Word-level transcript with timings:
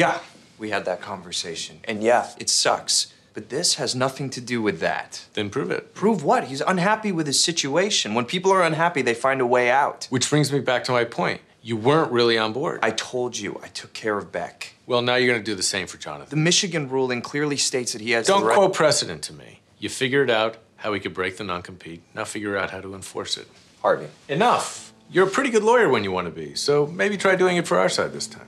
Yeah, 0.00 0.18
we 0.58 0.70
had 0.70 0.86
that 0.86 1.02
conversation. 1.02 1.80
And 1.84 2.02
yeah, 2.02 2.30
it 2.38 2.48
sucks. 2.48 3.12
But 3.34 3.50
this 3.50 3.74
has 3.74 3.94
nothing 3.94 4.30
to 4.30 4.40
do 4.40 4.62
with 4.62 4.80
that. 4.80 5.26
Then 5.34 5.50
prove 5.50 5.70
it. 5.70 5.94
Prove 5.94 6.24
what? 6.24 6.44
He's 6.44 6.62
unhappy 6.62 7.12
with 7.12 7.26
his 7.26 7.44
situation. 7.44 8.14
When 8.14 8.24
people 8.24 8.50
are 8.50 8.62
unhappy, 8.62 9.02
they 9.02 9.12
find 9.12 9.42
a 9.42 9.46
way 9.46 9.70
out. 9.70 10.06
Which 10.08 10.30
brings 10.30 10.50
me 10.50 10.60
back 10.60 10.84
to 10.84 10.92
my 10.92 11.04
point. 11.04 11.42
You 11.60 11.76
weren't 11.76 12.10
really 12.10 12.38
on 12.38 12.54
board. 12.54 12.80
I 12.82 12.92
told 12.92 13.36
you, 13.36 13.60
I 13.62 13.68
took 13.68 13.92
care 13.92 14.16
of 14.16 14.32
Beck. 14.32 14.72
well, 14.86 15.02
now 15.02 15.16
you're 15.16 15.28
going 15.28 15.44
to 15.44 15.44
do 15.44 15.54
the 15.54 15.62
same 15.62 15.86
for 15.86 15.98
Jonathan. 15.98 16.30
The 16.30 16.42
Michigan 16.42 16.88
ruling 16.88 17.20
clearly 17.20 17.58
states 17.58 17.92
that 17.92 18.00
he 18.00 18.12
has 18.12 18.26
Don't 18.26 18.42
right. 18.42 18.56
quote 18.56 18.72
precedent 18.72 19.20
to 19.24 19.34
me. 19.34 19.60
You 19.78 19.90
figured 19.90 20.30
out 20.30 20.56
how 20.76 20.92
we 20.92 20.98
could 20.98 21.12
break 21.12 21.36
the 21.36 21.44
non-compete. 21.44 22.00
Now 22.14 22.24
figure 22.24 22.56
out 22.56 22.70
how 22.70 22.80
to 22.80 22.94
enforce 22.94 23.36
it. 23.36 23.48
Harvey. 23.82 24.08
Enough. 24.30 24.94
You're 25.10 25.28
a 25.28 25.30
pretty 25.30 25.50
good 25.50 25.62
lawyer 25.62 25.90
when 25.90 26.04
you 26.04 26.10
want 26.10 26.26
to 26.26 26.30
be, 26.32 26.54
so 26.54 26.86
maybe 26.86 27.18
try 27.18 27.36
doing 27.36 27.58
it 27.58 27.68
for 27.68 27.78
our 27.78 27.90
side 27.90 28.14
this 28.14 28.26
time. 28.26 28.46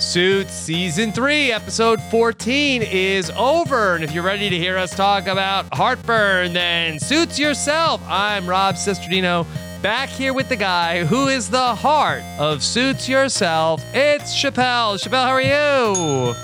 Suits 0.00 0.52
Season 0.52 1.10
3, 1.10 1.50
Episode 1.52 2.00
14 2.02 2.82
is 2.82 3.30
over. 3.36 3.96
And 3.96 4.04
if 4.04 4.12
you're 4.12 4.22
ready 4.22 4.48
to 4.48 4.56
hear 4.56 4.78
us 4.78 4.94
talk 4.94 5.26
about 5.26 5.66
heartburn, 5.74 6.52
then 6.52 7.00
suits 7.00 7.36
yourself. 7.38 8.00
I'm 8.06 8.48
Rob 8.48 8.76
Cesternino, 8.76 9.44
back 9.82 10.08
here 10.08 10.32
with 10.32 10.48
the 10.48 10.56
guy 10.56 11.04
who 11.04 11.26
is 11.26 11.50
the 11.50 11.74
heart 11.74 12.22
of 12.38 12.62
Suits 12.62 13.08
Yourself. 13.08 13.82
It's 13.92 14.40
Chappell. 14.40 14.98
Chappell, 14.98 15.20
how 15.24 15.30
are 15.30 15.42
you? 15.42 16.34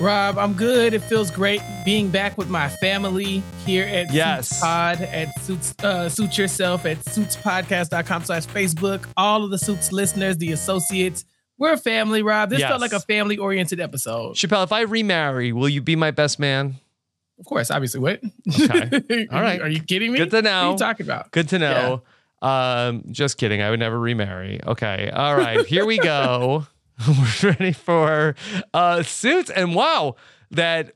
Rob, 0.00 0.36
I'm 0.36 0.54
good. 0.54 0.94
It 0.94 1.00
feels 1.02 1.30
great 1.30 1.60
being 1.84 2.10
back 2.10 2.36
with 2.36 2.48
my 2.48 2.68
family 2.68 3.40
here 3.64 3.84
at 3.86 4.12
Yes. 4.12 4.48
Suits 4.48 4.60
Pod 4.60 5.00
at 5.02 5.40
Suits 5.42 5.74
uh, 5.84 6.08
Suit 6.08 6.36
Yourself 6.36 6.86
at 6.86 6.98
suitspodcast.com 7.04 8.24
slash 8.24 8.46
Facebook. 8.46 9.06
All 9.16 9.44
of 9.44 9.50
the 9.52 9.58
Suits 9.58 9.92
listeners, 9.92 10.36
the 10.38 10.50
associates, 10.52 11.24
we're 11.62 11.72
a 11.72 11.76
family, 11.78 12.22
Rob. 12.22 12.50
This 12.50 12.58
Yes. 12.60 12.68
felt 12.68 12.80
like 12.80 12.92
a 12.92 13.00
family 13.00 13.38
oriented 13.38 13.80
episode. 13.80 14.34
Chappell, 14.34 14.62
if 14.64 14.72
I 14.72 14.80
remarry, 14.82 15.52
will 15.52 15.68
you 15.68 15.80
be 15.80 15.96
my 15.96 16.10
best 16.10 16.38
man? 16.38 16.76
Of 17.38 17.46
course, 17.46 17.70
obviously. 17.70 18.00
What? 18.00 18.20
Okay. 18.60 19.26
All 19.32 19.40
right. 19.40 19.60
Are 19.62 19.68
you 19.68 19.80
kidding 19.82 20.12
me? 20.12 20.18
Good 20.18 20.30
to 20.30 20.36
What 20.38 20.44
know. 20.44 20.68
are 20.68 20.72
you 20.72 20.78
talking 20.78 21.06
about? 21.06 21.30
Good 21.30 21.48
to 21.50 21.58
know. 21.58 22.02
Um, 22.42 23.04
just 23.10 23.38
kidding. 23.38 23.62
I 23.62 23.70
would 23.70 23.78
never 23.80 23.98
remarry. 23.98 24.60
Okay. 24.66 25.10
All 25.12 25.36
right. 25.36 25.64
Here 25.66 25.86
we 25.86 25.98
go. 25.98 26.66
We're 27.08 27.50
ready 27.50 27.72
for 27.72 28.34
uh 28.74 29.02
suits. 29.02 29.50
And 29.50 29.74
wow, 29.74 30.16
that 30.50 30.94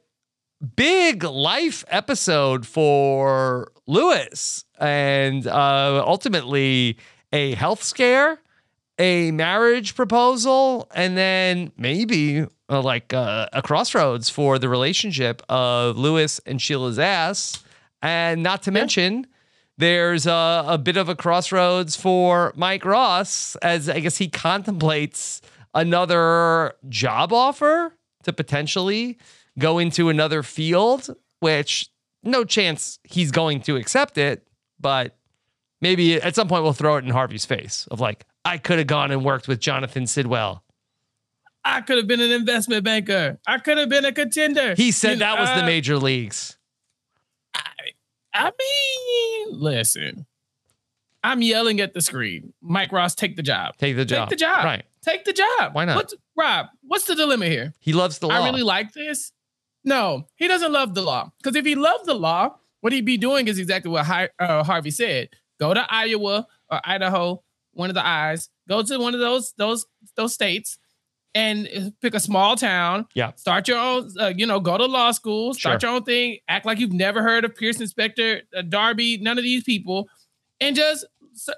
big 0.77 1.25
life 1.25 1.85
episode 1.89 2.67
for 2.67 3.73
Louis. 3.87 4.65
And 4.79 5.47
uh 5.47 6.03
ultimately 6.07 6.99
a 7.33 7.55
health 7.55 7.83
scare, 7.83 8.39
a 8.99 9.31
marriage 9.31 9.95
proposal, 9.95 10.89
and 10.95 11.17
then 11.17 11.73
maybe 11.77 12.47
uh, 12.69 12.81
like 12.81 13.13
uh, 13.13 13.49
a 13.53 13.63
crossroads 13.63 14.31
for 14.31 14.59
the 14.59 14.69
relationship 14.69 15.43
of 15.49 15.97
Louis 15.97 16.41
and 16.47 16.61
Sheila 16.61 16.91
Sazs. 16.91 17.63
And 18.03 18.43
not 18.43 18.63
to 18.65 18.71
mention, 18.71 19.27
there's 19.79 20.27
a, 20.27 20.65
a 20.67 20.79
bit 20.79 20.97
of 20.97 21.09
a 21.09 21.15
crossroads 21.15 21.97
for 21.97 22.53
Mike 22.57 22.85
Ross 22.85 23.57
as 23.57 23.89
I 23.89 24.01
guess 24.01 24.17
he 24.17 24.29
contemplates 24.29 25.43
another 25.75 26.75
job 26.89 27.33
offer 27.33 27.93
to 28.23 28.33
potentially 28.33 29.19
go 29.59 29.79
into 29.79 30.09
another 30.09 30.43
field, 30.43 31.15
which 31.41 31.91
no 32.23 32.45
chance 32.45 32.99
he's 33.05 33.31
going 33.31 33.61
to 33.63 33.77
accept 33.77 34.19
it, 34.19 34.47
but 34.81 35.17
maybe 35.81 36.21
at 36.21 36.35
some 36.35 36.49
point 36.49 36.63
we'll 36.63 36.73
throw 36.73 36.97
it 36.97 37.05
in 37.05 37.11
Harvey's 37.11 37.45
face 37.45 37.87
of 37.91 38.01
like, 38.01 38.25
I 38.47 38.59
could 38.59 38.79
have 38.79 38.87
gone 38.87 39.11
and 39.11 39.25
worked 39.25 39.49
with 39.49 39.61
Jonathan 39.61 40.07
Sidwell. 40.07 40.63
I 41.65 41.81
could 41.81 41.97
have 41.99 42.07
been 42.07 42.21
an 42.21 42.31
investment 42.31 42.85
banker. 42.85 43.39
I 43.47 43.59
could 43.59 43.77
have 43.79 43.89
been 43.89 44.05
a 44.05 44.13
contender. 44.13 44.75
He 44.77 44.93
said 44.93 45.15
You- 45.15 45.19
that 45.19 45.39
was 45.39 45.49
the 45.51 45.63
uh, 45.65 45.67
major 45.67 45.99
leagues. 45.99 46.57
I 48.35 48.51
mean, 48.59 49.61
listen. 49.61 50.27
I'm 51.25 51.43
yelling 51.43 51.81
at 51.81 51.95
the 51.95 52.01
screen. 52.01 52.53
Mike 52.61 52.93
Ross, 52.93 53.15
take 53.15 53.35
the 53.35 53.43
job. 53.43 53.77
Take 53.79 53.97
the 53.97 54.05
job. 54.05 54.29
Take 54.29 54.39
the 54.39 54.45
job. 54.45 54.65
Right. 54.65 54.85
Take 55.03 55.25
the 55.25 55.33
job. 55.33 55.75
Why 55.75 55.85
not? 55.87 55.97
What's, 55.97 56.15
Rob, 56.37 56.67
what's 56.83 57.05
the 57.05 57.15
dilemma 57.15 57.47
here? 57.47 57.73
He 57.81 57.93
loves 57.93 58.19
the 58.19 58.29
law. 58.29 58.35
I 58.35 58.45
really 58.45 58.63
like 58.63 58.93
this. 58.93 59.33
No, 59.85 60.27
he 60.37 60.49
doesn't 60.49 60.71
love 60.73 60.95
the 60.95 61.03
law. 61.03 61.33
Because 61.39 61.57
if 61.57 61.65
he 61.65 61.75
loved 61.75 62.07
the 62.07 62.15
law, 62.15 62.57
what 62.81 62.93
he'd 62.93 63.05
be 63.07 63.17
doing 63.17 63.49
is 63.49 63.59
exactly 63.59 63.91
what 63.91 64.05
Hi- 64.05 64.29
uh, 64.39 64.63
Harvey 64.65 64.91
said. 64.91 65.31
Go 65.59 65.73
to 65.73 65.85
Iowa 65.89 66.47
or 66.71 66.81
Idaho, 66.85 67.43
one 67.77 67.91
of 67.91 67.95
the 67.95 68.07
eyes. 68.07 68.49
Go 68.69 68.83
to 68.83 68.99
one 68.99 69.15
of 69.15 69.21
those 69.21 69.53
those 69.57 69.87
those 70.17 70.33
states 70.35 70.79
and 71.35 71.93
pick 72.01 72.15
a 72.15 72.21
small 72.21 72.57
town. 72.57 73.07
Yeah. 73.15 73.33
Start 73.37 73.69
your 73.69 73.79
own. 73.79 74.11
Uh, 74.19 74.33
you 74.35 74.47
know, 74.47 74.59
go 74.59 74.79
to 74.79 74.87
law 74.87 75.11
school. 75.13 75.53
Start 75.55 75.83
Sure. 75.83 75.91
your 75.91 75.97
own 75.97 76.05
thing. 76.05 76.39
Act 76.49 76.65
like 76.65 76.79
you've 76.79 76.93
never 76.93 77.23
heard 77.23 77.45
of 77.45 77.55
Pearson 77.55 77.87
Specter 77.87 78.41
uh, 78.57 78.63
Darby. 78.63 79.19
None 79.19 79.37
of 79.39 79.45
these 79.45 79.63
people, 79.63 80.09
and 80.61 80.75
just 80.75 81.05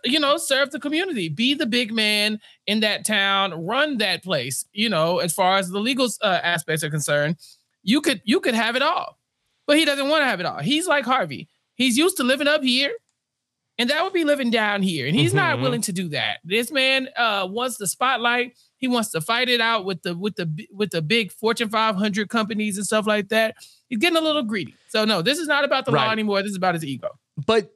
you 0.04 0.18
know 0.18 0.36
serve 0.36 0.72
the 0.72 0.80
community. 0.80 1.28
Be 1.28 1.54
the 1.54 1.66
big 1.66 1.92
man 1.92 2.40
in 2.66 2.80
that 2.80 3.04
town. 3.06 3.64
Run 3.66 3.98
that 3.98 4.24
place. 4.24 4.64
You 4.72 4.88
know, 4.88 5.18
as 5.18 5.32
far 5.32 5.58
as 5.58 5.68
the 5.70 5.78
legal 5.78 6.08
uh, 6.22 6.40
aspects 6.42 6.82
are 6.82 6.90
concerned, 6.90 7.36
you 7.84 8.00
could 8.00 8.20
you 8.24 8.40
could 8.40 8.54
have 8.54 8.74
it 8.74 8.82
all, 8.82 9.18
but 9.68 9.76
he 9.78 9.84
doesn't 9.84 10.08
want 10.08 10.22
to 10.22 10.26
have 10.26 10.40
it 10.40 10.46
all. 10.46 10.58
He's 10.58 10.88
like 10.88 11.04
Harvey. 11.04 11.48
He's 11.76 11.96
used 11.96 12.16
to 12.16 12.24
living 12.24 12.48
up 12.48 12.64
here, 12.64 12.90
and 13.78 13.90
that 13.90 14.02
would 14.04 14.12
be 14.12 14.24
living 14.24 14.50
down 14.50 14.82
here, 14.82 15.06
and 15.06 15.14
he's 15.16 15.32
not 15.34 15.58
Mhm. 15.58 15.62
willing 15.62 15.80
to 15.82 15.92
do 15.92 16.08
that. 16.10 16.38
This 16.44 16.70
man 16.72 17.08
uh, 17.16 17.46
wants 17.50 17.76
the 17.76 17.86
spotlight. 17.86 18.56
He 18.76 18.88
wants 18.88 19.10
to 19.10 19.20
fight 19.20 19.48
it 19.48 19.60
out 19.60 19.84
with 19.84 20.02
the 20.02 20.16
with 20.16 20.36
the 20.36 20.66
with 20.72 20.90
the 20.90 21.02
big 21.02 21.32
Fortune 21.32 21.68
500 21.68 22.28
companies 22.28 22.76
and 22.76 22.86
stuff 22.86 23.06
like 23.06 23.28
that. 23.28 23.54
He's 23.88 23.98
getting 23.98 24.16
a 24.18 24.20
little 24.20 24.42
greedy. 24.42 24.74
So 24.88 25.04
no, 25.04 25.22
this 25.22 25.38
is 25.38 25.48
not 25.48 25.64
about 25.64 25.84
the 25.84 25.92
law 25.92 26.10
anymore. 26.10 26.42
This 26.42 26.50
is 26.50 26.56
about 26.56 26.74
his 26.74 26.84
ego. 26.84 27.18
but 27.46 27.72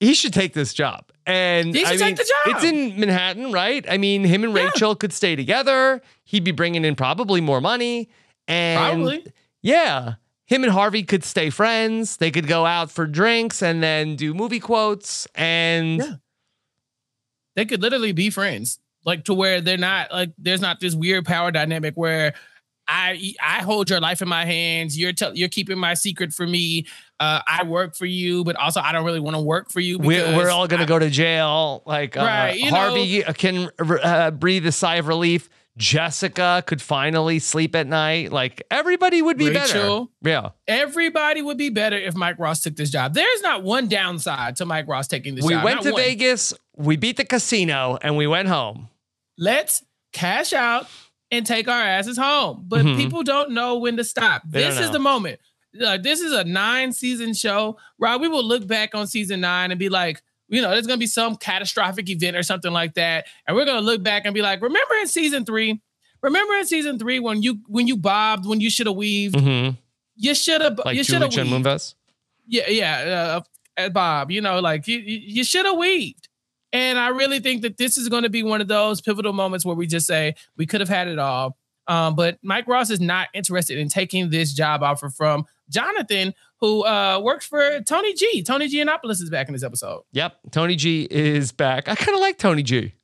he 0.00 0.14
should 0.14 0.32
take 0.32 0.54
this 0.54 0.72
job. 0.72 1.04
And 1.26 1.74
He 1.74 1.84
I 1.84 1.90
should 1.90 2.00
mean, 2.00 2.16
take 2.16 2.16
the 2.16 2.24
job. 2.46 2.54
it's 2.56 2.64
in 2.64 2.98
Manhattan, 2.98 3.52
right? 3.52 3.84
I 3.88 3.98
mean, 3.98 4.24
him 4.24 4.42
and 4.44 4.56
Yeah. 4.56 4.64
Rachel 4.64 4.96
could 4.96 5.12
stay 5.12 5.36
together. 5.36 6.00
He'd 6.24 6.42
be 6.42 6.52
bringing 6.52 6.86
in 6.86 6.96
probably 6.96 7.42
more 7.42 7.60
money. 7.60 8.08
And 8.48 8.78
Probably. 9.02 9.26
yeah, 9.60 10.14
him 10.50 10.64
and 10.64 10.72
Harvey 10.72 11.04
could 11.04 11.22
stay 11.24 11.48
friends. 11.48 12.16
They 12.18 12.30
could 12.32 12.46
go 12.48 12.66
out 12.66 12.90
for 12.90 13.06
drinks 13.06 13.62
and 13.62 13.80
then 13.82 14.16
do 14.16 14.34
movie 14.34 14.60
quotes. 14.60 15.26
And 15.34 15.98
Yeah. 16.00 16.14
They 17.56 17.64
could 17.64 17.82
literally 17.82 18.12
be 18.12 18.30
friends, 18.30 18.78
like 19.04 19.24
to 19.24 19.34
where 19.34 19.60
they're 19.60 19.76
not 19.76 20.12
like 20.12 20.32
there's 20.38 20.60
not 20.60 20.80
this 20.80 20.94
weird 20.94 21.24
power 21.24 21.50
dynamic 21.50 21.94
where 21.94 22.34
I 22.86 23.34
I 23.42 23.62
hold 23.62 23.90
your 23.90 24.00
life 24.00 24.22
in 24.22 24.28
my 24.28 24.44
hands. 24.44 24.98
You're 24.98 25.12
tell 25.12 25.36
you're 25.36 25.48
keeping 25.48 25.78
my 25.78 25.94
secret 25.94 26.32
for 26.32 26.46
me. 26.46 26.86
Uh, 27.18 27.40
I 27.46 27.64
work 27.64 27.96
for 27.96 28.06
you, 28.06 28.44
but 28.44 28.56
also 28.56 28.80
I 28.80 28.92
don't 28.92 29.04
really 29.04 29.20
want 29.20 29.36
to 29.36 29.42
work 29.42 29.70
for 29.70 29.80
you. 29.80 29.98
we're, 29.98 30.36
we're 30.36 30.48
all 30.50 30.66
going 30.68 30.78
to 30.78 30.84
I- 30.84 30.88
go 30.88 30.98
to 30.98 31.10
jail. 31.10 31.82
Like 31.86 32.16
uh, 32.16 32.20
Right, 32.20 32.58
you 32.58 32.70
Harvey 32.70 33.22
can 33.34 33.68
uh, 33.78 34.30
breathe 34.30 34.66
a 34.66 34.72
sigh 34.72 34.96
of 34.96 35.06
relief. 35.08 35.48
Jessica 35.78 36.62
could 36.66 36.82
finally 36.82 37.38
sleep 37.38 37.74
at 37.74 37.86
night. 37.86 38.32
Like 38.32 38.62
everybody 38.70 39.22
would 39.22 39.38
be 39.38 39.50
Rachel. 39.50 40.10
better. 40.22 40.34
Yeah. 40.34 40.50
Everybody 40.68 41.42
would 41.42 41.56
be 41.58 41.70
better 41.70 41.96
if 41.96 42.14
Mike 42.14 42.38
Ross 42.38 42.62
took 42.62 42.76
this 42.76 42.90
job. 42.90 43.14
There's 43.14 43.42
not 43.42 43.62
one 43.62 43.88
downside 43.88 44.56
to 44.56 44.66
Mike 44.66 44.88
Ross 44.88 45.08
taking 45.08 45.34
this 45.34 45.44
we 45.44 45.54
job. 45.54 45.64
went 45.64 45.76
not 45.76 45.82
to 45.84 45.92
one. 45.92 46.02
Vegas, 46.02 46.52
we 46.76 46.96
beat 46.96 47.16
the 47.16 47.24
casino, 47.24 47.98
and 48.02 48.16
we 48.16 48.26
went 48.26 48.48
home. 48.48 48.88
Let's 49.38 49.82
cash 50.12 50.52
out, 50.52 50.86
and 51.30 51.46
take 51.46 51.68
our 51.68 51.80
asses 51.82 52.18
home. 52.18 52.64
But 52.66 52.84
Mhm. 52.84 52.96
people 52.96 53.22
don't 53.22 53.52
know 53.52 53.78
when 53.78 53.96
to 53.96 54.04
stop. 54.04 54.42
They 54.46 54.62
this 54.64 54.80
is 54.80 54.90
the 54.90 54.98
moment. 54.98 55.38
Like 55.72 56.02
this 56.02 56.20
is 56.20 56.32
a 56.32 56.42
nine 56.42 56.92
season 56.92 57.32
show. 57.34 57.78
Rob, 57.98 58.20
we 58.20 58.26
will 58.28 58.42
look 58.44 58.66
back 58.66 58.94
on 58.94 59.06
season 59.06 59.40
nine 59.40 59.70
and 59.70 59.78
be 59.78 59.88
like, 59.88 60.22
you 60.50 60.60
know, 60.60 60.70
there's 60.70 60.86
gonna 60.86 60.98
be 60.98 61.06
some 61.06 61.36
catastrophic 61.36 62.08
event 62.10 62.36
or 62.36 62.42
something 62.42 62.72
like 62.72 62.94
that. 62.94 63.26
And 63.46 63.56
we're 63.56 63.64
gonna 63.64 63.80
look 63.80 64.02
back 64.02 64.24
and 64.26 64.34
be 64.34 64.42
like, 64.42 64.60
remember 64.60 64.94
in 65.00 65.06
season 65.06 65.44
three? 65.44 65.80
Remember 66.22 66.54
in 66.54 66.66
season 66.66 66.98
three 66.98 67.18
when 67.18 67.42
you 67.42 67.60
when 67.66 67.86
you 67.86 67.96
bobbed, 67.96 68.46
when 68.46 68.60
you 68.60 68.68
should 68.70 68.86
have 68.86 68.96
weaved, 68.96 69.36
Mhm. 69.36 69.78
you 70.16 70.34
should 70.34 70.60
have 70.60 70.78
Like 70.84 70.96
you 70.96 71.04
should 71.04 71.22
have 71.22 71.34
weaved. 71.34 71.48
Moonves. 71.48 71.94
Yeah, 72.46 72.68
yeah, 72.68 73.40
uh, 73.78 73.80
uh, 73.80 73.88
Bob. 73.90 74.30
You 74.30 74.40
know, 74.40 74.60
like 74.60 74.86
you 74.88 74.98
you, 74.98 75.18
you 75.22 75.44
should 75.44 75.64
have 75.64 75.76
weaved. 75.78 76.28
And 76.72 76.98
I 76.98 77.08
really 77.08 77.40
think 77.40 77.62
that 77.62 77.78
this 77.78 77.96
is 77.96 78.08
going 78.08 78.22
to 78.22 78.28
be 78.30 78.42
one 78.44 78.60
of 78.60 78.68
those 78.68 79.00
pivotal 79.00 79.32
moments 79.32 79.64
where 79.64 79.74
we 79.74 79.86
just 79.88 80.06
say 80.06 80.34
we 80.56 80.66
could 80.66 80.80
have 80.80 80.88
had 80.88 81.08
it 81.08 81.18
all. 81.18 81.56
Um, 81.90 82.14
but 82.14 82.38
Mike 82.42 82.68
Ross 82.68 82.88
is 82.90 83.00
not 83.00 83.28
interested 83.34 83.76
in 83.78 83.88
taking 83.88 84.30
this 84.30 84.52
job 84.52 84.82
offer 84.82 85.10
from 85.10 85.44
Jonathan, 85.68 86.34
who 86.60 86.84
uh, 86.84 87.20
works 87.22 87.46
for 87.46 87.80
Tony 87.80 88.14
G. 88.14 88.42
Tony 88.42 88.68
Giannopoulos 88.68 89.20
is 89.22 89.28
back 89.30 89.48
in 89.48 89.52
this 89.54 89.64
episode. 89.64 90.02
Yep. 90.12 90.36
Tony 90.52 90.76
G 90.76 91.06
is 91.10 91.52
back. 91.52 91.88
I 91.88 91.94
kind 91.96 92.14
of 92.14 92.20
like 92.20 92.38
Tony 92.38 92.62
G. 92.62 92.94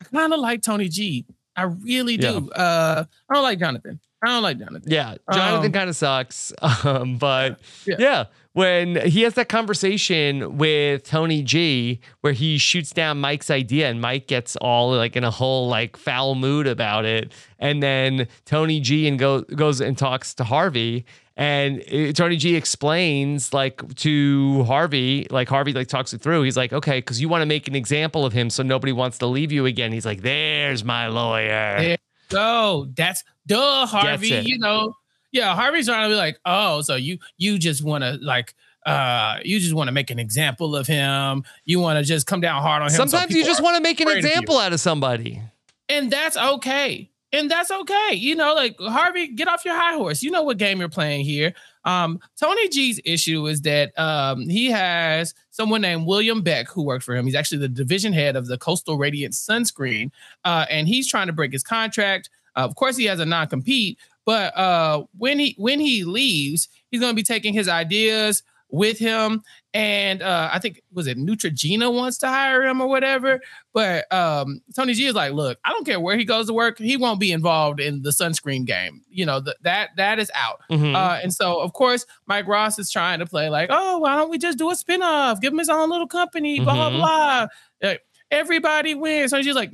I 0.00 0.04
kind 0.04 0.32
of 0.32 0.40
like 0.40 0.62
Tony 0.62 0.88
G. 0.88 1.26
I 1.54 1.64
really 1.64 2.16
do. 2.16 2.50
Uh, 2.50 3.04
I 3.30 3.34
don't 3.34 3.42
like 3.42 3.58
Jonathan. 3.58 4.00
I 4.24 4.28
don't 4.28 4.42
like 4.42 4.58
Jonathan. 4.58 4.90
Yeah, 4.90 5.16
Jonathan 5.32 5.66
Um, 5.66 5.72
kind 5.72 5.90
of 5.90 5.96
sucks. 5.96 6.52
Um, 6.84 7.18
but 7.18 7.60
Yeah. 7.84 7.96
yeah. 7.98 8.24
When 8.54 8.96
he 9.08 9.22
has 9.22 9.34
that 9.34 9.48
conversation 9.48 10.58
with 10.58 11.04
Tony 11.04 11.42
G, 11.42 12.00
where 12.20 12.32
he 12.32 12.58
shoots 12.58 12.92
down 12.92 13.20
Mike's 13.20 13.50
idea, 13.50 13.88
and 13.88 14.00
Mike 14.00 14.26
gets 14.26 14.56
all 14.56 14.92
like 14.92 15.16
in 15.16 15.24
a 15.24 15.30
whole 15.30 15.68
like 15.68 15.96
foul 15.96 16.34
mood 16.34 16.66
about 16.66 17.04
it, 17.04 17.32
and 17.58 17.82
then 17.82 18.28
Tony 18.44 18.80
G 18.80 19.08
and 19.08 19.18
go, 19.18 19.42
goes 19.42 19.80
and 19.80 19.96
talks 19.96 20.34
to 20.34 20.44
Harvey. 20.44 21.04
And 21.34 21.82
uh, 21.90 22.12
Tony 22.12 22.36
G 22.36 22.56
explains 22.56 23.54
like 23.54 23.94
to 23.96 24.64
Harvey, 24.64 25.26
like 25.30 25.48
Harvey 25.48 25.72
like 25.72 25.88
talks 25.88 26.12
it 26.12 26.20
through. 26.20 26.42
He's 26.42 26.58
like, 26.58 26.74
okay, 26.74 26.98
because 26.98 27.22
you 27.22 27.28
want 27.30 27.40
to 27.40 27.46
make 27.46 27.66
an 27.68 27.74
example 27.74 28.26
of 28.26 28.34
him, 28.34 28.50
so 28.50 28.62
nobody 28.62 28.92
wants 28.92 29.16
to 29.18 29.26
leave 29.26 29.50
you 29.50 29.64
again. 29.64 29.92
He's 29.92 30.04
like, 30.04 30.20
there's 30.20 30.84
my 30.84 31.06
lawyer. 31.06 31.78
Yeah. 31.80 31.96
So 32.30 32.88
that's 32.94 33.24
duh, 33.46 33.86
Harvey. 33.86 34.42
You 34.44 34.58
know, 34.58 34.94
yeah, 35.32 35.54
Harvey's 35.54 35.86
trying 35.86 36.08
to 36.08 36.12
be 36.12 36.16
like, 36.16 36.38
oh, 36.44 36.82
so 36.82 36.94
you 36.96 37.18
you 37.38 37.58
just 37.58 37.82
want 37.82 38.04
to 38.04 38.18
like 38.22 38.54
uh 38.86 39.38
you 39.44 39.58
just 39.60 39.74
want 39.74 39.88
to 39.88 39.92
make 39.92 40.10
an 40.10 40.18
example 40.18 40.74
of 40.76 40.86
him. 40.86 41.44
You 41.64 41.78
want 41.80 41.98
to 41.98 42.04
just 42.04 42.26
come 42.26 42.40
down 42.40 42.62
hard 42.62 42.82
on 42.82 42.88
him. 42.88 42.96
so 42.96 43.06
Sometimes 43.06 43.34
you 43.34 43.44
just 43.44 43.62
want 43.62 43.76
to 43.76 43.82
make 43.82 44.00
an 44.00 44.08
example 44.08 44.58
out 44.58 44.72
of 44.72 44.80
somebody. 44.80 45.40
and 45.88 46.10
that's 46.10 46.36
okay. 46.36 47.08
And 47.34 47.50
that's 47.50 47.70
okay. 47.70 48.10
You 48.12 48.34
know, 48.34 48.52
like 48.54 48.76
Harvey, 48.78 49.28
get 49.28 49.48
off 49.48 49.64
your 49.64 49.74
high 49.74 49.94
horse. 49.94 50.22
You 50.22 50.30
know 50.30 50.42
what 50.42 50.58
game 50.58 50.80
you're 50.80 50.90
playing 50.90 51.24
here. 51.24 51.54
Um, 51.86 52.20
Tony 52.38 52.68
G's 52.68 53.00
issue 53.06 53.46
is 53.46 53.62
that 53.62 53.98
um, 53.98 54.46
he 54.48 54.66
has 54.70 55.32
someone 55.50 55.80
named 55.80 56.06
William 56.06 56.42
Beck 56.42 56.68
who 56.68 56.82
works 56.82 57.06
for 57.06 57.16
him. 57.16 57.24
He's 57.24 57.34
actually 57.34 57.58
the 57.58 57.68
division 57.68 58.12
head 58.12 58.36
of 58.36 58.48
the 58.48 58.58
Coastal 58.58 58.98
Radiant 58.98 59.32
Sunscreen, 59.32 60.10
uh, 60.44 60.66
and 60.68 60.86
he's 60.86 61.08
trying 61.08 61.26
to 61.28 61.32
break 61.32 61.52
his 61.52 61.62
contract. 61.62 62.28
Uh, 62.54 62.60
of 62.60 62.74
course, 62.74 62.98
he 62.98 63.06
has 63.06 63.18
a 63.18 63.24
non-compete, 63.24 63.98
but 64.24 64.56
uh, 64.56 65.04
when 65.18 65.38
he 65.38 65.54
when 65.58 65.80
he 65.80 66.04
leaves, 66.04 66.68
he's 66.90 67.00
going 67.00 67.12
to 67.12 67.16
be 67.16 67.22
taking 67.22 67.54
his 67.54 67.68
ideas 67.68 68.42
with 68.68 68.98
him. 68.98 69.42
And 69.74 70.22
uh, 70.22 70.48
I 70.50 70.58
think 70.58 70.82
was 70.92 71.06
it 71.06 71.18
Neutrogena 71.18 71.92
wants 71.92 72.16
to 72.18 72.28
hire 72.28 72.62
him 72.62 72.80
or 72.80 72.88
whatever. 72.88 73.40
But 73.74 74.10
um, 74.12 74.62
Tony 74.74 74.94
G 74.94 75.04
is 75.06 75.14
like, 75.14 75.32
look, 75.32 75.58
I 75.64 75.70
don't 75.70 75.84
care 75.84 76.00
where 76.00 76.16
he 76.16 76.24
goes 76.24 76.46
to 76.46 76.54
work, 76.54 76.78
he 76.78 76.96
won't 76.96 77.20
be 77.20 77.32
involved 77.32 77.80
in 77.80 78.00
the 78.02 78.10
sunscreen 78.10 78.64
game. 78.64 79.02
You 79.10 79.26
know 79.26 79.42
th- 79.42 79.56
that 79.62 79.90
that 79.96 80.18
is 80.18 80.30
out. 80.34 80.60
Mhm. 80.70 80.94
Uh, 80.94 81.20
and 81.22 81.32
so, 81.34 81.60
of 81.60 81.72
course, 81.74 82.06
Mike 82.26 82.46
Ross 82.48 82.78
is 82.78 82.90
trying 82.90 83.18
to 83.18 83.26
play 83.26 83.50
like, 83.50 83.68
oh, 83.70 83.98
why 83.98 84.16
don't 84.16 84.30
we 84.30 84.38
just 84.38 84.56
do 84.58 84.70
a 84.70 84.74
spinoff? 84.74 85.40
Give 85.40 85.52
him 85.52 85.58
his 85.58 85.68
own 85.68 85.90
little 85.90 86.06
company, 86.08 86.60
blah, 86.60 86.74
Mhm. 86.74 86.96
blah, 86.98 87.46
blah. 87.82 87.90
Uh, 87.90 87.94
everybody 88.30 88.94
wins. 88.94 89.30
So 89.30 89.42
she's 89.42 89.54
like, 89.54 89.72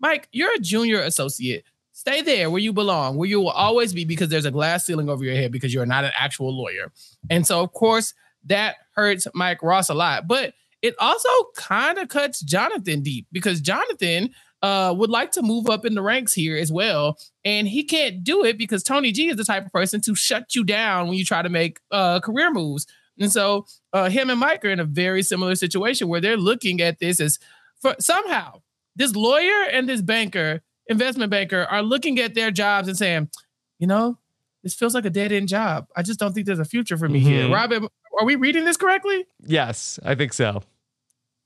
Mike, 0.00 0.28
you're 0.32 0.52
a 0.54 0.58
junior 0.58 1.00
associate. 1.00 1.64
Stay 2.06 2.20
there 2.20 2.50
where 2.50 2.60
you 2.60 2.70
belong, 2.70 3.16
where 3.16 3.28
you 3.28 3.40
will 3.40 3.48
always 3.48 3.94
be 3.94 4.04
because 4.04 4.28
there's 4.28 4.44
a 4.44 4.50
glass 4.50 4.84
ceiling 4.84 5.08
over 5.08 5.24
your 5.24 5.34
head 5.34 5.50
because 5.50 5.72
you're 5.72 5.86
not 5.86 6.04
an 6.04 6.12
actual 6.18 6.54
lawyer. 6.54 6.92
And 7.30 7.46
so, 7.46 7.62
of 7.62 7.72
course, 7.72 8.12
that 8.44 8.76
hurts 8.94 9.26
Mike 9.32 9.62
Ross 9.62 9.88
a 9.88 9.94
lot. 9.94 10.28
But 10.28 10.52
it 10.82 10.94
also 10.98 11.30
kind 11.56 11.96
of 11.96 12.08
cuts 12.08 12.40
Jonathan 12.40 13.00
deep 13.00 13.26
because 13.32 13.62
Jonathan 13.62 14.34
uh, 14.60 14.94
would 14.94 15.08
like 15.08 15.32
to 15.32 15.40
move 15.40 15.70
up 15.70 15.86
in 15.86 15.94
the 15.94 16.02
ranks 16.02 16.34
here 16.34 16.58
as 16.58 16.70
well. 16.70 17.18
And 17.42 17.66
he 17.66 17.84
can't 17.84 18.22
do 18.22 18.44
it 18.44 18.58
because 18.58 18.82
Tony 18.82 19.10
G 19.10 19.28
is 19.28 19.36
the 19.36 19.44
type 19.44 19.64
of 19.64 19.72
person 19.72 20.02
to 20.02 20.14
shut 20.14 20.54
you 20.54 20.62
down 20.62 21.08
when 21.08 21.16
you 21.16 21.24
try 21.24 21.40
to 21.40 21.48
make 21.48 21.80
uh, 21.90 22.20
career 22.20 22.50
moves. 22.50 22.86
And 23.18 23.32
so 23.32 23.64
uh, 23.94 24.10
him 24.10 24.28
and 24.28 24.38
Mike 24.38 24.62
are 24.62 24.70
in 24.70 24.80
a 24.80 24.84
very 24.84 25.22
similar 25.22 25.54
situation 25.54 26.08
where 26.08 26.20
they're 26.20 26.36
looking 26.36 26.82
at 26.82 26.98
this 26.98 27.18
as 27.18 27.38
for 27.80 27.94
somehow 27.98 28.60
this 28.96 29.16
lawyer 29.16 29.64
and 29.70 29.88
this 29.88 30.02
banker, 30.02 30.62
investment 30.88 31.30
banker, 31.30 31.64
are 31.70 31.82
looking 31.82 32.18
at 32.20 32.34
their 32.34 32.50
jobs 32.50 32.88
and 32.88 32.96
saying, 32.96 33.28
you 33.78 33.86
know, 33.86 34.18
this 34.62 34.74
feels 34.74 34.94
like 34.94 35.04
a 35.04 35.10
dead 35.10 35.32
end 35.32 35.48
job. 35.48 35.86
I 35.96 36.02
just 36.02 36.18
don't 36.18 36.32
think 36.32 36.46
there's 36.46 36.58
a 36.58 36.64
future 36.64 36.96
for 36.96 37.08
me 37.08 37.18
here. 37.20 37.46
Mhm. 37.48 37.52
Robin, 37.54 37.88
are 38.18 38.24
we 38.24 38.34
reading 38.36 38.64
this 38.64 38.76
correctly? 38.76 39.26
Yes, 39.44 39.98
I 40.04 40.14
think 40.14 40.32
so. 40.32 40.62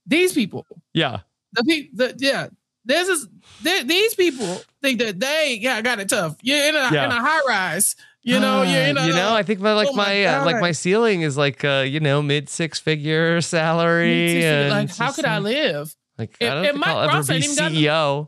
These 0.05 0.33
people, 0.33 0.65
Yeah. 0.93 1.19
the 1.53 1.63
people, 1.63 1.97
the, 1.97 2.15
yeah, 2.17 2.47
this 2.85 3.07
is 3.09 3.27
th- 3.63 3.85
these 3.87 4.15
people 4.15 4.61
think 4.81 4.99
that 4.99 5.19
they 5.19 5.59
got, 5.61 5.83
got 5.83 5.99
it 5.99 6.09
tough. 6.09 6.37
You're 6.41 6.65
in 6.69 6.75
a 6.75 6.89
Yeah. 6.91 7.05
in 7.05 7.11
a 7.11 7.19
high 7.19 7.41
rise. 7.47 7.95
You 8.21 8.39
know, 8.39 8.61
you're 8.63 8.81
in 8.83 8.97
a 8.97 9.05
you 9.07 9.13
know, 9.13 9.33
I 9.35 9.43
think 9.43 9.59
my 9.59 9.73
like 9.73 9.89
oh 9.91 9.95
my 9.95 10.05
my, 10.05 10.25
uh, 10.25 10.45
like 10.45 10.59
my 10.61 10.71
ceiling 10.71 11.21
is 11.21 11.37
like 11.37 11.63
uh, 11.63 11.83
you 11.87 11.99
know 11.99 12.21
mid 12.21 12.49
six 12.49 12.79
figure 12.79 13.41
salary. 13.41 14.43
and 14.43 14.69
like 14.69 14.95
how 14.97 15.11
could 15.11 15.25
I 15.25 15.39
live? 15.39 15.95
Like 16.17 16.37
I 16.41 16.45
don't 16.45 16.63
think 16.63 16.77
Mike 16.77 16.87
I'll 16.87 17.09
ever 17.09 17.23
be 17.23 17.33
ain't 17.35 17.43
even 17.45 17.55
got 17.55 17.71
no- 17.71 17.77
CEO. 17.79 18.27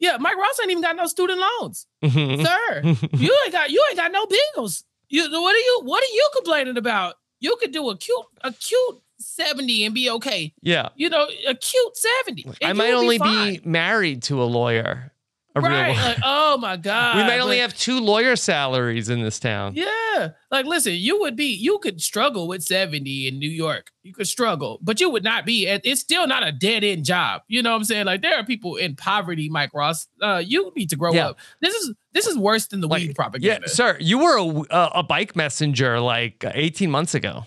Yeah, 0.00 0.16
Mike 0.18 0.36
Ross 0.36 0.58
ain't 0.60 0.70
even 0.70 0.82
got 0.82 0.96
no 0.96 1.06
student 1.06 1.38
loans, 1.40 1.86
Mhm. 2.02 2.44
sir. 2.44 2.82
you 3.16 3.36
ain't 3.44 3.52
got 3.52 3.70
you 3.70 3.84
ain't 3.90 3.98
got 3.98 4.10
no 4.12 4.26
bills. 4.26 4.84
You 5.08 5.22
what 5.30 5.54
are 5.54 5.58
you 5.58 5.80
what 5.84 6.02
are 6.02 6.12
you 6.14 6.28
complaining 6.36 6.76
about? 6.76 7.14
You 7.40 7.56
could 7.60 7.72
do 7.72 7.88
a 7.90 7.96
cute 7.96 8.26
a 8.42 8.52
cute 8.52 9.00
70 9.18 9.84
and 9.84 9.94
be 9.94 10.08
okay. 10.10 10.52
yeah, 10.62 10.88
You 10.96 11.10
know, 11.10 11.28
a 11.46 11.54
cute 11.54 11.96
70. 12.24 12.46
I 12.64 12.72
might 12.72 12.94
only 12.94 13.18
fine. 13.18 13.54
be 13.54 13.60
married 13.68 14.22
to 14.24 14.42
a 14.42 14.44
lawyer. 14.44 15.09
A 15.56 15.60
real 15.60 15.70
right. 15.70 15.88
one. 15.96 16.04
Like, 16.04 16.18
oh 16.24 16.58
my 16.58 16.76
God. 16.76 17.16
we 17.18 17.22
might 17.24 17.40
only 17.40 17.56
but- 17.56 17.62
have 17.62 17.74
two 17.76 17.98
lawyer 18.00 18.36
salaries 18.36 19.08
in 19.08 19.20
this 19.22 19.40
town. 19.40 19.74
Yeah. 19.74 20.28
Like, 20.50 20.64
listen, 20.66 20.92
you 20.94 21.20
would 21.20 21.34
be, 21.34 21.46
you 21.46 21.78
could 21.78 22.00
struggle 22.00 22.46
with 22.46 22.62
70 22.62 23.26
in 23.26 23.38
New 23.38 23.48
York. 23.50 23.90
You 24.02 24.12
could 24.12 24.28
struggle, 24.28 24.78
but 24.82 25.00
you 25.00 25.10
would 25.10 25.24
not 25.24 25.44
be, 25.44 25.66
it's 25.66 26.00
still 26.00 26.26
not 26.26 26.46
a 26.46 26.52
dead 26.52 26.84
end 26.84 27.04
job. 27.04 27.42
You 27.48 27.62
know 27.62 27.70
what 27.70 27.76
I'm 27.76 27.84
saying? 27.84 28.06
Like, 28.06 28.22
there 28.22 28.36
are 28.36 28.44
people 28.44 28.76
in 28.76 28.94
poverty, 28.96 29.48
Mike 29.48 29.70
Ross. 29.74 30.06
Uh, 30.22 30.42
you 30.44 30.72
need 30.76 30.90
to 30.90 30.96
grow 30.96 31.12
Yeah. 31.12 31.30
up. 31.30 31.38
This 31.60 31.74
is, 31.74 31.94
this 32.12 32.26
is 32.26 32.36
worse 32.38 32.66
than 32.68 32.80
the 32.80 32.88
Like, 32.88 33.00
weed 33.00 33.08
Yeah, 33.08 33.14
propaganda. 33.14 33.68
sir, 33.68 33.96
you 34.00 34.18
were 34.18 34.38
a, 34.70 34.90
a 34.96 35.02
bike 35.02 35.34
messenger 35.34 35.98
like 36.00 36.44
18 36.46 36.90
months 36.90 37.14
ago. 37.14 37.44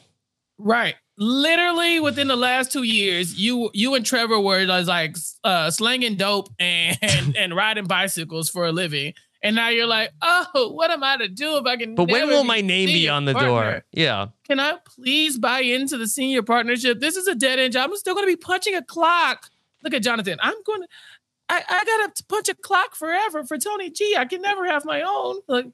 Right. 0.57 0.95
Literally 1.17 1.99
within 1.99 2.27
the 2.27 2.35
last 2.35 2.71
two 2.71 2.83
years, 2.83 3.39
you 3.39 3.69
you 3.73 3.93
and 3.93 4.03
Trevor 4.05 4.39
were 4.39 4.65
like 4.65 5.15
uh, 5.43 5.69
slanging 5.69 6.15
dope 6.15 6.49
and, 6.59 6.97
and 7.01 7.37
and 7.37 7.55
riding 7.55 7.85
bicycles 7.85 8.49
for 8.49 8.65
a 8.65 8.71
living, 8.71 9.13
and 9.43 9.55
now 9.55 9.69
you're 9.69 9.85
like, 9.85 10.09
oh, 10.23 10.71
what 10.73 10.89
am 10.89 11.03
I 11.03 11.17
to 11.17 11.27
do 11.27 11.57
if 11.57 11.65
I 11.67 11.77
can? 11.77 11.93
But 11.93 12.09
when 12.09 12.27
will 12.29 12.43
my 12.43 12.61
name 12.61 12.87
be 12.87 13.07
on 13.09 13.25
the 13.25 13.33
partner? 13.33 13.49
door? 13.49 13.85
Yeah. 13.91 14.27
Can 14.47 14.59
I 14.59 14.77
please 14.85 15.37
buy 15.37 15.59
into 15.61 15.97
the 15.97 16.07
senior 16.07 16.41
partnership? 16.41 16.99
This 16.99 17.15
is 17.15 17.27
a 17.27 17.35
dead 17.35 17.59
end 17.59 17.73
job. 17.73 17.91
I'm 17.91 17.97
still 17.97 18.15
going 18.15 18.25
to 18.27 18.31
be 18.31 18.35
punching 18.37 18.73
a 18.73 18.81
clock. 18.83 19.51
Look 19.83 19.93
at 19.93 20.01
Jonathan. 20.01 20.39
I'm 20.41 20.55
going 20.65 20.81
to. 20.81 20.87
I, 21.49 21.61
I 21.69 21.83
gotta 21.85 22.23
punch 22.27 22.49
a 22.49 22.55
clock 22.55 22.95
forever 22.95 23.43
for 23.43 23.57
Tony 23.59 23.91
G. 23.91 24.15
I 24.17 24.25
can 24.25 24.41
never 24.41 24.65
have 24.65 24.83
my 24.83 25.03
own. 25.03 25.41
Like, 25.47 25.67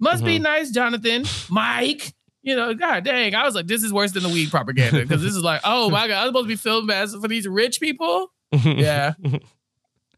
must 0.00 0.24
be 0.24 0.38
Mhm. 0.38 0.42
nice, 0.42 0.70
Jonathan. 0.72 1.24
Mike. 1.48 2.14
You 2.42 2.56
know, 2.56 2.74
god 2.74 3.04
dang. 3.04 3.34
I 3.34 3.44
was 3.44 3.54
like, 3.54 3.66
this 3.66 3.82
is 3.82 3.92
worse 3.92 4.12
than 4.12 4.22
the 4.24 4.28
weed 4.28 4.50
propaganda 4.50 5.00
because 5.02 5.22
this 5.22 5.34
is 5.34 5.42
like, 5.42 5.60
oh 5.64 5.90
my 5.90 6.08
god, 6.08 6.22
I'm 6.22 6.28
supposed 6.28 6.44
to 6.44 6.48
be 6.48 6.56
filmed 6.56 6.90
as 6.90 7.14
for 7.14 7.28
these 7.28 7.46
rich 7.46 7.80
people. 7.80 8.32
Yeah. 8.64 9.14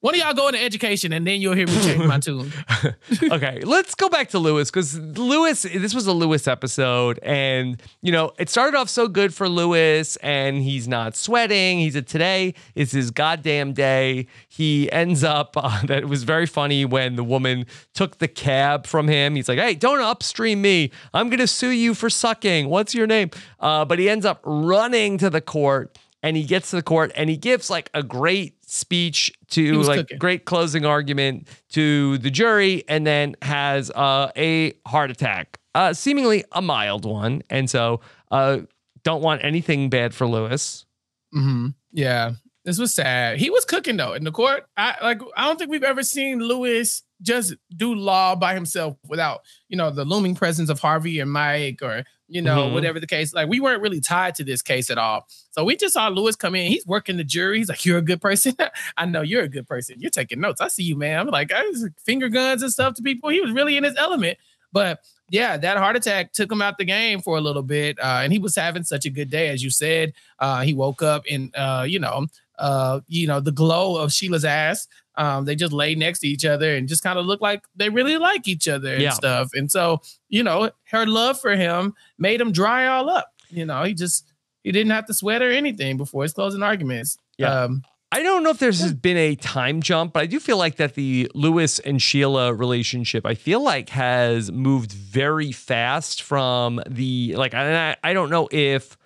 One 0.04 0.14
of 0.14 0.20
y'all 0.20 0.34
go 0.34 0.48
into 0.48 0.62
education 0.62 1.14
and 1.14 1.26
then 1.26 1.40
you'll 1.40 1.54
hear 1.54 1.66
me 1.66 1.80
change 1.80 2.04
my 2.04 2.18
tune. 2.18 2.52
okay, 3.22 3.60
let's 3.60 3.94
go 3.94 4.10
back 4.10 4.28
to 4.28 4.38
Louis 4.38 4.70
because 4.70 4.98
Louis, 4.98 5.62
this 5.62 5.94
was 5.94 6.06
a 6.06 6.12
Louis 6.12 6.46
episode, 6.46 7.18
and 7.22 7.82
you 8.02 8.12
know 8.12 8.32
it 8.38 8.50
started 8.50 8.76
off 8.76 8.90
so 8.90 9.08
good 9.08 9.32
for 9.32 9.48
Louis, 9.48 10.16
and 10.16 10.58
he's 10.58 10.86
not 10.86 11.16
sweating. 11.16 11.78
He 11.78 11.90
said 11.90 12.06
today 12.06 12.52
is 12.74 12.92
his 12.92 13.12
goddamn 13.12 13.72
day. 13.72 14.26
He 14.46 14.92
ends 14.92 15.24
up 15.24 15.52
uh, 15.56 15.80
that 15.86 16.00
it 16.00 16.08
was 16.10 16.24
very 16.24 16.44
funny 16.44 16.84
when 16.84 17.16
the 17.16 17.24
woman 17.24 17.64
took 17.94 18.18
the 18.18 18.28
cab 18.28 18.86
from 18.86 19.08
him. 19.08 19.36
He's 19.36 19.48
like, 19.48 19.58
"Hey, 19.58 19.74
don't 19.74 20.02
upstream 20.02 20.60
me. 20.60 20.90
I'm 21.14 21.30
gonna 21.30 21.46
sue 21.46 21.70
you 21.70 21.94
for 21.94 22.10
sucking. 22.10 22.68
What's 22.68 22.94
your 22.94 23.06
name?" 23.06 23.30
Uh, 23.58 23.86
but 23.86 23.98
he 23.98 24.10
ends 24.10 24.26
up 24.26 24.42
running 24.44 25.16
to 25.16 25.30
the 25.30 25.40
court. 25.40 25.96
And 26.24 26.38
he 26.38 26.42
gets 26.42 26.70
to 26.70 26.76
the 26.76 26.82
court 26.82 27.12
and 27.14 27.28
he 27.28 27.36
gives 27.36 27.68
like 27.68 27.90
a 27.92 28.02
great 28.02 28.54
speech 28.64 29.30
to 29.50 29.82
like 29.82 29.98
cooking. 29.98 30.18
great 30.18 30.44
closing 30.46 30.86
argument 30.86 31.48
to 31.72 32.16
the 32.16 32.30
jury 32.30 32.82
and 32.88 33.06
then 33.06 33.36
has 33.42 33.90
uh, 33.90 34.32
a 34.34 34.72
heart 34.86 35.10
attack, 35.10 35.60
uh, 35.74 35.92
seemingly 35.92 36.42
a 36.52 36.62
mild 36.62 37.04
one. 37.04 37.42
And 37.50 37.68
so 37.68 38.00
uh, 38.30 38.60
don't 39.02 39.22
want 39.22 39.44
anything 39.44 39.90
bad 39.90 40.14
for 40.14 40.26
Louis. 40.26 40.86
mm-hmm. 41.34 41.68
Yeah, 41.92 42.32
this 42.64 42.78
was 42.78 42.94
sad. 42.94 43.38
He 43.38 43.50
was 43.50 43.66
cooking 43.66 43.98
though 43.98 44.14
in 44.14 44.24
the 44.24 44.32
court. 44.32 44.66
I 44.76 44.96
like. 45.02 45.20
I 45.36 45.46
don't 45.46 45.58
think 45.58 45.70
we've 45.70 45.84
ever 45.84 46.02
seen 46.02 46.40
Louis 46.40 47.02
just 47.20 47.54
do 47.76 47.94
law 47.94 48.34
by 48.34 48.54
himself 48.54 48.96
without 49.06 49.42
you 49.68 49.76
know 49.76 49.90
the 49.90 50.04
looming 50.04 50.34
presence 50.34 50.70
of 50.70 50.80
Harvey 50.80 51.20
and 51.20 51.30
Mike 51.30 51.80
or 51.82 52.04
you 52.34 52.42
know 52.42 52.64
Mhm. 52.68 52.72
whatever 52.74 52.98
the 53.00 53.06
case. 53.06 53.32
Like 53.32 53.48
we 53.48 53.60
weren't 53.60 53.80
really 53.80 54.00
tied 54.00 54.34
to 54.34 54.44
this 54.44 54.60
case 54.60 54.90
at 54.90 54.98
all. 54.98 55.26
So 55.52 55.64
we 55.64 55.76
just 55.76 55.94
saw 55.94 56.08
Louis 56.08 56.34
come 56.36 56.54
in. 56.56 56.70
He's 56.70 56.84
working 56.84 57.16
the 57.16 57.24
jury. 57.24 57.58
He's 57.58 57.68
like, 57.68 57.84
"You're 57.86 57.98
a 57.98 58.02
good 58.02 58.20
person. 58.20 58.54
I 58.96 59.06
know 59.06 59.22
you're 59.22 59.44
a 59.44 59.48
good 59.48 59.68
person. 59.68 59.96
You're 60.00 60.10
taking 60.10 60.40
notes. 60.40 60.60
I 60.60 60.68
see 60.68 60.82
you, 60.82 60.96
man." 60.96 61.20
I'm 61.20 61.28
like, 61.28 61.52
I 61.52 61.62
was 61.66 61.88
finger 62.04 62.28
guns 62.28 62.62
and 62.62 62.72
stuff 62.72 62.94
to 62.94 63.02
people. 63.02 63.30
He 63.30 63.40
was 63.40 63.52
really 63.52 63.76
in 63.76 63.84
his 63.84 63.94
element. 63.96 64.36
But 64.72 64.98
yeah, 65.30 65.56
that 65.56 65.76
heart 65.76 65.94
attack 65.96 66.32
took 66.32 66.50
him 66.50 66.60
out 66.60 66.76
the 66.78 66.84
game 66.84 67.20
for 67.20 67.38
a 67.38 67.40
little 67.40 67.62
bit, 67.62 67.98
uh, 68.00 68.20
and 68.24 68.32
he 68.32 68.40
was 68.40 68.56
having 68.56 68.82
such 68.82 69.06
a 69.06 69.10
good 69.10 69.30
day, 69.30 69.48
as 69.48 69.62
you 69.62 69.70
said. 69.70 70.12
Uh, 70.40 70.62
he 70.62 70.74
woke 70.74 71.00
up 71.02 71.24
in, 71.26 71.50
uh, 71.54 71.86
you 71.88 72.00
know, 72.00 72.26
uh, 72.58 73.00
you 73.08 73.26
know, 73.28 73.38
the 73.40 73.52
glow 73.52 73.96
of 73.96 74.12
Sheila 74.12 74.38
Sazs. 74.38 74.86
Um, 75.16 75.44
they 75.44 75.54
just 75.54 75.72
lay 75.72 75.94
next 75.94 76.20
to 76.20 76.28
each 76.28 76.44
other 76.44 76.74
and 76.74 76.88
just 76.88 77.02
kind 77.02 77.18
of 77.18 77.26
look 77.26 77.40
like 77.40 77.62
they 77.76 77.88
really 77.88 78.16
like 78.18 78.48
each 78.48 78.66
other 78.68 78.92
and 78.94 79.02
Yeah. 79.02 79.10
stuff. 79.10 79.50
And 79.54 79.70
so, 79.70 80.00
you 80.28 80.42
know, 80.42 80.70
her 80.90 81.06
love 81.06 81.40
for 81.40 81.54
him 81.56 81.94
made 82.18 82.40
him 82.40 82.50
dry 82.52 82.86
all 82.86 83.08
up. 83.08 83.32
You 83.50 83.64
know, 83.66 83.84
he 83.84 83.94
just 83.94 84.24
he 84.64 84.72
didn't 84.72 84.90
have 84.92 85.06
to 85.06 85.14
sweat 85.14 85.42
or 85.42 85.50
anything 85.50 85.96
before 85.96 86.22
his 86.24 86.32
closing 86.32 86.62
arguments. 86.62 87.16
Yeah. 87.38 87.64
Um, 87.64 87.82
I 88.10 88.22
don't 88.22 88.44
know 88.44 88.50
if 88.50 88.58
there's 88.60 88.92
been 88.92 89.16
a 89.16 89.34
time 89.34 89.82
jump, 89.82 90.12
but 90.12 90.22
I 90.22 90.26
do 90.26 90.38
feel 90.38 90.56
like 90.56 90.76
that 90.76 90.94
the 90.94 91.28
Louis 91.34 91.80
and 91.80 92.00
Sheila 92.00 92.54
relationship, 92.54 93.26
I 93.26 93.34
feel 93.34 93.60
like 93.62 93.88
has 93.88 94.52
moved 94.52 94.92
very 94.92 95.50
fast 95.50 96.22
from 96.22 96.80
the 96.88 97.34
like. 97.36 97.54
I 97.54 97.96
I 98.04 98.12
don't 98.12 98.30
know 98.30 98.48
if 98.52 98.96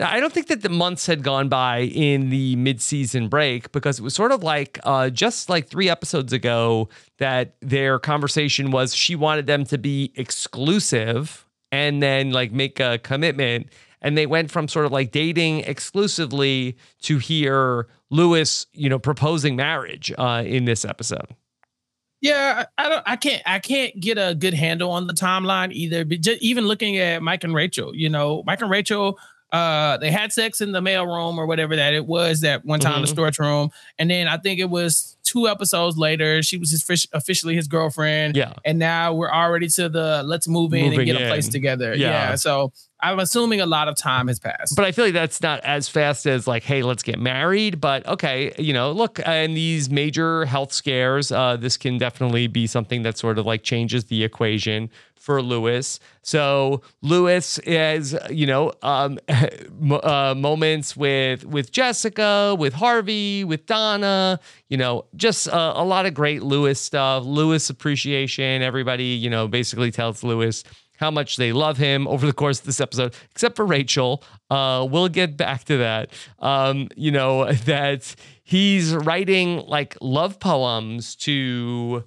I 0.00 0.20
don't 0.20 0.32
think 0.32 0.46
that 0.46 0.62
the 0.62 0.68
months 0.68 1.06
had 1.06 1.22
gone 1.22 1.48
by 1.48 1.80
in 1.80 2.30
the 2.30 2.54
mid-season 2.56 3.28
break 3.28 3.72
because 3.72 3.98
it 3.98 4.02
was 4.02 4.14
sort 4.14 4.30
of 4.30 4.42
like 4.44 4.78
uh, 4.84 5.10
just 5.10 5.48
like 5.48 5.68
three 5.68 5.88
episodes 5.88 6.32
ago 6.32 6.88
that 7.18 7.56
their 7.60 7.98
conversation 7.98 8.70
was 8.70 8.94
she 8.94 9.16
wanted 9.16 9.46
them 9.46 9.64
to 9.64 9.78
be 9.78 10.12
exclusive 10.14 11.46
and 11.72 12.02
then 12.02 12.30
like 12.30 12.52
make 12.52 12.78
a 12.80 12.98
commitment 12.98 13.68
and 14.00 14.16
they 14.16 14.26
went 14.26 14.50
from 14.50 14.68
sort 14.68 14.86
of 14.86 14.92
like 14.92 15.10
dating 15.10 15.60
exclusively 15.60 16.76
to 17.02 17.18
hear 17.18 17.88
Louis, 18.10 18.66
you 18.72 18.88
know, 18.88 18.98
proposing 18.98 19.56
marriage 19.56 20.12
uh, 20.16 20.42
in 20.46 20.64
this 20.64 20.84
episode. 20.84 21.34
Yeah, 22.20 22.64
I 22.78 22.84
I 22.84 22.88
don't. 22.88 23.02
I 23.06 23.16
can't. 23.16 23.42
I 23.46 23.58
can't 23.60 23.98
get 24.00 24.18
a 24.18 24.34
good 24.34 24.54
handle 24.54 24.90
on 24.90 25.06
the 25.06 25.12
timeline 25.12 25.72
either. 25.72 26.04
But 26.04 26.20
just 26.20 26.42
even 26.42 26.66
looking 26.66 26.96
at 26.96 27.22
Mike 27.22 27.44
and 27.44 27.54
Rachel, 27.54 27.94
you 27.94 28.08
know, 28.08 28.42
Mike 28.44 28.60
and 28.60 28.70
Rachel, 28.70 29.18
uh, 29.52 29.96
they 29.96 30.10
had 30.10 30.32
sex 30.32 30.60
in 30.60 30.72
the 30.72 30.80
mail 30.80 31.06
room 31.06 31.38
or 31.38 31.46
whatever 31.46 31.76
that 31.76 31.94
it 31.94 32.06
was 32.06 32.42
that 32.42 32.64
one 32.64 32.80
time 32.80 32.96
in 32.96 33.00
the 33.02 33.06
storage 33.08 33.38
room, 33.38 33.70
and 33.98 34.10
then 34.10 34.28
I 34.28 34.36
think 34.36 34.60
it 34.60 34.68
was 34.68 35.16
two 35.24 35.48
episodes 35.48 35.96
later, 35.96 36.42
she 36.42 36.56
was 36.58 36.70
his 36.70 36.82
fish, 36.82 37.06
officially 37.12 37.54
his 37.54 37.68
girlfriend. 37.68 38.36
Yeah. 38.36 38.54
and 38.64 38.78
now 38.78 39.14
we're 39.14 39.30
already 39.30 39.68
to 39.68 39.88
the 39.88 40.22
let's 40.24 40.48
move 40.48 40.74
in 40.74 40.84
Moving 40.90 41.00
and 41.00 41.06
get 41.06 41.22
a 41.22 41.28
place 41.28 41.48
together. 41.48 41.94
Yeah. 41.94 42.30
Yeah. 42.30 42.34
so 42.34 42.72
I'm 43.00 43.20
assuming 43.20 43.60
a 43.60 43.66
lot 43.66 43.88
of 43.88 43.96
time 43.96 44.28
has 44.28 44.38
passed. 44.38 44.74
But 44.74 44.84
I 44.84 44.92
feel 44.92 45.04
like 45.04 45.14
that's 45.14 45.40
not 45.40 45.60
as 45.60 45.88
fast 45.88 46.26
as 46.26 46.46
like, 46.46 46.64
hey, 46.64 46.82
let's 46.82 47.02
get 47.02 47.18
married. 47.18 47.80
But 47.80 48.06
okay, 48.06 48.52
you 48.58 48.72
know, 48.72 48.90
look, 48.90 49.18
in 49.20 49.54
these 49.54 49.88
major 49.88 50.44
health 50.46 50.72
scares, 50.72 51.30
uh, 51.30 51.56
this 51.56 51.76
can 51.76 51.98
definitely 51.98 52.48
be 52.48 52.66
something 52.66 53.02
that 53.02 53.16
sort 53.16 53.38
of 53.38 53.46
like 53.46 53.62
changes 53.62 54.06
the 54.06 54.24
equation 54.24 54.90
for 55.28 55.42
Louis. 55.42 56.00
So 56.22 56.80
Louis 57.02 57.58
is, 57.58 58.16
you 58.30 58.46
know, 58.46 58.72
um, 58.82 59.18
uh, 59.28 60.34
moments 60.36 60.96
with 60.96 61.44
with 61.44 61.70
Jessica, 61.70 62.56
with 62.58 62.72
Harvey, 62.72 63.44
with 63.44 63.66
Donna. 63.66 64.40
You 64.68 64.78
know, 64.78 65.04
just 65.16 65.48
uh, 65.48 65.74
a 65.76 65.84
lot 65.84 66.06
of 66.06 66.14
great 66.14 66.42
Louis 66.42 66.80
stuff. 66.80 67.24
Louis 67.24 67.68
appreciation. 67.70 68.62
Everybody, 68.62 69.04
you 69.04 69.30
know, 69.30 69.46
basically 69.46 69.90
tells 69.90 70.24
Louis 70.24 70.64
how 70.98 71.10
much 71.10 71.36
they 71.36 71.52
love 71.52 71.78
him 71.78 72.06
over 72.06 72.26
the 72.26 72.32
course 72.32 72.60
of 72.60 72.66
this 72.66 72.80
episode, 72.80 73.14
except 73.30 73.56
for 73.56 73.64
Rachel. 73.64 74.22
Uh, 74.50 74.86
we'll 74.90 75.08
get 75.08 75.36
back 75.36 75.64
to 75.64 75.76
that. 75.78 76.10
Um, 76.38 76.88
you 76.96 77.10
know, 77.10 77.50
that 77.64 78.14
he's 78.44 78.94
writing 78.94 79.58
like 79.66 79.96
love 80.00 80.38
poems 80.40 81.16
to 81.16 82.04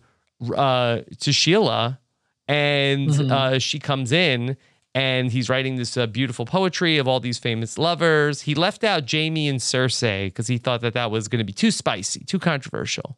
uh, 0.56 1.02
to 1.20 1.32
Sheila, 1.32 2.00
and 2.48 3.10
Mhm. 3.10 3.32
uh, 3.32 3.60
she 3.60 3.80
comes 3.80 4.12
in. 4.12 4.58
And 4.94 5.32
he's 5.32 5.48
writing 5.48 5.78
this 5.78 5.96
uh, 5.96 6.06
beautiful 6.06 6.46
poetry 6.46 6.98
of 6.98 7.08
all 7.08 7.22
these 7.22 7.40
famous 7.40 7.78
lovers. 7.78 8.42
He 8.42 8.54
left 8.54 8.84
out 8.84 9.10
Jaime 9.10 9.48
and 9.48 9.58
Cersei 9.62 10.26
because 10.26 10.48
he 10.48 10.58
thought 10.58 10.82
that 10.82 10.94
that 10.96 11.10
was 11.10 11.30
going 11.30 11.40
to 11.40 11.46
be 11.46 11.54
too 11.54 11.72
spicy, 11.72 12.26
too 12.26 12.40
controversial. 12.40 13.18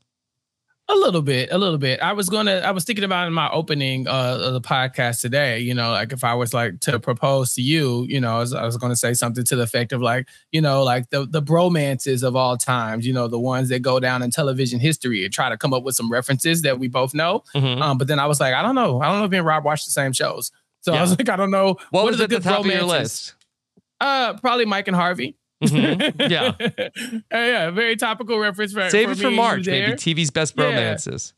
A 0.90 0.96
little 0.96 1.22
bit, 1.22 1.48
a 1.50 1.58
little 1.58 1.78
bit. 1.78 2.02
I 2.02 2.12
was 2.12 2.28
gonna, 2.28 2.58
I 2.58 2.72
was 2.72 2.84
thinking 2.84 3.06
about 3.06 3.26
in 3.26 3.32
my 3.34 3.50
opening 3.52 4.06
uh, 4.06 4.38
of 4.42 4.54
the 4.54 4.60
podcast 4.60 5.22
today. 5.22 5.60
You 5.60 5.74
know, 5.74 5.92
like 5.92 6.12
if 6.12 6.26
I 6.26 6.34
was 6.34 6.54
like 6.54 6.82
to 6.82 7.00
propose 7.00 7.54
to 7.54 7.62
you, 7.62 8.06
you 8.10 8.20
know, 8.20 8.36
I 8.36 8.40
was, 8.40 8.54
I 8.54 8.66
was 8.66 8.76
gonna 8.76 8.98
say 8.98 9.14
something 9.14 9.46
to 9.46 9.56
the 9.56 9.64
effect 9.64 9.94
of 9.94 10.02
like, 10.02 10.28
you 10.52 10.60
know, 10.60 10.84
like 10.84 11.10
the 11.10 11.26
the 11.26 11.42
bromances 11.42 12.22
of 12.22 12.36
all 12.36 12.58
times. 12.58 13.08
You 13.08 13.14
know, 13.14 13.30
the 13.30 13.40
ones 13.40 13.70
that 13.70 13.80
go 13.80 14.02
down 14.02 14.22
in 14.24 14.30
television 14.30 14.82
history 14.82 15.24
and 15.24 15.34
try 15.34 15.48
to 15.48 15.58
come 15.58 15.74
up 15.74 15.84
with 15.84 15.96
some 15.96 16.12
references 16.12 16.64
that 16.64 16.80
we 16.80 16.90
both 16.90 17.14
know. 17.14 17.44
Mhm. 17.56 17.82
Um, 17.82 17.98
but 17.98 18.10
then 18.10 18.20
I 18.20 18.26
was 18.26 18.42
like, 18.42 18.54
I 18.54 18.62
don't 18.62 18.76
know, 18.76 19.00
I 19.00 19.08
don't 19.08 19.20
know 19.20 19.26
if 19.26 19.32
me 19.32 19.38
and 19.38 19.48
Rob 19.48 19.64
watched 19.64 19.86
the 19.86 19.92
same 19.92 20.12
shows, 20.12 20.52
so 20.82 20.94
I 20.94 21.00
was 21.02 21.12
like, 21.18 21.30
I 21.30 21.38
don't 21.38 21.52
know 21.52 21.78
What, 21.92 22.02
are 22.02 22.06
was 22.08 22.18
the 22.18 22.26
at 22.26 22.30
the 22.30 22.36
good 22.38 22.44
top 22.44 22.60
of 22.60 22.66
your 22.66 22.84
list? 22.84 23.36
Uh, 24.02 24.34
probably 24.34 24.66
Mike 24.66 24.90
and 24.90 24.96
Harvey. 24.98 25.38
Mhm. 25.72 26.30
Yeah. 26.30 26.54
Uh, 27.34 27.38
yeah, 27.38 27.70
very 27.72 27.96
topical 27.96 28.38
reference 28.40 28.74
for 28.74 28.88
Save 28.90 29.06
for 29.08 29.12
it 29.14 29.18
for 29.18 29.32
March, 29.32 29.66
maybe 29.66 29.94
TV's 29.94 30.30
best 30.32 30.54
romances. 30.58 31.34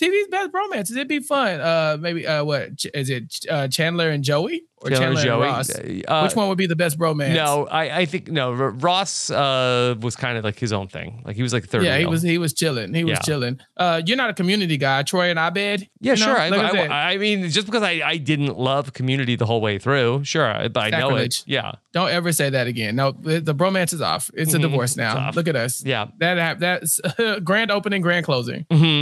TV's 0.00 0.28
best 0.28 0.50
romances. 0.52 0.96
It'd 0.96 1.08
be 1.08 1.20
fun. 1.20 1.60
Uh, 1.60 1.96
maybe 2.00 2.26
uh, 2.26 2.44
what 2.44 2.76
Ch- 2.76 2.86
is 2.94 3.10
it? 3.10 3.34
Uh, 3.50 3.68
Chandler 3.68 4.10
and 4.10 4.22
Joey 4.22 4.62
or 4.80 4.90
Chandler 4.90 5.16
Chandler, 5.20 5.22
Joey. 5.24 5.32
and 5.48 5.56
Ross? 5.56 5.70
Uh, 5.74 6.20
Which 6.22 6.36
one 6.36 6.48
would 6.48 6.58
be 6.58 6.66
the 6.68 6.76
best 6.76 6.96
romance? 7.00 7.34
No, 7.34 7.66
I, 7.66 8.00
I 8.00 8.04
think 8.06 8.28
no. 8.28 8.52
R- 8.54 8.70
Ross 8.70 9.28
uh, 9.30 9.96
was 10.00 10.14
kind 10.14 10.38
of 10.38 10.44
like 10.44 10.56
his 10.58 10.72
own 10.72 10.86
thing. 10.86 11.22
Like 11.26 11.34
he 11.34 11.42
was 11.42 11.52
like 11.52 11.66
third. 11.66 11.82
Yeah, 11.82 11.98
he 11.98 12.06
was 12.06 12.22
he 12.22 12.38
was 12.38 12.52
chilling. 12.54 12.94
He 12.94 13.02
was 13.02 13.12
Yeah. 13.14 13.20
chilling. 13.22 13.60
Uh, 13.76 14.00
you're 14.06 14.16
not 14.16 14.30
a 14.30 14.34
community 14.34 14.76
guy, 14.76 15.02
Troy 15.02 15.30
and 15.30 15.38
Abed. 15.38 15.88
Yeah, 16.00 16.14
you 16.14 16.20
know? 16.20 16.26
sure. 16.26 16.38
I, 16.38 16.48
I. 16.48 17.12
I 17.14 17.16
mean, 17.18 17.48
just 17.50 17.66
because 17.66 17.82
I, 17.82 18.00
I 18.04 18.16
didn't 18.18 18.56
love 18.56 18.92
Community 18.92 19.34
the 19.34 19.46
whole 19.46 19.60
way 19.60 19.78
through, 19.78 20.22
sure, 20.24 20.68
but 20.68 20.94
I 20.94 20.98
know 21.00 21.16
it. 21.16 21.42
Yeah, 21.46 21.72
Don't 21.92 22.10
ever 22.10 22.30
say 22.32 22.50
that 22.50 22.66
again. 22.68 22.94
No, 22.94 23.10
the, 23.12 23.40
the 23.40 23.54
bromance 23.54 23.92
is 23.92 24.00
off. 24.00 24.30
It's 24.34 24.54
a 24.54 24.58
Mhm. 24.58 24.62
divorce 24.62 24.96
now. 24.96 25.30
Look 25.34 25.48
at 25.48 25.56
us. 25.56 25.82
yeah. 25.84 26.06
That 26.18 26.60
that's 26.60 27.00
grand 27.42 27.70
opening, 27.72 28.00
grand 28.02 28.24
closing. 28.24 28.64
hmm 28.70 28.97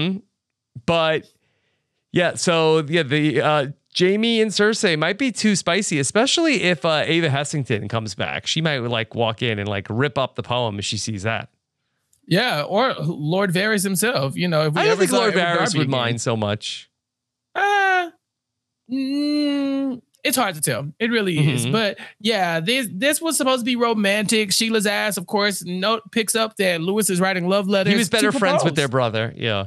But 0.87 1.25
yeah, 2.13 2.35
so 2.35 2.85
yeah, 2.89 3.03
the 3.03 3.41
uh, 3.43 3.67
Jaime 3.99 4.41
and 4.41 4.51
Cersei 4.51 4.99
might 4.99 5.19
be 5.19 5.33
too 5.33 5.57
spicy, 5.57 5.99
especially 5.99 6.63
if 6.63 6.85
uh, 6.85 7.03
Ava 7.07 7.29
Hessington 7.29 7.89
comes 7.89 8.15
back. 8.15 8.47
She 8.47 8.61
might 8.61 8.79
like 8.79 9.15
walk 9.15 9.43
in 9.43 9.59
and 9.59 9.69
like 9.69 9.87
rip 9.91 10.17
up 10.19 10.35
the 10.37 10.43
poem 10.43 10.79
if 10.79 10.85
she 10.85 10.97
sees 10.97 11.23
that. 11.25 11.49
Yeah, 12.29 12.63
or 12.63 12.93
Lord 12.95 13.53
Varys 13.53 13.85
himself. 13.85 14.37
You 14.37 14.49
know, 14.49 14.67
if 14.67 14.75
we 14.75 14.81
I 14.81 14.87
don't 14.87 14.99
think 14.99 15.13
Lord 15.13 15.35
Varys 15.35 15.75
would 15.77 15.83
again. 15.87 15.91
mind 15.91 16.21
so 16.21 16.37
much. 16.37 16.91
Uh, 17.55 18.11
mm, 18.91 20.03
it's 20.25 20.37
hard 20.37 20.57
to 20.57 20.61
tell. 20.61 20.93
It 20.99 21.11
really 21.11 21.39
is. 21.39 21.67
Mhm. 21.67 21.73
But 21.73 21.99
yeah, 22.21 22.61
this 22.61 22.89
this 22.93 23.21
was 23.21 23.37
supposed 23.37 23.61
to 23.61 23.65
be 23.65 23.77
romantic. 23.77 24.53
Sheila 24.53 24.81
Sazs, 24.81 25.17
of 25.19 25.27
course, 25.27 25.65
note 25.65 26.03
picks 26.11 26.35
up 26.35 26.57
that 26.57 26.81
Louis 26.81 27.09
is 27.09 27.21
writing 27.21 27.49
love 27.49 27.69
letters. 27.69 27.93
He 27.93 27.99
was 27.99 28.09
better 28.11 28.33
friends 28.33 28.65
with 28.65 28.75
their 28.75 28.89
brother. 28.89 29.33
Yeah. 29.37 29.67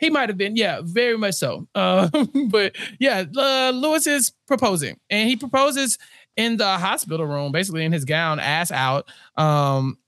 He 0.00 0.10
might 0.10 0.30
have 0.30 0.38
been, 0.38 0.56
yeah, 0.56 0.80
very 0.82 1.16
much 1.16 1.34
so. 1.34 1.68
Uh, 1.74 2.08
but 2.48 2.74
yeah, 2.98 3.24
uh, 3.36 3.70
Louis 3.74 4.06
is 4.06 4.32
proposing, 4.46 4.98
and 5.08 5.28
he 5.28 5.36
proposes 5.36 5.98
in 6.36 6.56
the 6.56 6.78
hospital 6.78 7.26
room, 7.26 7.52
basically 7.52 7.84
in 7.84 7.92
his 7.92 8.04
gown, 8.04 8.40
ass 8.40 8.70
out. 8.70 9.08
Um, 9.36 9.98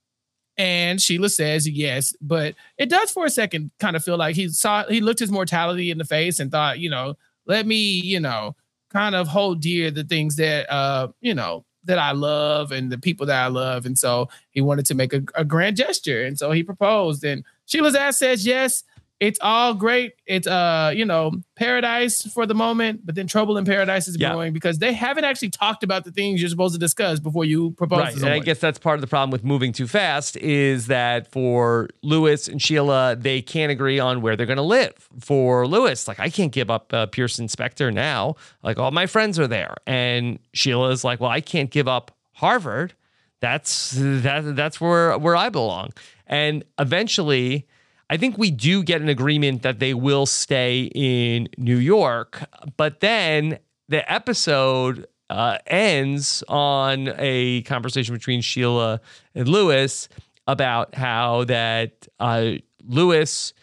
and 0.56 1.00
Sheila 1.00 1.28
says 1.28 1.68
yes, 1.68 2.14
but 2.20 2.54
it 2.78 2.90
does 2.90 3.10
for 3.10 3.24
a 3.24 3.30
second 3.30 3.70
kind 3.78 3.96
of 3.96 4.04
feel 4.04 4.16
like 4.16 4.36
he 4.36 4.48
saw 4.48 4.84
he 4.86 5.00
looked 5.00 5.20
his 5.20 5.30
mortality 5.30 5.90
in 5.90 5.98
the 5.98 6.04
face 6.04 6.40
and 6.40 6.50
thought, 6.50 6.78
you 6.78 6.90
know, 6.90 7.14
let 7.46 7.66
me, 7.66 7.76
you 7.76 8.20
know, 8.20 8.54
kind 8.90 9.14
of 9.14 9.28
hold 9.28 9.60
dear 9.60 9.90
the 9.90 10.04
things 10.04 10.36
that 10.36 10.70
uh, 10.70 11.08
you 11.20 11.34
know, 11.34 11.64
that 11.84 11.98
I 11.98 12.12
love 12.12 12.72
and 12.72 12.92
the 12.92 12.98
people 12.98 13.26
that 13.26 13.42
I 13.42 13.48
love. 13.48 13.86
And 13.86 13.98
so 13.98 14.28
he 14.50 14.60
wanted 14.60 14.86
to 14.86 14.94
make 14.94 15.12
a, 15.12 15.22
a 15.34 15.44
grand 15.44 15.76
gesture. 15.76 16.24
And 16.24 16.38
so 16.38 16.50
he 16.52 16.62
proposed. 16.62 17.24
And 17.24 17.44
Sheila 17.66 17.90
Sazs 17.90 18.14
says 18.14 18.46
yes. 18.46 18.84
It's 19.22 19.38
all 19.40 19.74
great. 19.74 20.14
It's 20.26 20.48
uh, 20.48 20.92
you 20.96 21.04
know, 21.04 21.30
paradise 21.54 22.22
for 22.22 22.44
the 22.44 22.54
moment, 22.56 23.06
but 23.06 23.14
then 23.14 23.28
trouble 23.28 23.56
in 23.56 23.64
paradise 23.64 24.08
is 24.08 24.16
Yeah. 24.18 24.32
brewing 24.32 24.52
because 24.52 24.80
they 24.80 24.92
haven't 24.92 25.22
actually 25.22 25.50
talked 25.50 25.84
about 25.84 26.02
the 26.04 26.10
things 26.10 26.40
you're 26.40 26.50
supposed 26.50 26.74
to 26.74 26.80
discuss 26.80 27.20
before 27.20 27.44
you 27.44 27.70
propose 27.78 28.00
Right. 28.00 28.16
to 28.16 28.24
And 28.24 28.34
I 28.34 28.40
guess 28.40 28.58
that's 28.58 28.80
part 28.80 28.96
of 28.96 29.00
the 29.00 29.06
problem 29.06 29.30
with 29.30 29.44
moving 29.44 29.72
too 29.72 29.86
fast 29.86 30.36
is 30.38 30.88
that 30.88 31.30
for 31.30 31.88
Louis 32.02 32.48
and 32.48 32.60
Sheila, 32.60 33.14
they 33.14 33.40
can't 33.40 33.70
agree 33.70 34.00
on 34.00 34.22
where 34.22 34.34
they're 34.34 34.44
going 34.44 34.56
to 34.56 34.62
live. 34.80 35.08
For 35.20 35.68
Louis, 35.68 36.08
like, 36.08 36.18
I 36.18 36.28
can't 36.28 36.50
give 36.50 36.68
up 36.68 36.92
uh, 36.92 37.06
Pearson 37.06 37.46
Specter 37.46 37.92
now. 37.92 38.34
Like, 38.64 38.80
all 38.80 38.90
my 38.90 39.06
friends 39.06 39.38
are 39.38 39.46
there. 39.46 39.76
And 39.86 40.40
Sheila 40.52 40.90
is 40.90 41.04
like, 41.04 41.20
well, 41.20 41.30
I 41.30 41.40
can't 41.40 41.70
give 41.70 41.86
up 41.86 42.10
Harvard. 42.32 42.94
That's 43.38 43.92
that, 43.96 44.56
that's 44.56 44.80
where 44.80 45.16
where 45.16 45.36
I 45.36 45.48
belong. 45.48 45.90
And 46.26 46.64
eventually, 46.80 47.66
I 48.12 48.18
think 48.18 48.36
we 48.36 48.50
do 48.50 48.82
get 48.82 49.00
an 49.00 49.08
agreement 49.08 49.62
that 49.62 49.78
they 49.78 49.94
will 49.94 50.26
stay 50.26 50.90
in 50.94 51.48
New 51.56 51.78
York, 51.78 52.42
but 52.76 53.00
then 53.00 53.58
the 53.88 54.12
episode 54.12 55.06
uh, 55.30 55.56
ends 55.66 56.44
on 56.46 57.14
a 57.16 57.62
conversation 57.62 58.14
between 58.14 58.42
Sheila 58.42 59.00
and 59.34 59.48
Louis 59.48 60.10
about 60.46 60.94
how 60.94 61.44
that 61.44 62.06
uh, 62.20 62.56
Louis 62.84 63.54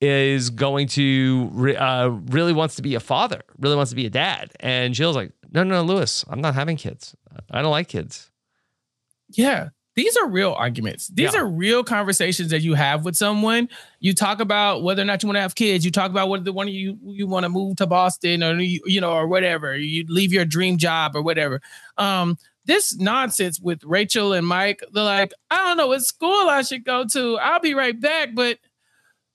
is 0.00 0.50
going 0.50 0.86
to 0.86 1.50
re- 1.52 1.74
uh, 1.74 2.06
really 2.06 2.52
wants 2.52 2.76
to 2.76 2.82
be 2.82 2.94
a 2.94 3.00
father, 3.00 3.42
really 3.58 3.74
wants 3.74 3.90
to 3.90 3.96
be 3.96 4.06
a 4.06 4.10
dad, 4.10 4.52
and 4.60 4.96
Sheila's 4.96 5.16
like, 5.16 5.32
no, 5.50 5.64
no, 5.64 5.82
Louis, 5.82 6.24
I'm 6.28 6.40
not 6.40 6.54
having 6.54 6.76
kids. 6.76 7.16
I 7.50 7.60
don't 7.60 7.72
like 7.72 7.88
kids. 7.88 8.30
Yeah. 9.32 9.70
These 9.96 10.16
are 10.18 10.28
real 10.28 10.52
arguments. 10.52 11.08
These 11.08 11.32
Yeah. 11.32 11.40
are 11.40 11.46
real 11.46 11.82
conversations 11.82 12.50
that 12.50 12.60
you 12.60 12.74
have 12.74 13.04
with 13.04 13.16
someone. 13.16 13.68
You 13.98 14.12
talk 14.14 14.40
about 14.40 14.82
whether 14.82 15.00
or 15.00 15.06
not 15.06 15.22
you 15.22 15.26
want 15.26 15.36
to 15.36 15.40
have 15.40 15.54
kids. 15.54 15.84
You 15.86 15.90
talk 15.90 16.10
about 16.10 16.28
whether 16.28 16.52
one 16.52 16.68
of 16.68 16.74
you 16.74 16.98
you 17.06 17.26
want 17.26 17.44
to 17.44 17.48
move 17.48 17.76
to 17.76 17.86
Boston 17.86 18.42
or 18.42 18.60
you, 18.60 18.80
you 18.84 19.00
know 19.00 19.12
or 19.12 19.26
whatever. 19.26 19.74
You 19.76 20.04
leave 20.08 20.32
your 20.34 20.44
dream 20.44 20.76
job 20.76 21.16
or 21.16 21.22
whatever. 21.22 21.62
Um, 21.96 22.36
this 22.66 22.96
nonsense 22.96 23.58
with 23.58 23.82
Rachel 23.84 24.32
and 24.34 24.46
Mike. 24.46 24.82
They're 24.92 25.02
like, 25.02 25.32
I 25.50 25.56
don't 25.56 25.76
know 25.78 25.86
what 25.88 26.02
school 26.02 26.48
I 26.48 26.62
should 26.62 26.84
go 26.84 27.04
to. 27.12 27.38
I'll 27.38 27.60
be 27.60 27.74
right 27.74 27.98
back, 27.98 28.30
but 28.34 28.58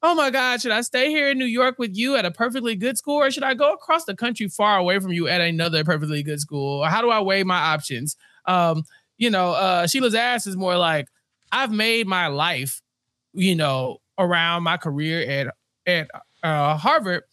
oh 0.03 0.13
my 0.15 0.29
God, 0.29 0.61
should 0.61 0.71
I 0.71 0.81
stay 0.81 1.09
here 1.09 1.29
in 1.29 1.37
New 1.39 1.45
York 1.45 1.79
with 1.79 1.95
you 1.95 2.15
at 2.17 2.25
a 2.25 2.31
perfectly 2.31 2.75
good 2.75 2.97
school, 2.97 3.15
or 3.17 3.31
should 3.31 3.43
I 3.43 3.53
go 3.53 3.71
across 3.73 4.05
the 4.05 4.15
country 4.15 4.47
far 4.47 4.77
away 4.77 4.99
from 4.99 5.11
you 5.11 5.27
at 5.27 5.41
another 5.41 5.83
perfectly 5.83 6.21
good 6.23 6.39
school? 6.39 6.83
How 6.83 7.01
do 7.01 7.09
I 7.09 7.19
weigh 7.21 7.43
my 7.43 7.57
options? 7.57 8.15
Um, 8.45 8.83
you 9.21 9.29
know, 9.29 9.51
uh, 9.51 9.85
Sheila 9.87 10.09
Sazs 10.09 10.47
is 10.47 10.57
more 10.57 10.75
like, 10.77 11.07
I've 11.51 11.71
made 11.71 12.07
my 12.07 12.27
life, 12.27 12.81
you 13.33 13.55
know, 13.55 13.97
around 14.17 14.63
my 14.63 14.77
career 14.77 15.21
at 15.29 15.53
at 15.85 16.09
uh, 16.43 16.75
Harvard, 16.77 17.23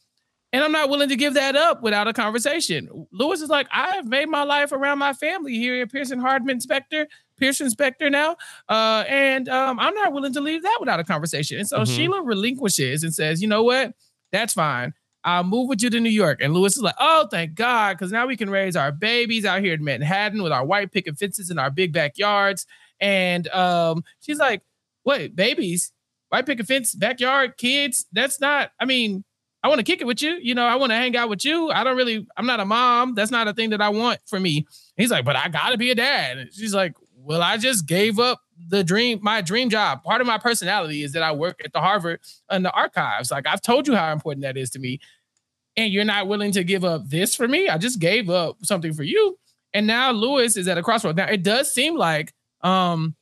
and 0.52 0.62
I'm 0.62 0.72
not 0.72 0.90
willing 0.90 1.08
to 1.08 1.16
give 1.16 1.34
that 1.34 1.56
up 1.56 1.82
without 1.82 2.06
a 2.08 2.12
conversation. 2.12 3.06
Louis 3.10 3.40
is 3.40 3.48
like, 3.48 3.68
I've 3.72 4.06
made 4.06 4.28
my 4.28 4.42
life 4.42 4.70
around 4.72 4.98
my 4.98 5.12
family 5.14 5.54
here 5.56 5.80
at 5.82 5.90
Pearson 5.90 6.18
Hardman 6.20 6.60
Specter, 6.60 7.08
Pearson 7.38 7.70
Specter 7.70 8.10
now, 8.10 8.36
uh, 8.68 9.04
and 9.08 9.48
um, 9.48 9.78
I'm 9.80 9.94
not 9.94 10.12
willing 10.12 10.32
to 10.34 10.40
leave 10.40 10.62
that 10.62 10.76
without 10.80 11.00
a 11.00 11.04
conversation. 11.04 11.58
And 11.58 11.68
so 11.68 11.80
Mhm. 11.80 11.94
Sheila 11.96 12.22
relinquishes 12.22 13.02
and 13.02 13.14
says, 13.14 13.40
you 13.42 13.48
know 13.48 13.62
what, 13.62 13.92
that's 14.32 14.52
fine. 14.54 14.92
I'll 15.24 15.44
move 15.44 15.68
with 15.68 15.82
you 15.82 15.90
to 15.90 16.00
New 16.00 16.10
York. 16.10 16.40
And 16.40 16.54
Louis 16.54 16.76
is 16.76 16.82
like, 16.82 16.94
oh, 16.98 17.26
thank 17.30 17.54
God, 17.54 17.96
because 17.96 18.12
now 18.12 18.26
we 18.26 18.36
can 18.36 18.50
raise 18.50 18.76
our 18.76 18.92
babies 18.92 19.44
out 19.44 19.62
here 19.62 19.74
in 19.74 19.84
Manhattan 19.84 20.42
with 20.42 20.52
our 20.52 20.64
white 20.64 20.92
picket 20.92 21.18
fences 21.18 21.50
and 21.50 21.58
our 21.58 21.70
big 21.70 21.92
backyards. 21.92 22.66
And 23.00 23.48
um, 23.48 24.04
she's 24.20 24.38
like, 24.38 24.62
wait, 25.04 25.34
babies, 25.34 25.92
white 26.28 26.46
picket 26.46 26.66
fence, 26.66 26.94
backyard, 26.94 27.56
kids. 27.56 28.06
That's 28.12 28.40
not, 28.40 28.70
I 28.80 28.84
mean, 28.84 29.24
I 29.62 29.68
want 29.68 29.80
to 29.80 29.84
kick 29.84 30.00
it 30.00 30.06
with 30.06 30.22
you. 30.22 30.38
You 30.40 30.54
know, 30.54 30.64
I 30.64 30.76
want 30.76 30.90
to 30.90 30.96
hang 30.96 31.16
out 31.16 31.28
with 31.28 31.44
you. 31.44 31.70
I 31.70 31.82
don't 31.82 31.96
really, 31.96 32.26
I'm 32.36 32.46
not 32.46 32.60
a 32.60 32.64
mom. 32.64 33.14
That's 33.14 33.32
not 33.32 33.48
a 33.48 33.52
thing 33.52 33.70
that 33.70 33.80
I 33.80 33.88
want 33.88 34.20
for 34.26 34.38
me. 34.38 34.66
He's 34.96 35.10
like, 35.10 35.24
but 35.24 35.36
I 35.36 35.48
got 35.48 35.70
to 35.70 35.76
be 35.76 35.90
a 35.90 35.94
dad. 35.94 36.38
And 36.38 36.52
she's 36.52 36.74
like, 36.74 36.94
well, 37.16 37.42
I 37.42 37.56
just 37.56 37.86
gave 37.86 38.18
up 38.18 38.40
the 38.66 38.82
dream, 38.82 39.20
my 39.22 39.40
dream 39.40 39.70
job. 39.70 40.02
Part 40.02 40.20
of 40.20 40.26
my 40.26 40.38
personality 40.38 41.02
is 41.02 41.12
that 41.12 41.22
I 41.22 41.32
work 41.32 41.60
at 41.64 41.72
the 41.72 41.80
Harvard 41.80 42.20
and 42.50 42.64
the 42.64 42.72
archives. 42.72 43.30
Like 43.30 43.46
I've 43.46 43.62
told 43.62 43.86
you 43.86 43.94
how 43.94 44.12
important 44.12 44.42
that 44.42 44.56
is 44.56 44.70
to 44.70 44.78
me. 44.78 45.00
And 45.76 45.92
you're 45.92 46.04
not 46.04 46.26
willing 46.26 46.52
to 46.52 46.64
give 46.64 46.84
up 46.84 47.08
this 47.08 47.34
for 47.34 47.46
me. 47.46 47.68
I 47.68 47.78
just 47.78 48.00
gave 48.00 48.28
up 48.28 48.56
something 48.64 48.92
for 48.92 49.04
you. 49.04 49.38
And 49.72 49.86
now 49.86 50.10
Louis 50.10 50.56
is 50.56 50.66
at 50.66 50.78
a 50.78 50.82
crossroads. 50.82 51.16
Now 51.16 51.28
it 51.28 51.42
does 51.42 51.72
seem 51.72 51.96
like 51.96 52.32
um 52.62 53.14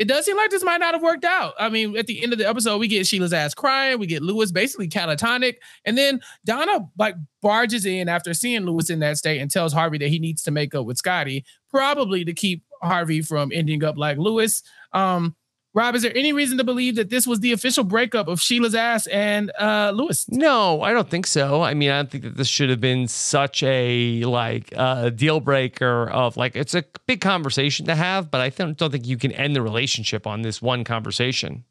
it 0.00 0.08
does 0.08 0.24
seem 0.24 0.38
like 0.38 0.48
this 0.48 0.64
might 0.64 0.80
not 0.80 0.94
have 0.94 1.02
worked 1.02 1.26
out. 1.26 1.52
I 1.58 1.68
mean, 1.68 1.94
at 1.94 2.06
the 2.06 2.22
end 2.22 2.32
of 2.32 2.38
the 2.38 2.48
episode, 2.48 2.78
we 2.78 2.88
get 2.88 3.06
Sheila 3.06 3.26
Sazs 3.26 3.54
crying, 3.54 3.98
we 3.98 4.06
get 4.06 4.22
Louis 4.22 4.50
basically 4.50 4.88
catatonic, 4.88 5.56
and 5.84 5.98
then 5.98 6.22
Donna 6.46 6.88
like 6.98 7.16
barges 7.42 7.84
in 7.84 8.08
after 8.08 8.32
seeing 8.32 8.64
Louis 8.64 8.88
in 8.88 9.00
that 9.00 9.18
state 9.18 9.40
and 9.40 9.50
tells 9.50 9.74
Harvey 9.74 9.98
that 9.98 10.08
he 10.08 10.18
needs 10.18 10.42
to 10.44 10.50
make 10.50 10.74
up 10.74 10.86
with 10.86 10.96
Scotty, 10.96 11.44
probably 11.68 12.24
to 12.24 12.32
keep 12.32 12.64
Harvey 12.82 13.22
from 13.22 13.50
ending 13.52 13.84
up 13.84 13.96
like 13.96 14.18
Louis. 14.18 14.62
Um, 14.92 15.36
Rob, 15.72 15.94
is 15.94 16.02
there 16.02 16.16
any 16.16 16.32
reason 16.32 16.58
to 16.58 16.64
believe 16.64 16.96
that 16.96 17.10
this 17.10 17.28
was 17.28 17.38
the 17.40 17.52
official 17.52 17.84
breakup 17.84 18.26
of 18.26 18.40
Sheila 18.40 18.70
Sazs 18.70 19.06
and 19.12 19.52
uh, 19.56 19.92
Louis? 19.94 20.26
No, 20.28 20.82
I 20.82 20.92
don't 20.92 21.08
think 21.08 21.28
so. 21.28 21.62
I 21.62 21.74
mean, 21.74 21.90
I 21.90 21.96
don't 21.98 22.10
think 22.10 22.24
that 22.24 22.36
this 22.36 22.48
should 22.48 22.70
have 22.70 22.80
been 22.80 23.06
such 23.06 23.62
a 23.62 24.24
like 24.24 24.72
uh, 24.76 25.10
deal 25.10 25.38
breaker 25.38 26.10
of 26.10 26.36
like 26.36 26.56
it's 26.56 26.74
a 26.74 26.84
big 27.06 27.20
conversation 27.20 27.86
to 27.86 27.94
have, 27.94 28.32
but 28.32 28.40
I 28.40 28.48
don't, 28.48 28.76
don't 28.76 28.90
think 28.90 29.06
you 29.06 29.16
can 29.16 29.30
end 29.30 29.54
the 29.54 29.62
relationship 29.62 30.26
on 30.26 30.42
this 30.42 30.60
one 30.60 30.82
conversation. 30.82 31.64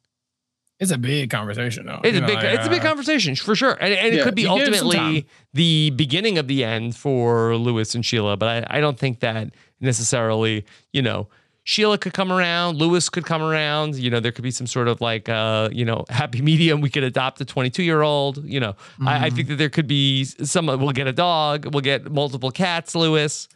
It's 0.79 0.91
a 0.91 0.97
big 0.97 1.29
conversation, 1.29 1.85
though. 1.85 1.99
It's 2.03 2.13
You 2.13 2.19
a 2.19 2.21
know, 2.21 2.27
big, 2.27 2.35
like, 2.37 2.45
it's 2.45 2.67
a 2.67 2.69
big 2.69 2.79
uh, 2.81 2.87
conversation 2.87 3.35
for 3.35 3.53
sure, 3.53 3.73
and, 3.81 3.93
and 3.93 4.13
Yeah, 4.15 4.21
it 4.21 4.23
could 4.23 4.35
be 4.35 4.43
you 4.43 4.57
give 4.57 4.69
it 4.69 4.77
some 4.77 4.87
ultimately 4.87 5.27
the 5.53 5.89
beginning 5.91 6.37
of 6.37 6.47
the 6.47 6.63
end 6.63 6.95
for 6.95 7.55
Louis 7.57 7.93
and 7.95 8.05
Sheila. 8.05 8.37
But 8.37 8.65
I, 8.71 8.77
I 8.77 8.79
don't 8.79 8.97
think 8.97 9.19
that 9.19 9.49
necessarily, 9.81 10.65
you 10.93 11.01
know, 11.01 11.27
Sheila 11.65 11.97
could 11.97 12.13
come 12.13 12.31
around, 12.31 12.77
Louis 12.77 13.09
could 13.09 13.25
come 13.25 13.41
around. 13.41 13.95
You 13.95 14.09
know, 14.09 14.19
there 14.19 14.31
could 14.31 14.43
be 14.43 14.51
some 14.51 14.65
sort 14.67 14.87
of 14.87 15.01
like, 15.01 15.27
uh, 15.27 15.69
you 15.71 15.83
know, 15.85 16.05
happy 16.09 16.41
medium. 16.41 16.79
We 16.81 16.89
could 16.89 17.03
adopt 17.03 17.41
a 17.41 17.45
22 17.45 17.83
year 17.83 18.01
old. 18.01 18.43
You 18.43 18.61
know, 18.61 18.75
I, 19.05 19.25
I 19.25 19.29
think 19.29 19.49
that 19.49 19.57
there 19.57 19.69
could 19.69 19.85
be 19.87 20.23
some. 20.23 20.67
We'll 20.67 20.91
get 20.91 21.07
a 21.07 21.13
dog. 21.13 21.73
We'll 21.73 21.81
get 21.81 22.09
multiple 22.11 22.51
cats. 22.51 22.95
Louis. 22.95 23.47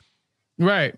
Right. 0.60 0.94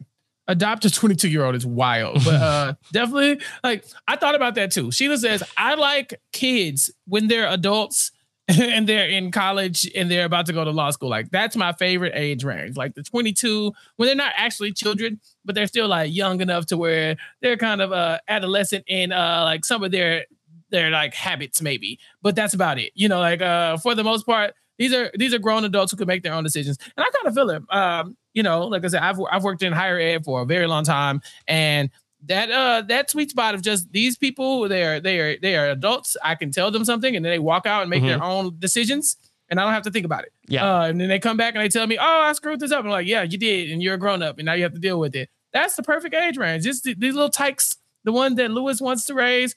Adopt 0.48 0.86
a 0.86 0.92
22 0.92 1.28
year 1.30 1.44
old 1.44 1.56
is 1.56 1.66
wild, 1.66 2.24
but 2.24 2.36
uh, 2.36 2.74
definitely 2.92 3.42
like 3.64 3.84
I 4.08 4.16
thought 4.16 4.36
about 4.36 4.56
that 4.56 4.72
too. 4.72 4.92
Sheila 4.92 5.18
says, 5.18 5.44
I 5.58 5.76
like 5.76 6.22
kids 6.32 6.92
when 7.08 7.28
they're 7.28 7.48
adults 7.48 8.12
and 8.48 8.88
they're 8.88 9.08
in 9.08 9.32
college 9.32 9.90
and 9.96 10.10
they're 10.10 10.26
about 10.26 10.46
to 10.46 10.54
go 10.54 10.64
to 10.64 10.70
law 10.70 10.92
school. 10.92 11.10
Like 11.10 11.32
that's 11.32 11.56
my 11.56 11.74
favorite 11.74 12.14
age 12.16 12.44
range. 12.44 12.78
Like 12.78 12.94
the 12.94 13.02
22 13.02 13.72
when 13.96 14.08
they're 14.08 14.16
not 14.16 14.34
actually 14.38 14.72
children, 14.72 15.20
but 15.44 15.56
they're 15.56 15.68
still 15.68 15.88
like 15.88 16.14
young 16.14 16.42
enough 16.42 16.68
to 16.68 16.78
where 16.78 17.16
they're 17.42 17.58
kind 17.58 17.82
of 17.82 17.92
uh 17.92 18.20
adolescent 18.28 18.84
in 18.88 19.12
uh 19.12 19.42
like 19.44 19.66
some 19.66 19.84
of 19.84 19.92
their 19.92 20.26
their 20.70 20.92
like 20.92 21.16
habits 21.16 21.60
maybe. 21.60 22.00
But 22.22 22.36
that's 22.36 22.54
about 22.54 22.78
it. 22.78 22.92
You 22.94 23.10
know, 23.10 23.20
like 23.20 23.42
uh 23.42 23.78
for 23.78 23.96
the 23.96 24.04
most 24.04 24.28
part, 24.28 24.54
these 24.78 24.94
are 24.94 25.12
these 25.16 25.34
are 25.34 25.40
grown 25.40 25.66
adults 25.66 25.92
who 25.92 25.98
can 25.98 26.08
make 26.08 26.22
their 26.22 26.34
own 26.34 26.44
decisions. 26.44 26.78
And 26.96 27.04
I 27.04 27.10
kind 27.10 27.28
of 27.28 27.34
feel 27.34 27.50
it. 27.50 27.64
Um, 27.76 28.18
you 28.36 28.44
know, 28.44 28.68
like 28.68 28.86
I 28.86 28.90
said, 28.90 29.02
I've 29.02 29.20
I've 29.32 29.44
worked 29.44 29.64
in 29.64 29.74
higher 29.74 29.98
ed 30.00 30.24
for 30.24 30.42
a 30.42 30.46
very 30.46 30.68
long 30.68 30.84
time, 30.84 31.22
and 31.48 31.90
that 32.28 32.52
uh 32.52 32.82
that 32.90 33.10
sweet 33.10 33.32
spot 33.32 33.56
of 33.56 33.64
just 33.64 33.92
these 33.92 34.18
people, 34.18 34.68
they 34.68 34.84
are 34.84 35.00
they 35.00 35.20
are 35.20 35.38
they 35.40 35.56
are 35.58 35.70
adults. 35.70 36.18
I 36.24 36.36
can 36.36 36.52
tell 36.52 36.70
them 36.70 36.86
something, 36.86 37.16
and 37.16 37.26
then 37.26 37.32
they 37.32 37.40
walk 37.40 37.66
out 37.66 37.82
and 37.82 37.90
make 37.90 38.04
their 38.04 38.22
own 38.22 38.58
decisions, 38.60 39.18
and 39.50 39.60
I 39.60 39.64
don't 39.64 39.74
have 39.74 39.84
to 39.84 39.92
think 39.92 40.06
about 40.06 40.26
it. 40.26 40.34
Yeah. 40.48 40.80
Uh, 40.80 40.88
and 40.88 41.00
then 41.00 41.08
they 41.08 41.18
come 41.18 41.38
back 41.38 41.56
and 41.56 41.64
they 41.64 41.70
tell 41.70 41.88
me, 41.88 41.98
"Oh, 41.98 42.04
I 42.22 42.34
screwed 42.34 42.60
this 42.60 42.72
up." 42.72 42.84
I'm 42.84 42.92
like, 42.92 43.08
"Yeah, 43.08 43.24
you 43.24 43.38
did, 43.38 43.72
and 43.72 43.82
you're 43.82 43.96
a 43.96 43.98
grown 43.98 44.22
up, 44.22 44.38
and 44.38 44.46
now 44.46 44.54
you 44.54 44.64
have 44.64 44.74
to 44.74 44.80
deal 44.80 45.00
with 45.00 45.16
it." 45.16 45.30
That's 45.54 45.76
the 45.76 45.84
perfect 45.84 46.14
age 46.14 46.38
range. 46.38 46.66
Just 46.66 46.84
th- 46.84 46.98
these 47.00 47.14
little 47.14 47.30
tykes, 47.30 47.78
the 48.04 48.12
one 48.12 48.36
that 48.36 48.52
Louis 48.52 48.82
wants 48.82 49.06
to 49.06 49.14
raise. 49.14 49.56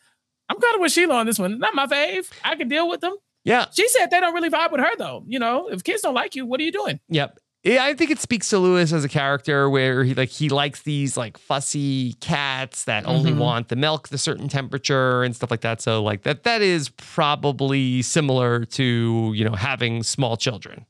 I'm 0.48 0.60
kind 0.60 0.76
of 0.76 0.80
with 0.80 0.92
Sheila 0.92 1.16
on 1.16 1.26
this 1.26 1.38
one. 1.38 1.58
Not 1.58 1.74
my 1.74 1.86
fave. 1.86 2.30
I 2.44 2.54
can 2.54 2.68
deal 2.68 2.88
with 2.88 3.00
them. 3.00 3.16
Yeah. 3.44 3.66
She 3.72 3.88
said 3.88 4.10
they 4.10 4.20
don't 4.20 4.34
really 4.34 4.50
vibe 4.50 4.72
with 4.72 4.80
her 4.80 4.96
though. 4.96 5.24
You 5.26 5.38
know, 5.38 5.68
if 5.68 5.82
kids 5.82 6.02
don't 6.02 6.14
like 6.14 6.34
you, 6.36 6.46
what 6.46 6.60
are 6.60 6.64
you 6.64 6.72
doing? 6.72 7.00
Yep. 7.08 7.38
Yeah, 7.68 7.84
I 7.84 7.92
think 7.92 8.10
it 8.10 8.18
speaks 8.18 8.48
to 8.50 8.58
Louis 8.58 8.90
as 8.92 9.04
a 9.04 9.08
character 9.08 9.68
where 9.68 10.02
he 10.02 10.14
like 10.14 10.30
he 10.30 10.48
likes 10.48 10.82
these 10.82 11.16
like 11.18 11.36
fussy 11.36 12.14
cats 12.14 12.84
that 12.84 13.04
only 13.06 13.32
Mhm. 13.32 13.36
want 13.38 13.68
the 13.68 13.76
milk 13.76 14.08
the 14.08 14.16
certain 14.16 14.48
temperature 14.48 15.22
and 15.22 15.36
stuff 15.36 15.50
like 15.50 15.60
that. 15.60 15.82
So 15.82 16.02
like 16.02 16.22
that 16.22 16.44
that 16.44 16.62
is 16.62 16.88
probably 16.88 18.00
similar 18.00 18.64
to, 18.64 19.32
you 19.36 19.44
know, 19.44 19.54
having 19.54 20.02
small 20.02 20.36
children. 20.38 20.86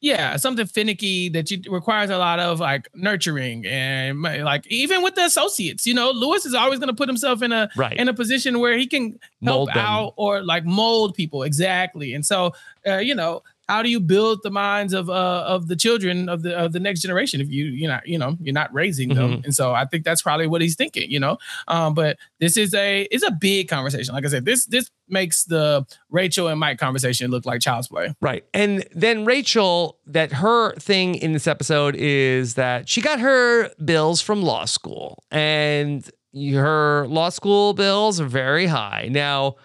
Yeah, 0.00 0.36
something 0.36 0.66
finicky 0.66 1.28
that 1.30 1.50
you 1.50 1.60
requires 1.68 2.08
a 2.10 2.18
lot 2.18 2.38
of 2.38 2.60
like 2.60 2.86
nurturing 2.94 3.66
and 3.66 4.22
like 4.22 4.64
even 4.68 5.02
with 5.02 5.16
the 5.16 5.24
associates, 5.24 5.84
you 5.84 5.94
know, 5.94 6.12
Louis 6.12 6.46
is 6.46 6.54
always 6.54 6.78
going 6.78 6.88
to 6.90 6.94
put 6.94 7.08
himself 7.08 7.42
in 7.42 7.50
a 7.50 7.68
Right. 7.74 7.96
in 7.96 8.06
a 8.06 8.14
position 8.14 8.60
where 8.60 8.78
he 8.78 8.86
can 8.86 9.18
help 9.42 9.74
out 9.74 10.12
or 10.16 10.42
like 10.44 10.64
mold 10.64 11.14
people 11.14 11.42
exactly. 11.42 12.14
And 12.14 12.24
so, 12.24 12.52
uh, 12.86 12.98
you 12.98 13.16
know, 13.16 13.42
how 13.68 13.82
do 13.82 13.90
you 13.90 14.00
build 14.00 14.40
the 14.42 14.50
minds 14.50 14.92
of 14.92 15.08
uh 15.10 15.44
of 15.46 15.68
the 15.68 15.76
children 15.76 16.28
of 16.28 16.42
the 16.42 16.56
of 16.56 16.72
the 16.72 16.80
next 16.80 17.00
generation 17.02 17.40
if 17.40 17.48
you 17.50 17.66
you're 17.66 17.90
not 17.90 18.06
you 18.06 18.18
know 18.18 18.36
you're 18.40 18.54
not 18.54 18.72
raising 18.72 19.10
them 19.14 19.30
Mhm. 19.38 19.44
and 19.44 19.54
so 19.54 19.72
i 19.74 19.84
think 19.84 20.04
that's 20.04 20.22
probably 20.22 20.46
what 20.46 20.60
he's 20.62 20.74
thinking 20.76 21.10
you 21.10 21.20
know 21.20 21.38
um 21.68 21.94
but 21.94 22.16
this 22.40 22.56
is 22.56 22.72
a 22.74 23.02
it's 23.10 23.22
a 23.24 23.30
big 23.30 23.68
conversation 23.68 24.14
like 24.14 24.24
i 24.24 24.28
said 24.28 24.44
this 24.44 24.66
this 24.66 24.90
makes 25.08 25.44
the 25.44 25.84
rachel 26.10 26.48
and 26.48 26.58
mike 26.60 26.78
conversation 26.78 27.30
look 27.30 27.44
like 27.46 27.60
child's 27.60 27.88
play 27.88 28.14
Right. 28.20 28.44
And 28.54 28.84
then 28.94 29.24
Rachel, 29.24 29.98
that 30.06 30.32
her 30.32 30.74
thing 30.76 31.14
in 31.14 31.32
this 31.32 31.46
episode 31.46 31.94
is 31.96 32.54
that 32.54 32.88
she 32.88 33.00
got 33.00 33.20
her 33.20 33.70
bills 33.84 34.20
from 34.20 34.42
law 34.42 34.64
school 34.64 35.22
and 35.30 36.08
her 36.34 37.06
law 37.08 37.28
school 37.30 37.72
bills 37.74 38.20
are 38.20 38.26
very 38.26 38.66
high. 38.66 39.08
Now, 39.10 39.56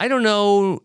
I 0.00 0.08
don't 0.08 0.22
know 0.22 0.80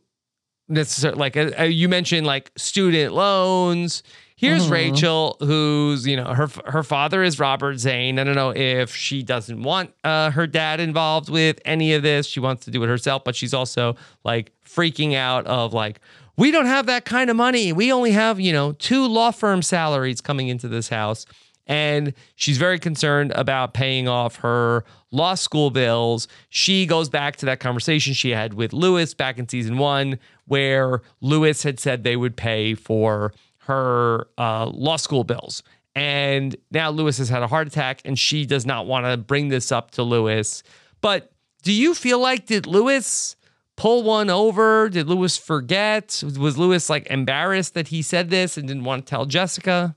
necessarily, 0.69 1.19
like 1.19 1.37
uh, 1.37 1.51
uh, 1.59 1.63
you 1.63 1.89
mentioned, 1.89 2.25
like 2.27 2.51
student 2.57 3.13
loans. 3.13 4.03
Here's 4.35 4.67
Mhm. 4.67 4.71
Rachel, 4.71 5.37
who's 5.39 6.05
you 6.05 6.15
know 6.15 6.25
her 6.25 6.47
her 6.65 6.83
father 6.83 7.23
is 7.23 7.39
Robert 7.39 7.79
Zane. 7.79 8.19
I 8.19 8.23
don't 8.23 8.35
know 8.35 8.51
if 8.55 8.95
she 8.95 9.23
doesn't 9.23 9.63
want 9.63 9.91
uh, 10.03 10.29
her 10.31 10.45
dad 10.45 10.79
involved 10.79 11.29
with 11.29 11.59
any 11.65 11.93
of 11.93 12.03
this. 12.03 12.27
She 12.27 12.39
wants 12.39 12.65
to 12.65 12.71
do 12.71 12.83
it 12.83 12.87
herself, 12.87 13.23
but 13.23 13.35
she's 13.35 13.53
also 13.53 13.95
like 14.23 14.51
freaking 14.63 15.15
out 15.15 15.47
of 15.47 15.73
like 15.73 15.99
we 16.37 16.51
don't 16.51 16.67
have 16.67 16.85
that 16.85 17.03
kind 17.03 17.31
of 17.31 17.35
money. 17.35 17.73
We 17.73 17.91
only 17.91 18.11
have 18.11 18.39
you 18.39 18.53
know 18.53 18.73
two 18.73 19.07
law 19.07 19.31
firm 19.31 19.63
salaries 19.63 20.21
coming 20.21 20.49
into 20.49 20.67
this 20.67 20.89
house, 20.89 21.25
and 21.67 22.13
she's 22.35 22.57
very 22.57 22.79
concerned 22.79 23.31
about 23.35 23.73
paying 23.73 24.07
off 24.07 24.37
her 24.37 24.85
law 25.11 25.35
school 25.35 25.69
bills. 25.69 26.27
She 26.49 26.85
goes 26.85 27.09
back 27.09 27.35
to 27.37 27.45
that 27.45 27.59
conversation 27.59 28.13
she 28.13 28.31
had 28.31 28.53
with 28.53 28.73
Louis 28.73 29.13
back 29.13 29.37
in 29.37 29.47
season 29.47 29.77
one, 29.77 30.17
where 30.45 31.01
Louis 31.21 31.61
had 31.61 31.79
said 31.79 32.03
they 32.03 32.15
would 32.15 32.37
pay 32.37 32.73
for 32.73 33.33
her 33.59 34.27
uh, 34.37 34.67
law 34.67 34.95
school 34.95 35.25
bills. 35.25 35.61
And 35.93 36.55
now 36.71 36.89
Louis 36.89 37.17
has 37.17 37.27
had 37.27 37.43
a 37.43 37.47
heart 37.47 37.67
attack 37.67 38.01
and 38.05 38.17
she 38.17 38.45
does 38.45 38.65
not 38.65 38.85
want 38.85 39.05
to 39.05 39.17
bring 39.17 39.49
this 39.49 39.71
up 39.71 39.91
to 39.91 40.03
Louis. 40.03 40.63
But 41.01 41.31
do 41.63 41.73
you 41.73 41.93
feel 41.93 42.19
like, 42.19 42.45
did 42.45 42.65
Louis 42.65 43.35
pull 43.75 44.03
one 44.03 44.29
over? 44.29 44.87
Did 44.89 45.09
Louis 45.09 45.35
forget? 45.37 46.23
Was 46.39 46.57
Louis 46.57 46.89
like 46.89 47.07
embarrassed 47.07 47.73
that 47.73 47.89
he 47.89 48.01
said 48.01 48.29
this 48.29 48.57
and 48.57 48.67
didn't 48.67 48.85
want 48.85 49.05
to 49.05 49.09
tell 49.09 49.25
Jessica? 49.25 49.96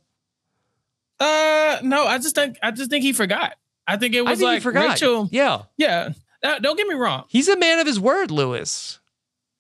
Uh 1.21 1.79
no 1.83 2.07
i 2.07 2.19
just 2.19 2.35
think 2.35 2.57
i 2.63 2.71
just 2.71 2.89
think 2.91 3.03
he 3.05 3.13
forgot 3.13 3.55
i 3.87 3.97
think 3.99 4.15
it 4.15 4.23
was 4.23 4.39
think 4.39 4.47
like 4.47 4.55
he 4.59 4.61
forgot. 4.63 4.89
rachel 4.91 5.29
Yeah. 5.31 5.63
yeah 5.77 6.11
Uh, 6.43 6.59
don't 6.59 6.77
get 6.79 6.87
me 6.87 6.95
wrong 6.95 7.25
He's 7.29 7.49
a 7.49 7.59
man 7.59 7.79
of 7.79 7.87
his 7.87 8.01
word, 8.01 8.31
Louis. 8.31 8.99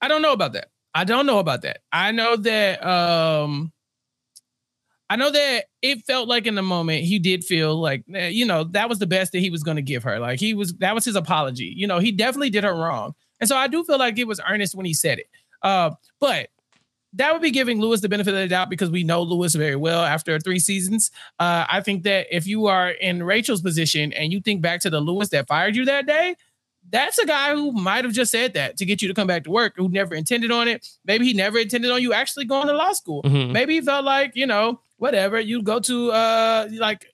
I 0.01 0.09
don't 0.09 0.23
know 0.23 0.33
about 0.33 0.55
that. 0.55 0.70
I 0.94 1.05
don't 1.05 1.27
know 1.27 1.38
about 1.38 1.62
that. 1.62 1.81
I 1.92 2.11
know 2.12 2.37
that 2.37 2.85
um 2.85 3.73
I 5.11 5.16
know 5.16 5.31
that 5.31 5.64
it 5.83 6.05
felt 6.07 6.29
like 6.29 6.46
in 6.46 6.55
the 6.55 6.62
moment 6.62 7.03
he 7.05 7.18
did 7.18 7.44
feel 7.44 7.79
like 7.81 8.05
eh, 8.14 8.29
you 8.29 8.46
know 8.46 8.64
that 8.64 8.88
was 8.88 8.99
the 8.99 9.07
best 9.07 9.33
that 9.33 9.40
he 9.40 9.51
was 9.51 9.62
going 9.62 9.77
to 9.77 9.83
give 9.83 10.05
her. 10.05 10.18
Like 10.18 10.38
he 10.40 10.55
was 10.55 10.73
that 10.79 10.94
was 10.94 11.05
his 11.05 11.16
apology. 11.16 11.73
You 11.77 11.87
know, 11.87 11.99
he 11.99 12.12
definitely 12.12 12.51
did 12.51 12.64
her 12.64 12.75
wrong. 12.75 13.14
And 13.40 13.49
so 13.49 13.57
I 13.57 13.66
do 13.66 13.85
feel 13.85 13.99
like 13.99 14.18
it 14.18 14.27
was 14.27 14.40
earnest 14.49 14.75
when 14.75 14.87
he 14.87 14.94
said 14.94 15.18
it. 15.18 15.27
Uh 15.62 15.90
but 16.20 16.49
that 17.14 17.33
would 17.33 17.42
be 17.42 17.51
giving 17.51 17.81
Louis 17.81 18.01
the 18.01 18.09
benefit 18.09 18.33
of 18.35 18.40
the 18.40 18.49
doubt 18.49 18.70
because 18.70 18.90
we 18.90 19.03
know 19.03 19.23
Louis 19.23 19.55
very 19.55 19.77
well 19.77 20.05
after 20.05 20.38
three 20.38 20.61
seasons. 20.61 21.11
Uh, 21.38 21.66
I 21.68 21.81
think 21.81 22.05
that 22.05 22.27
if 22.31 22.46
you 22.46 22.66
are 22.66 22.90
in 22.90 23.23
Rachel's 23.23 23.62
position 23.62 24.12
and 24.12 24.33
you 24.33 24.40
think 24.40 24.62
back 24.62 24.81
to 24.83 24.90
the 24.90 25.01
Louis 25.01 25.29
that 25.31 25.49
fired 25.49 25.75
you 25.75 25.85
that 25.87 26.07
day, 26.07 26.37
that's 26.88 27.18
a 27.18 27.27
guy 27.27 27.53
who 27.55 27.73
might 27.73 28.05
have 28.05 28.14
just 28.14 28.31
said 28.33 28.55
that 28.55 28.77
to 28.79 28.85
get 28.87 29.03
you 29.03 29.09
to 29.09 29.14
come 29.14 29.27
back 29.27 29.44
to 29.44 29.51
work, 29.51 29.75
who 29.77 29.88
never 29.88 30.14
intended 30.14 30.51
on 30.51 30.66
it. 30.68 30.87
Maybe 31.05 31.27
he 31.27 31.35
never 31.35 31.59
intended 31.59 31.90
on 31.90 32.01
you 32.01 32.12
actually 32.12 32.44
going 32.46 32.68
to 32.68 32.73
law 32.75 32.92
school. 32.92 33.23
Mhm. 33.23 33.53
Maybe 33.53 33.75
he 33.75 33.81
felt 33.81 34.05
like, 34.05 34.33
you 34.35 34.46
know, 34.46 34.81
whatever, 34.96 35.38
you 35.40 35.62
go 35.62 35.81
to 35.81 36.11
uh 36.12 36.68
like 36.79 37.07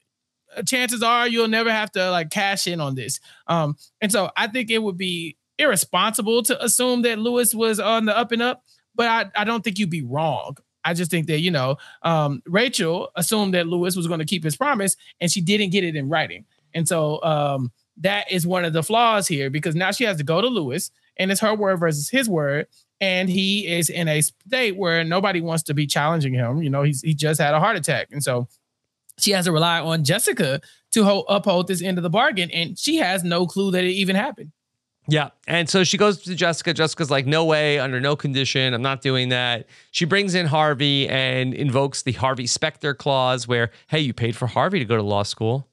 uh, 0.56 0.62
chances 0.62 1.02
are 1.02 1.26
you'll 1.26 1.48
never 1.48 1.70
have 1.70 1.90
to 1.92 2.10
like 2.10 2.30
cash 2.30 2.66
in 2.66 2.80
on 2.80 2.94
this. 2.94 3.18
Um, 3.48 3.76
and 4.00 4.12
so 4.12 4.30
I 4.36 4.46
think 4.46 4.70
it 4.70 4.82
would 4.82 4.96
be 4.98 5.36
irresponsible 5.58 6.42
to 6.44 6.64
assume 6.64 7.02
that 7.02 7.18
Louis 7.18 7.54
was 7.54 7.80
on 7.80 8.04
the 8.04 8.16
up 8.16 8.30
and 8.32 8.42
up, 8.42 8.62
but 8.96 9.06
I, 9.06 9.42
I 9.42 9.44
don't 9.44 9.62
think 9.62 9.78
you'd 9.78 9.90
be 9.90 10.02
wrong. 10.02 10.56
I 10.84 10.94
just 10.94 11.10
think 11.10 11.26
that, 11.26 11.40
you 11.40 11.50
know, 11.50 11.76
um, 12.02 12.42
Rachel 12.46 13.10
assumed 13.16 13.54
that 13.54 13.66
Louis 13.66 13.96
was 13.96 14.06
going 14.06 14.20
to 14.20 14.24
keep 14.24 14.44
his 14.44 14.56
promise 14.56 14.96
and 15.20 15.30
she 15.30 15.40
didn't 15.40 15.70
get 15.70 15.82
it 15.82 15.96
in 15.96 16.08
writing. 16.08 16.44
And 16.74 16.86
so 16.86 17.22
um, 17.24 17.72
that 17.98 18.30
is 18.30 18.46
one 18.46 18.64
of 18.64 18.72
the 18.72 18.84
flaws 18.84 19.26
here 19.26 19.50
because 19.50 19.74
now 19.74 19.90
she 19.90 20.04
has 20.04 20.16
to 20.18 20.24
go 20.24 20.40
to 20.40 20.46
Louis 20.46 20.90
and 21.16 21.32
it's 21.32 21.40
her 21.40 21.54
word 21.54 21.78
versus 21.78 22.08
his 22.08 22.28
word. 22.28 22.68
And 23.00 23.28
he 23.28 23.66
is 23.66 23.90
in 23.90 24.08
a 24.08 24.20
state 24.22 24.76
where 24.76 25.02
nobody 25.04 25.40
wants 25.40 25.64
to 25.64 25.74
be 25.74 25.86
challenging 25.86 26.32
him. 26.32 26.62
You 26.62 26.70
know, 26.70 26.82
he's 26.82 27.02
he 27.02 27.14
just 27.14 27.40
had 27.40 27.52
a 27.52 27.60
heart 27.60 27.76
attack. 27.76 28.08
And 28.10 28.22
so 28.22 28.48
she 29.18 29.32
has 29.32 29.46
to 29.46 29.52
rely 29.52 29.80
on 29.80 30.04
Jessica 30.04 30.60
to 30.92 31.04
hold, 31.04 31.26
uphold 31.28 31.66
this 31.66 31.82
end 31.82 31.98
of 31.98 32.02
the 32.02 32.10
bargain. 32.10 32.50
And 32.50 32.78
she 32.78 32.96
has 32.96 33.24
no 33.24 33.46
clue 33.46 33.70
that 33.72 33.84
it 33.84 33.90
even 33.90 34.16
happened. 34.16 34.52
Yeah. 35.08 35.30
And 35.46 35.68
so 35.68 35.84
she 35.84 35.96
goes 35.96 36.20
to 36.22 36.34
Jessica. 36.34 36.74
Jessica's 36.74 37.10
like, 37.10 37.26
no 37.26 37.44
way, 37.44 37.78
under 37.78 38.00
no 38.00 38.16
condition. 38.16 38.74
I'm 38.74 38.82
not 38.82 39.02
doing 39.02 39.28
that. 39.28 39.66
She 39.92 40.04
brings 40.04 40.34
in 40.34 40.46
Harvey 40.46 41.08
and 41.08 41.54
invokes 41.54 42.02
the 42.02 42.12
Harvey 42.12 42.46
Specter 42.46 42.92
clause 42.92 43.46
where, 43.46 43.70
hey, 43.86 44.00
you 44.00 44.12
paid 44.12 44.34
for 44.34 44.46
Harvey 44.46 44.80
to 44.80 44.84
go 44.84 44.96
to 44.96 45.02
law 45.02 45.22
school. 45.22 45.68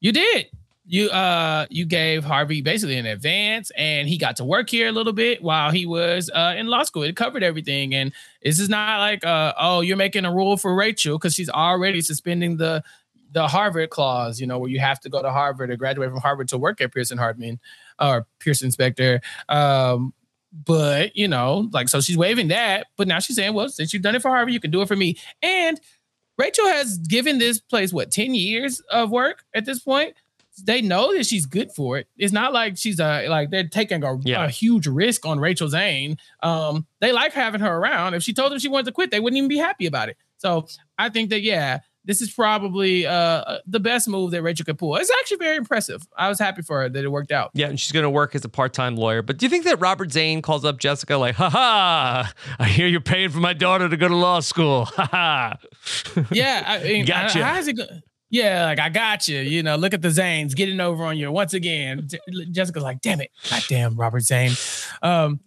You 0.00 0.12
did. 0.12 0.46
You 0.90 1.10
uh 1.10 1.66
you 1.68 1.84
gave 1.84 2.24
Harvey 2.24 2.62
basically 2.62 2.96
an 2.96 3.04
advance 3.04 3.70
and 3.76 4.08
he 4.08 4.16
got 4.16 4.36
to 4.36 4.44
work 4.44 4.70
here 4.70 4.88
a 4.88 4.92
little 4.92 5.12
bit 5.12 5.42
while 5.42 5.70
he 5.70 5.84
was 5.84 6.30
uh 6.34 6.54
in 6.56 6.66
law 6.66 6.82
school. 6.82 7.02
It 7.02 7.14
covered 7.14 7.42
everything. 7.42 7.94
And 7.94 8.10
this 8.42 8.58
is 8.58 8.70
not 8.70 8.98
like 8.98 9.22
uh 9.22 9.52
oh, 9.58 9.82
you're 9.82 9.98
making 9.98 10.24
a 10.24 10.32
rule 10.32 10.56
for 10.56 10.74
Rachel 10.74 11.18
because 11.18 11.34
she's 11.34 11.50
already 11.50 12.00
suspending 12.00 12.56
the 12.56 12.82
the 13.32 13.46
Harvard 13.48 13.90
clause, 13.90 14.40
you 14.40 14.46
know, 14.46 14.58
where 14.58 14.70
you 14.70 14.80
have 14.80 15.00
to 15.00 15.08
go 15.10 15.20
to 15.22 15.30
Harvard 15.30 15.70
or 15.70 15.76
graduate 15.76 16.10
from 16.10 16.20
Harvard 16.20 16.48
to 16.48 16.58
work 16.58 16.80
at 16.80 16.92
Pearson 16.92 17.18
Hardman 17.18 17.60
or 18.00 18.26
Pearson 18.38 18.70
Specter. 18.70 19.20
Um, 19.48 20.14
but 20.64 21.14
you 21.14 21.28
know, 21.28 21.68
like 21.72 21.88
so 21.88 22.00
she's 22.00 22.16
waiving 22.16 22.48
that, 22.48 22.86
but 22.96 23.06
now 23.06 23.18
she's 23.18 23.36
saying, 23.36 23.52
Well, 23.54 23.68
since 23.68 23.92
you've 23.92 24.02
done 24.02 24.14
it 24.14 24.22
for 24.22 24.30
Harvard, 24.30 24.52
you 24.54 24.60
can 24.60 24.70
do 24.70 24.80
it 24.80 24.88
for 24.88 24.96
me. 24.96 25.16
And 25.42 25.78
Rachel 26.38 26.66
has 26.66 26.98
given 26.98 27.38
this 27.38 27.60
place 27.60 27.92
what 27.92 28.10
10 28.10 28.34
years 28.34 28.80
of 28.90 29.10
work 29.10 29.44
at 29.54 29.64
this 29.66 29.80
point. 29.80 30.14
They 30.64 30.82
know 30.82 31.12
that 31.14 31.24
she's 31.26 31.46
good 31.46 31.70
for 31.70 31.98
it. 31.98 32.08
It's 32.16 32.32
not 32.32 32.52
like 32.52 32.76
she's 32.78 32.98
a 32.98 33.28
like 33.28 33.50
they're 33.50 33.68
taking 33.68 34.02
a, 34.02 34.18
Yeah. 34.24 34.44
a 34.44 34.48
huge 34.48 34.86
risk 34.88 35.24
on 35.26 35.38
Rachel 35.38 35.68
Zane. 35.68 36.16
Um, 36.42 36.86
they 37.00 37.12
like 37.12 37.32
having 37.32 37.60
her 37.60 37.76
around. 37.76 38.14
If 38.14 38.24
she 38.24 38.32
told 38.32 38.50
them 38.50 38.58
she 38.58 38.66
wanted 38.68 38.86
to 38.86 38.92
quit, 38.92 39.10
they 39.12 39.20
wouldn't 39.20 39.36
even 39.36 39.48
be 39.48 39.58
happy 39.58 39.86
about 39.86 40.08
it. 40.08 40.16
So 40.38 40.66
I 40.96 41.10
think 41.10 41.30
that 41.30 41.42
yeah, 41.42 41.80
this 42.08 42.20
is 42.20 42.32
probably 42.32 43.06
uh 43.06 43.58
the 43.66 43.78
best 43.78 44.08
move 44.08 44.32
that 44.32 44.42
Rachel 44.42 44.64
could 44.64 44.78
pull. 44.78 44.96
It's 44.96 45.10
actually 45.20 45.36
very 45.36 45.56
impressive. 45.56 46.02
I 46.16 46.28
was 46.28 46.40
happy 46.40 46.62
for 46.62 46.80
her 46.80 46.88
that 46.88 47.04
it 47.04 47.08
worked 47.08 47.30
out. 47.30 47.50
Yeah. 47.54 47.68
And 47.68 47.78
she's 47.78 47.92
going 47.92 48.02
to 48.02 48.10
work 48.10 48.34
as 48.34 48.44
a 48.44 48.48
part 48.48 48.72
time 48.72 48.96
lawyer. 48.96 49.22
But 49.22 49.36
do 49.36 49.46
you 49.46 49.50
think 49.50 49.64
that 49.66 49.78
Robert 49.78 50.10
Zane 50.10 50.42
calls 50.42 50.64
up 50.64 50.78
Jessica 50.78 51.16
like, 51.16 51.36
ha 51.36 51.48
ha, 51.50 52.32
I 52.58 52.64
hear 52.66 52.88
you're 52.88 53.00
paying 53.00 53.28
for 53.28 53.38
my 53.38 53.52
daughter 53.52 53.88
to 53.88 53.96
go 53.96 54.08
to 54.08 54.16
law 54.16 54.40
school. 54.40 54.86
Ha 54.96 55.06
ha. 55.12 55.58
Yeah, 56.32 56.64
I 56.66 56.78
mean, 56.82 57.04
Gotcha. 57.04 57.44
How 57.44 57.58
is 57.58 57.68
it? 57.68 57.76
Go- 57.76 57.86
yeah, 58.30 58.64
like 58.64 58.78
I 58.80 58.88
got 58.88 59.28
you. 59.28 59.38
You 59.38 59.62
know, 59.62 59.76
look 59.76 59.94
at 59.94 60.02
the 60.02 60.08
Zanes 60.08 60.54
getting 60.56 60.80
over 60.80 61.04
on 61.04 61.16
you 61.16 61.30
once 61.30 61.54
again. 61.54 62.08
J- 62.08 62.18
Jessica's 62.50 62.82
like, 62.82 63.00
damn 63.00 63.20
it, 63.20 63.30
God 63.48 63.62
damn 63.68 63.96
Robert 63.96 64.20
Zane. 64.20 64.52
Um, 65.02 65.40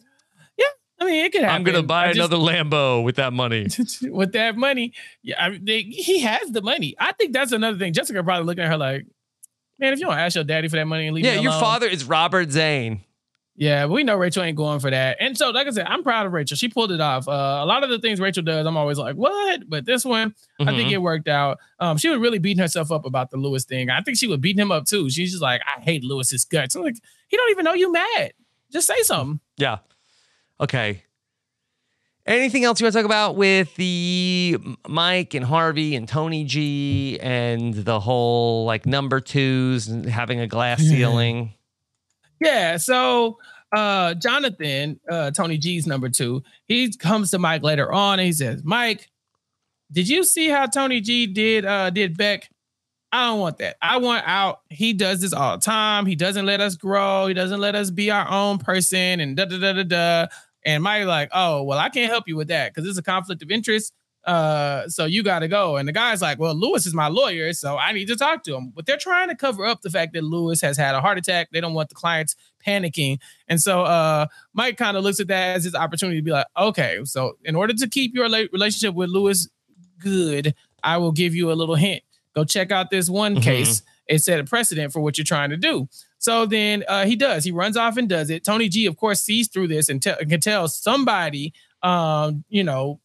I 1.02 1.06
mean, 1.06 1.26
it 1.26 1.32
could 1.32 1.42
happen. 1.42 1.56
I'm 1.56 1.64
going 1.64 1.76
to 1.76 1.84
buy 1.84 2.06
I 2.10 2.14
just- 2.14 2.20
another 2.32 2.38
Lambo 2.38 3.04
with 3.04 3.16
that 3.16 3.34
money. 3.34 3.68
with 4.04 4.34
that 4.34 4.56
money. 4.56 4.94
Yeah, 5.24 5.44
I 5.46 5.60
they, 5.62 5.82
he 5.82 6.20
has 6.20 6.52
the 6.52 6.62
money. 6.62 6.96
I 7.00 7.12
think 7.14 7.34
that's 7.34 7.52
another 7.52 7.78
thing. 7.78 7.92
Jessica 7.94 8.24
probably 8.24 8.46
looking 8.46 8.64
at 8.64 8.70
her 8.70 8.78
like, 8.78 9.06
man, 9.80 9.94
if 9.94 10.00
you 10.00 10.06
don't 10.06 10.18
ask 10.18 10.36
your 10.36 10.44
daddy 10.44 10.68
for 10.68 10.76
that 10.76 10.86
money 10.86 11.08
and 11.08 11.16
leave 11.16 11.26
Yeah. 11.26 11.40
Your 11.40 11.52
alone." 11.52 11.60
father 11.62 11.88
is 11.88 12.06
Robert 12.06 12.52
Zane. 12.52 13.02
Yeah, 13.56 13.86
we 13.88 14.04
know 14.04 14.16
Rachel 14.16 14.44
ain't 14.44 14.56
going 14.58 14.80
for 14.80 14.90
that. 14.90 15.18
And 15.20 15.38
so, 15.38 15.50
like 15.50 15.68
I 15.68 15.72
said, 15.72 15.86
I'm 15.86 16.04
proud 16.04 16.26
of 16.26 16.32
Rachel. 16.34 16.56
She 16.56 16.70
pulled 16.70 16.92
it 16.92 17.02
off. 17.02 17.28
Uh, 17.28 17.32
a 17.62 17.66
lot 17.66 17.84
of 17.84 17.90
the 17.90 18.00
things 18.00 18.20
Rachel 18.20 18.42
does, 18.44 18.66
I'm 18.66 18.78
always 18.78 18.98
like, 18.98 19.16
what? 19.16 19.70
But 19.70 19.86
this 19.86 20.06
one, 20.06 20.34
I 20.60 20.66
think 20.66 20.90
Mhm. 20.90 20.94
it 20.94 20.98
worked 21.00 21.28
out. 21.28 21.60
Um, 21.80 21.98
she 21.98 22.10
was 22.10 22.18
really 22.20 22.40
beating 22.40 22.62
herself 22.62 22.92
up 22.92 23.06
about 23.06 23.30
the 23.30 23.38
Louis 23.38 23.64
thing. 23.66 23.90
I 23.90 24.02
think 24.02 24.18
she 24.18 24.26
was 24.28 24.38
beating 24.40 24.62
him 24.62 24.72
up 24.72 24.86
too. 24.86 25.10
She's 25.10 25.32
just 25.32 25.44
like, 25.44 25.62
I 25.68 25.82
hate 25.82 26.04
Louis's 26.04 26.46
guts. 26.46 26.76
I'm 26.76 26.82
like, 26.84 26.96
he 27.28 27.38
don't 27.38 27.52
even 27.52 27.66
know 27.66 27.74
you 27.74 27.92
mad. 27.92 28.34
Just 28.72 28.88
say 28.88 29.02
something. 29.04 29.40
Yeah. 29.58 29.80
Okay. 30.62 31.04
Anything 32.28 32.64
else 32.64 32.80
you 32.80 32.86
want 32.86 32.94
to 32.94 33.00
talk 33.00 33.06
about 33.06 33.36
with 33.36 33.76
the 33.76 34.58
Mike 34.88 35.34
and 35.34 35.44
Harvey 35.44 35.96
and 35.96 36.08
Tony 36.08 36.44
G 36.44 37.20
and 37.20 37.74
the 37.74 38.00
whole 38.00 38.64
like 38.66 38.86
number 38.86 39.20
twos 39.20 39.88
and 39.88 40.06
having 40.06 40.40
a 40.40 40.46
glass 40.48 40.80
ceiling? 40.80 41.54
Yeah. 42.40 42.78
So 42.78 43.40
uh 43.76 44.14
Jonathan, 44.16 45.00
uh 45.10 45.32
Tony 45.32 45.58
G's 45.58 45.88
number 45.88 46.10
two, 46.10 46.44
he 46.68 46.92
comes 46.94 47.32
to 47.32 47.40
Mike 47.40 47.64
later 47.64 47.92
on 47.92 48.20
and 48.20 48.26
he 48.28 48.34
says, 48.34 48.62
Mike, 48.64 49.10
did 49.92 50.08
you 50.08 50.24
see 50.24 50.48
how 50.48 50.68
Tony 50.68 51.02
G 51.02 51.26
did 51.26 51.66
uh 51.66 51.90
did 51.90 52.18
Beck? 52.18 52.50
I 53.12 53.26
don't 53.26 53.40
want 53.40 53.58
that. 53.58 53.78
I 53.82 53.98
want 53.98 54.24
out. 54.28 54.62
He 54.70 54.94
does 54.94 55.22
this 55.22 55.34
all 55.34 55.58
the 55.58 55.64
time. 55.64 56.06
He 56.06 56.16
doesn't 56.16 56.46
let 56.46 56.62
us 56.62 56.76
grow. 56.76 57.28
He 57.28 57.34
doesn't 57.34 57.60
let 57.60 57.76
us 57.76 57.90
be 57.90 58.10
our 58.10 58.30
own 58.30 58.58
person 58.58 59.20
and 59.20 59.36
da 59.36 59.46
da 59.46 59.58
da 59.60 59.74
da 59.74 59.84
da. 59.84 60.28
And 60.66 60.84
Mike 60.84 61.06
like, 61.06 61.30
oh 61.34 61.64
well, 61.64 61.80
I 61.80 61.90
can't 61.90 62.12
help 62.12 62.28
you 62.28 62.36
with 62.36 62.50
that 62.50 62.74
because 62.74 62.88
it's 62.90 63.00
a 63.00 63.04
conflict 63.04 63.42
of 63.42 63.52
interest. 63.52 63.94
Uh, 64.24 64.88
so 64.88 65.06
you 65.06 65.24
got 65.24 65.40
to 65.40 65.48
go. 65.48 65.78
And 65.78 65.88
the 65.88 65.92
guy's 65.92 66.22
like, 66.22 66.38
well, 66.38 66.54
Louis 66.54 66.86
is 66.86 66.94
my 66.94 67.08
lawyer, 67.08 67.54
so 67.54 67.78
I 67.78 67.92
need 67.92 68.08
to 68.08 68.16
talk 68.16 68.44
to 68.44 68.56
him. 68.56 68.72
But 68.76 68.86
they're 68.86 68.98
trying 68.98 69.30
to 69.30 69.36
cover 69.36 69.66
up 69.66 69.82
the 69.82 69.90
fact 69.90 70.14
that 70.14 70.24
Louis 70.24 70.62
has 70.62 70.78
had 70.78 70.94
a 70.94 71.02
heart 71.02 71.18
attack. 71.18 71.50
They 71.52 71.62
don't 71.62 71.74
want 71.74 71.90
the 71.90 71.96
clients 71.96 72.36
panicking. 72.66 73.18
And 73.48 73.60
so 73.60 73.84
uh, 73.84 74.28
Mike 74.54 74.78
kind 74.78 74.96
of 74.96 75.04
looks 75.04 75.20
at 75.20 75.28
that 75.28 75.56
as 75.56 75.64
his 75.64 75.76
opportunity 75.76 76.20
to 76.20 76.24
be 76.24 76.32
like, 76.32 76.46
okay, 76.58 77.00
so 77.04 77.34
in 77.44 77.56
order 77.56 77.74
to 77.74 77.90
keep 77.90 78.14
your 78.14 78.26
relationship 78.26 78.94
with 78.94 79.10
Louis 79.10 79.50
good, 79.98 80.54
I 80.84 80.98
will 80.98 81.12
give 81.12 81.34
you 81.34 81.52
a 81.52 81.54
little 81.54 81.76
hint. 81.76 82.04
Go 82.36 82.44
check 82.44 82.72
out 82.72 82.90
this 82.90 83.10
one 83.10 83.34
mm-hmm. 83.34 83.42
case. 83.42 83.82
It 84.08 84.20
set 84.20 84.40
a 84.40 84.44
precedent 84.44 84.94
for 84.94 85.00
what 85.00 85.18
you're 85.18 85.26
trying 85.26 85.50
to 85.50 85.58
do. 85.58 85.88
So 86.22 86.46
then 86.46 86.84
uh, 86.88 87.06
he 87.06 87.16
does. 87.16 87.44
He 87.44 87.52
runs 87.52 87.76
off 87.76 87.98
and 87.98 88.08
does 88.08 88.30
it. 88.30 88.44
Tony 88.44 88.70
G, 88.70 88.86
of 88.86 88.96
course, 88.96 89.22
sees 89.22 89.48
through 89.48 89.70
this 89.70 89.90
and 89.90 90.00
te- 90.00 90.24
can 90.30 90.40
tell 90.40 90.68
somebody, 90.68 91.52
um, 91.82 92.44
you 92.48 92.64
know, 92.64 93.00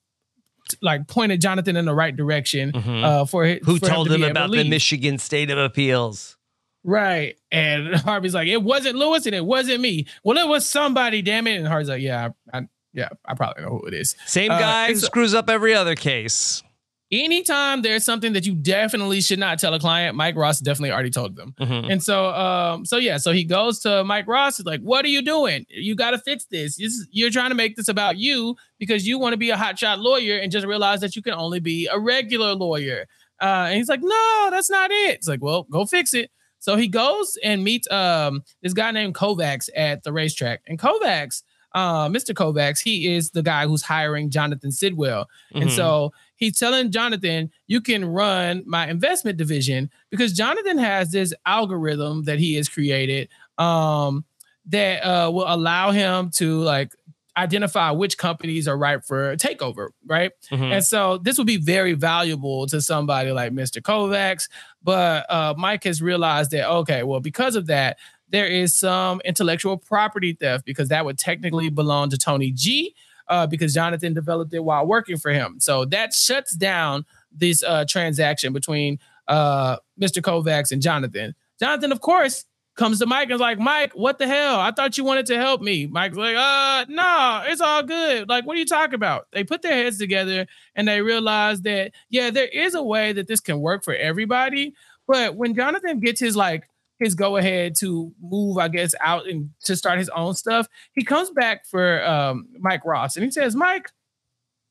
like 0.82 1.08
pointed 1.08 1.40
Jonathan 1.40 1.76
in 1.76 1.86
the 1.86 1.94
right 1.94 2.14
direction 2.14 2.72
mm-hmm. 2.72 3.04
uh, 3.04 3.24
for 3.24 3.46
his, 3.46 3.60
who 3.64 3.78
for 3.78 3.86
told 3.86 4.08
him, 4.08 4.22
him 4.22 4.30
about 4.32 4.50
the 4.50 4.68
Michigan 4.68 5.16
State 5.16 5.50
of 5.50 5.56
Appeals. 5.56 6.36
Right. 6.84 7.38
And 7.50 7.94
Harvey's 7.94 8.34
like, 8.34 8.48
it 8.48 8.62
wasn't 8.62 8.96
Louis 8.96 9.24
and 9.24 9.34
it 9.34 9.46
wasn't 9.46 9.80
me. 9.80 10.06
Well, 10.22 10.36
it 10.36 10.46
was 10.46 10.68
somebody, 10.68 11.22
damn 11.22 11.46
it. 11.46 11.56
And 11.56 11.66
Harvey's 11.66 11.88
like, 11.88 12.02
yeah, 12.02 12.28
I, 12.52 12.58
I 12.58 12.68
yeah, 12.92 13.08
I 13.24 13.32
probably 13.32 13.62
know 13.62 13.70
who 13.70 13.86
it 13.86 13.94
is. 13.94 14.14
Same 14.26 14.50
uh, 14.50 14.58
guy 14.58 14.92
uh, 14.92 14.94
screws 14.94 15.32
up 15.32 15.48
every 15.48 15.74
other 15.74 15.94
case 15.94 16.62
anytime 17.10 17.82
there's 17.82 18.04
something 18.04 18.32
that 18.32 18.46
you 18.46 18.54
definitely 18.54 19.20
should 19.20 19.38
not 19.38 19.58
tell 19.58 19.72
a 19.74 19.80
client, 19.80 20.16
Mike 20.16 20.36
Ross 20.36 20.60
definitely 20.60 20.92
already 20.92 21.10
told 21.10 21.36
them. 21.36 21.54
Mm-hmm. 21.58 21.90
And 21.90 22.02
so, 22.02 22.30
um, 22.30 22.84
so 22.84 22.96
yeah, 22.96 23.16
so 23.16 23.32
he 23.32 23.44
goes 23.44 23.80
to 23.80 24.04
Mike 24.04 24.26
Ross. 24.26 24.56
He's 24.56 24.66
like, 24.66 24.80
"What 24.80 25.04
are 25.04 25.08
you 25.08 25.22
doing? 25.22 25.66
You 25.68 25.94
got 25.94 26.12
to 26.12 26.18
fix 26.18 26.44
this. 26.46 26.78
You're 27.10 27.30
trying 27.30 27.50
to 27.50 27.54
make 27.54 27.76
this 27.76 27.88
about 27.88 28.16
you 28.16 28.56
because 28.78 29.06
you 29.06 29.18
want 29.18 29.32
to 29.32 29.38
be 29.38 29.50
a 29.50 29.56
hotshot 29.56 29.98
lawyer 29.98 30.38
and 30.38 30.50
just 30.50 30.66
realize 30.66 31.00
that 31.00 31.16
you 31.16 31.22
can 31.22 31.34
only 31.34 31.60
be 31.60 31.88
a 31.92 31.98
regular 31.98 32.54
lawyer." 32.54 33.06
Uh, 33.40 33.66
and 33.68 33.76
he's 33.76 33.88
like, 33.88 34.00
"No, 34.02 34.48
that's 34.50 34.70
not 34.70 34.90
it." 34.90 35.16
It's 35.16 35.28
like, 35.28 35.42
"Well, 35.42 35.64
go 35.64 35.84
fix 35.84 36.14
it." 36.14 36.30
So 36.58 36.76
he 36.76 36.88
goes 36.88 37.38
and 37.44 37.62
meets 37.62 37.90
um 37.90 38.42
this 38.62 38.72
guy 38.72 38.90
named 38.90 39.14
Kovacs 39.14 39.68
at 39.76 40.02
the 40.02 40.12
racetrack, 40.12 40.62
and 40.66 40.78
Kovacs. 40.78 41.42
Uh, 41.72 42.08
Mr. 42.08 42.32
Kovacs, 42.32 42.78
he 42.82 43.14
is 43.14 43.32
the 43.32 43.42
guy 43.42 43.66
who's 43.66 43.82
hiring 43.82 44.30
Jonathan 44.30 44.72
Sidwell. 44.72 45.26
Mm-hmm. 45.52 45.62
And 45.62 45.72
so 45.72 46.10
he's 46.36 46.58
telling 46.58 46.90
Jonathan, 46.90 47.50
you 47.66 47.80
can 47.80 48.04
run 48.04 48.62
my 48.66 48.88
investment 48.88 49.38
division 49.38 49.90
because 50.10 50.32
Jonathan 50.32 50.78
has 50.78 51.10
this 51.10 51.32
algorithm 51.44 52.24
that 52.24 52.38
he 52.38 52.54
has 52.54 52.68
created 52.68 53.28
um, 53.58 54.24
that 54.66 55.00
uh, 55.00 55.30
will 55.30 55.46
allow 55.46 55.90
him 55.90 56.30
to 56.30 56.60
like 56.60 56.92
identify 57.36 57.90
which 57.90 58.16
companies 58.16 58.66
are 58.66 58.78
ripe 58.78 59.04
for 59.04 59.36
takeover, 59.36 59.88
right? 60.06 60.32
Mm-hmm. 60.50 60.64
And 60.64 60.84
so 60.84 61.18
this 61.18 61.36
would 61.36 61.46
be 61.46 61.58
very 61.58 61.92
valuable 61.92 62.66
to 62.68 62.80
somebody 62.80 63.30
like 63.30 63.52
Mr. 63.52 63.82
Kovacs. 63.82 64.48
But 64.82 65.30
uh, 65.30 65.54
Mike 65.56 65.84
has 65.84 66.00
realized 66.00 66.50
that, 66.52 66.68
okay, 66.68 67.02
well, 67.02 67.20
because 67.20 67.54
of 67.54 67.66
that, 67.66 67.98
there 68.28 68.46
is 68.46 68.74
some 68.74 69.20
intellectual 69.24 69.76
property 69.76 70.32
theft 70.32 70.64
because 70.64 70.88
that 70.88 71.04
would 71.04 71.18
technically 71.18 71.68
belong 71.68 72.10
to 72.10 72.18
Tony 72.18 72.50
G 72.50 72.94
uh, 73.28 73.46
because 73.46 73.74
Jonathan 73.74 74.14
developed 74.14 74.52
it 74.54 74.64
while 74.64 74.86
working 74.86 75.16
for 75.16 75.32
him. 75.32 75.56
So 75.60 75.84
that 75.86 76.14
shuts 76.14 76.54
down 76.54 77.04
this 77.32 77.62
uh, 77.62 77.84
transaction 77.88 78.52
between 78.52 78.98
uh, 79.28 79.76
Mr. 80.00 80.22
Kovacs 80.22 80.72
and 80.72 80.80
Jonathan. 80.80 81.34
Jonathan, 81.58 81.92
of 81.92 82.00
course, 82.00 82.44
comes 82.76 82.98
to 82.98 83.06
Mike 83.06 83.24
and 83.24 83.32
is 83.32 83.40
like, 83.40 83.58
Mike, 83.58 83.92
what 83.94 84.18
the 84.18 84.26
hell? 84.26 84.60
I 84.60 84.70
thought 84.70 84.98
you 84.98 85.04
wanted 85.04 85.26
to 85.26 85.36
help 85.36 85.62
me. 85.62 85.86
Mike's 85.86 86.16
like, 86.16 86.36
uh, 86.36 86.84
no, 86.88 87.42
it's 87.46 87.60
all 87.60 87.82
good. 87.82 88.28
Like, 88.28 88.46
what 88.46 88.56
are 88.56 88.60
you 88.60 88.66
talking 88.66 88.94
about? 88.94 89.26
They 89.32 89.44
put 89.44 89.62
their 89.62 89.72
heads 89.72 89.98
together 89.98 90.46
and 90.74 90.86
they 90.86 91.00
realize 91.00 91.62
that, 91.62 91.92
yeah, 92.10 92.30
there 92.30 92.48
is 92.48 92.74
a 92.74 92.82
way 92.82 93.12
that 93.14 93.28
this 93.28 93.40
can 93.40 93.60
work 93.60 93.82
for 93.82 93.94
everybody. 93.94 94.74
But 95.08 95.36
when 95.36 95.54
Jonathan 95.54 96.00
gets 96.00 96.20
his 96.20 96.36
like 96.36 96.68
his 96.98 97.14
go 97.14 97.36
ahead 97.36 97.74
to 97.76 98.12
move, 98.20 98.58
I 98.58 98.68
guess, 98.68 98.94
out 99.00 99.26
and 99.26 99.50
to 99.64 99.76
start 99.76 99.98
his 99.98 100.08
own 100.10 100.34
stuff. 100.34 100.68
He 100.94 101.04
comes 101.04 101.30
back 101.30 101.66
for 101.66 102.04
um, 102.04 102.48
Mike 102.58 102.84
Ross 102.84 103.16
and 103.16 103.24
he 103.24 103.30
says, 103.30 103.54
Mike, 103.54 103.90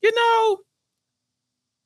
you 0.02 0.12
know, 0.14 0.58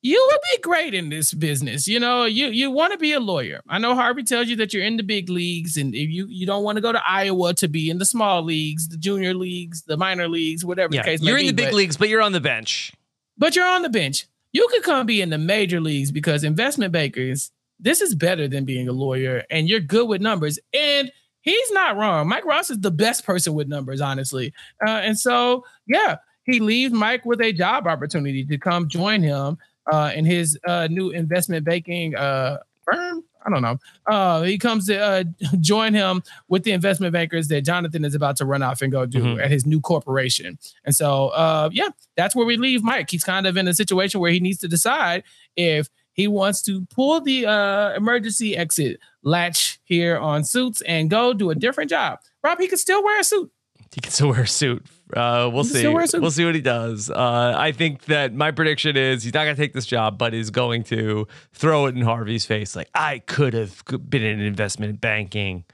you 0.03 0.29
would 0.31 0.41
be 0.57 0.63
great 0.63 0.95
in 0.95 1.11
this 1.11 1.35
business. 1.35 1.87
You 1.87 2.01
know, 2.01 2.25
you 2.25 2.47
you 2.47 2.71
want 2.71 2.93
to 2.93 2.99
be 2.99 3.13
a 3.13 3.21
lawyer. 3.21 3.61
I 3.69 3.79
know 3.79 3.95
Harvey 3.95 4.23
tells 4.23 4.49
you 4.49 4.57
that 4.57 4.73
you're 4.73 4.85
in 4.85 4.97
the 4.97 5.03
big 5.03 5.29
leagues 5.29 5.77
and 5.77 5.95
if 5.95 6.09
you 6.09 6.27
you 6.29 6.47
don't 6.47 6.65
want 6.65 6.77
to 6.77 6.83
go 6.83 6.93
to 6.93 7.03
Iowa 7.07 7.53
to 7.55 7.69
be 7.69 7.91
in 7.91 7.99
the 7.99 8.07
small 8.07 8.43
leagues, 8.43 8.89
the 8.89 8.97
junior 8.97 9.35
leagues, 9.35 9.83
the 9.83 9.99
minor 9.99 10.29
leagues, 10.29 10.65
whatever 10.65 10.95
yeah, 10.95 11.03
the 11.03 11.09
case 11.09 11.23
You're 11.23 11.37
in 11.37 11.45
be, 11.45 11.51
the 11.51 11.57
big 11.57 11.67
but, 11.67 11.75
leagues, 11.75 11.97
but 11.99 12.09
you're 12.09 12.23
on 12.23 12.33
the 12.33 12.41
bench. 12.41 12.93
But 13.37 13.57
you're 13.57 13.67
on 13.67 13.83
the 13.83 13.91
bench. 13.91 14.27
You 14.53 14.69
could 14.71 14.83
come 14.83 15.07
be 15.07 15.21
in 15.21 15.31
the 15.31 15.39
major 15.39 15.81
leagues 15.81 16.11
because 16.11 16.45
investment 16.45 16.93
bankers 16.93 17.51
this 17.81 18.01
is 18.01 18.15
better 18.15 18.47
than 18.47 18.65
being 18.65 18.89
a 18.89 18.93
lawyer 18.93 19.45
and 19.51 19.69
you're 19.69 19.81
good 19.81 20.09
with 20.09 20.21
numbers. 20.21 20.59
And 20.73 21.11
he's 21.41 21.71
not 21.73 21.97
wrong. 21.97 22.29
Mike 22.29 22.45
Ross 22.45 22.71
is 22.71 22.81
the 22.81 22.91
best 22.91 23.25
person 23.25 23.55
with 23.55 23.69
numbers, 23.69 24.01
honestly. 24.01 24.53
Uh, 24.87 24.91
and 24.91 25.19
so, 25.19 25.65
yeah, 25.87 26.17
he 26.45 26.61
leaves 26.61 26.93
Mike 26.93 27.25
with 27.25 27.41
a 27.41 27.53
job 27.53 27.87
opportunity 27.87 28.45
to 28.45 28.59
come 28.59 28.89
join 28.89 29.23
him 29.23 29.59
uh, 29.91 30.13
in 30.15 30.25
his 30.25 30.59
uh, 30.67 30.89
new 30.91 31.11
investment 31.11 31.65
banking 31.65 32.15
uh, 32.15 32.59
firm. 32.85 33.25
I 33.45 33.49
don't 33.49 33.63
know. 33.63 33.79
Uh, 34.07 34.43
he 34.43 34.59
comes 34.59 34.87
to 34.87 34.99
uh, 34.99 35.25
join 35.61 35.95
him 35.95 36.23
with 36.49 36.65
the 36.65 36.73
investment 36.73 37.13
bankers 37.13 37.49
that 37.49 37.63
Jonathan 37.63 38.05
is 38.05 38.15
about 38.15 38.37
to 38.37 38.45
run 38.45 38.63
off 38.63 38.83
and 38.83 38.93
go 38.93 39.07
do 39.07 39.23
mm-hmm. 39.23 39.41
at 39.41 39.51
his 39.51 39.65
new 39.65 39.81
corporation. 39.81 40.59
And 40.85 40.95
so, 40.95 41.29
uh, 41.29 41.71
yeah, 41.73 41.89
that's 42.17 42.37
where 42.37 42.45
we 42.45 42.59
leave 42.59 42.83
Mike. 42.83 43.11
He's 43.11 43.25
kind 43.25 43.47
of 43.47 43.57
in 43.57 43.67
a 43.67 43.75
situation 43.75 44.21
where 44.21 44.31
he 44.31 44.41
needs 44.41 44.59
to 44.59 44.69
decide 44.69 45.25
if 45.57 45.89
he 46.21 46.29
wants 46.29 46.61
to 46.63 46.87
pull 46.95 47.21
the 47.21 47.47
uh, 47.47 47.95
emergency 47.95 48.57
exit 48.57 49.01
latch 49.23 49.81
here 49.85 50.19
on 50.19 50.45
Suits 50.45 50.83
and 50.83 51.09
go 51.09 51.33
do 51.33 51.51
a 51.51 51.55
different 51.55 51.89
job. 51.89 52.19
Rob, 52.45 52.59
he 52.59 52.69
could 52.69 52.79
still 52.79 53.03
wear 53.03 53.19
a 53.19 53.25
suit. 53.25 53.51
He 53.95 54.01
can 54.01 54.13
still 54.13 54.29
wear 54.29 54.43
a 54.43 54.47
suit. 54.47 54.85
Uh, 55.17 55.51
we'll 55.53 55.65
see. 55.65 55.87
We'll 55.89 56.31
see 56.31 56.45
what 56.45 56.55
he 56.55 56.61
does. 56.61 57.11
Uh, 57.11 57.55
I 57.57 57.73
think 57.73 58.05
that 58.05 58.35
my 58.35 58.51
prediction 58.51 58.97
is 58.97 59.25
he's 59.25 59.35
not 59.35 59.45
going 59.45 59.57
to 59.57 59.61
take 59.61 59.73
this 59.73 59.87
job, 59.87 60.19
but 60.19 60.35
is 60.35 60.51
going 60.51 60.85
to 60.85 61.27
throw 61.53 61.87
it 61.87 61.97
in 61.97 62.03
Harvey's 62.03 62.45
face. 62.45 62.77
Like 62.77 62.89
I 62.95 63.19
could 63.21 63.55
have 63.55 63.83
been 64.09 64.23
in 64.23 64.41
investment 64.41 65.01
banking. 65.01 65.65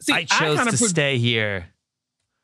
See, 0.00 0.12
I 0.12 0.24
chose 0.24 0.58
I 0.60 0.64
to 0.64 0.70
pre- 0.70 0.88
stay 0.88 1.18
here. 1.18 1.66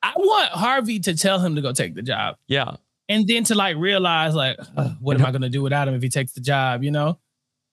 I 0.02 0.12
want 0.16 0.50
Harvey 0.50 0.98
to 1.00 1.16
tell 1.16 1.38
him 1.38 1.54
to 1.54 1.62
go 1.62 1.72
take 1.72 1.94
the 1.94 2.02
job. 2.02 2.36
Yeah 2.46 2.76
and 3.08 3.26
then 3.26 3.44
to 3.44 3.54
like 3.54 3.76
realize 3.76 4.34
like 4.34 4.58
what 5.00 5.18
am 5.18 5.26
I 5.26 5.30
gonna 5.30 5.48
do 5.48 5.62
without 5.62 5.88
him 5.88 5.94
if 5.94 6.02
he 6.02 6.08
takes 6.08 6.32
the 6.32 6.40
job, 6.40 6.82
you 6.82 6.90
know? 6.90 7.18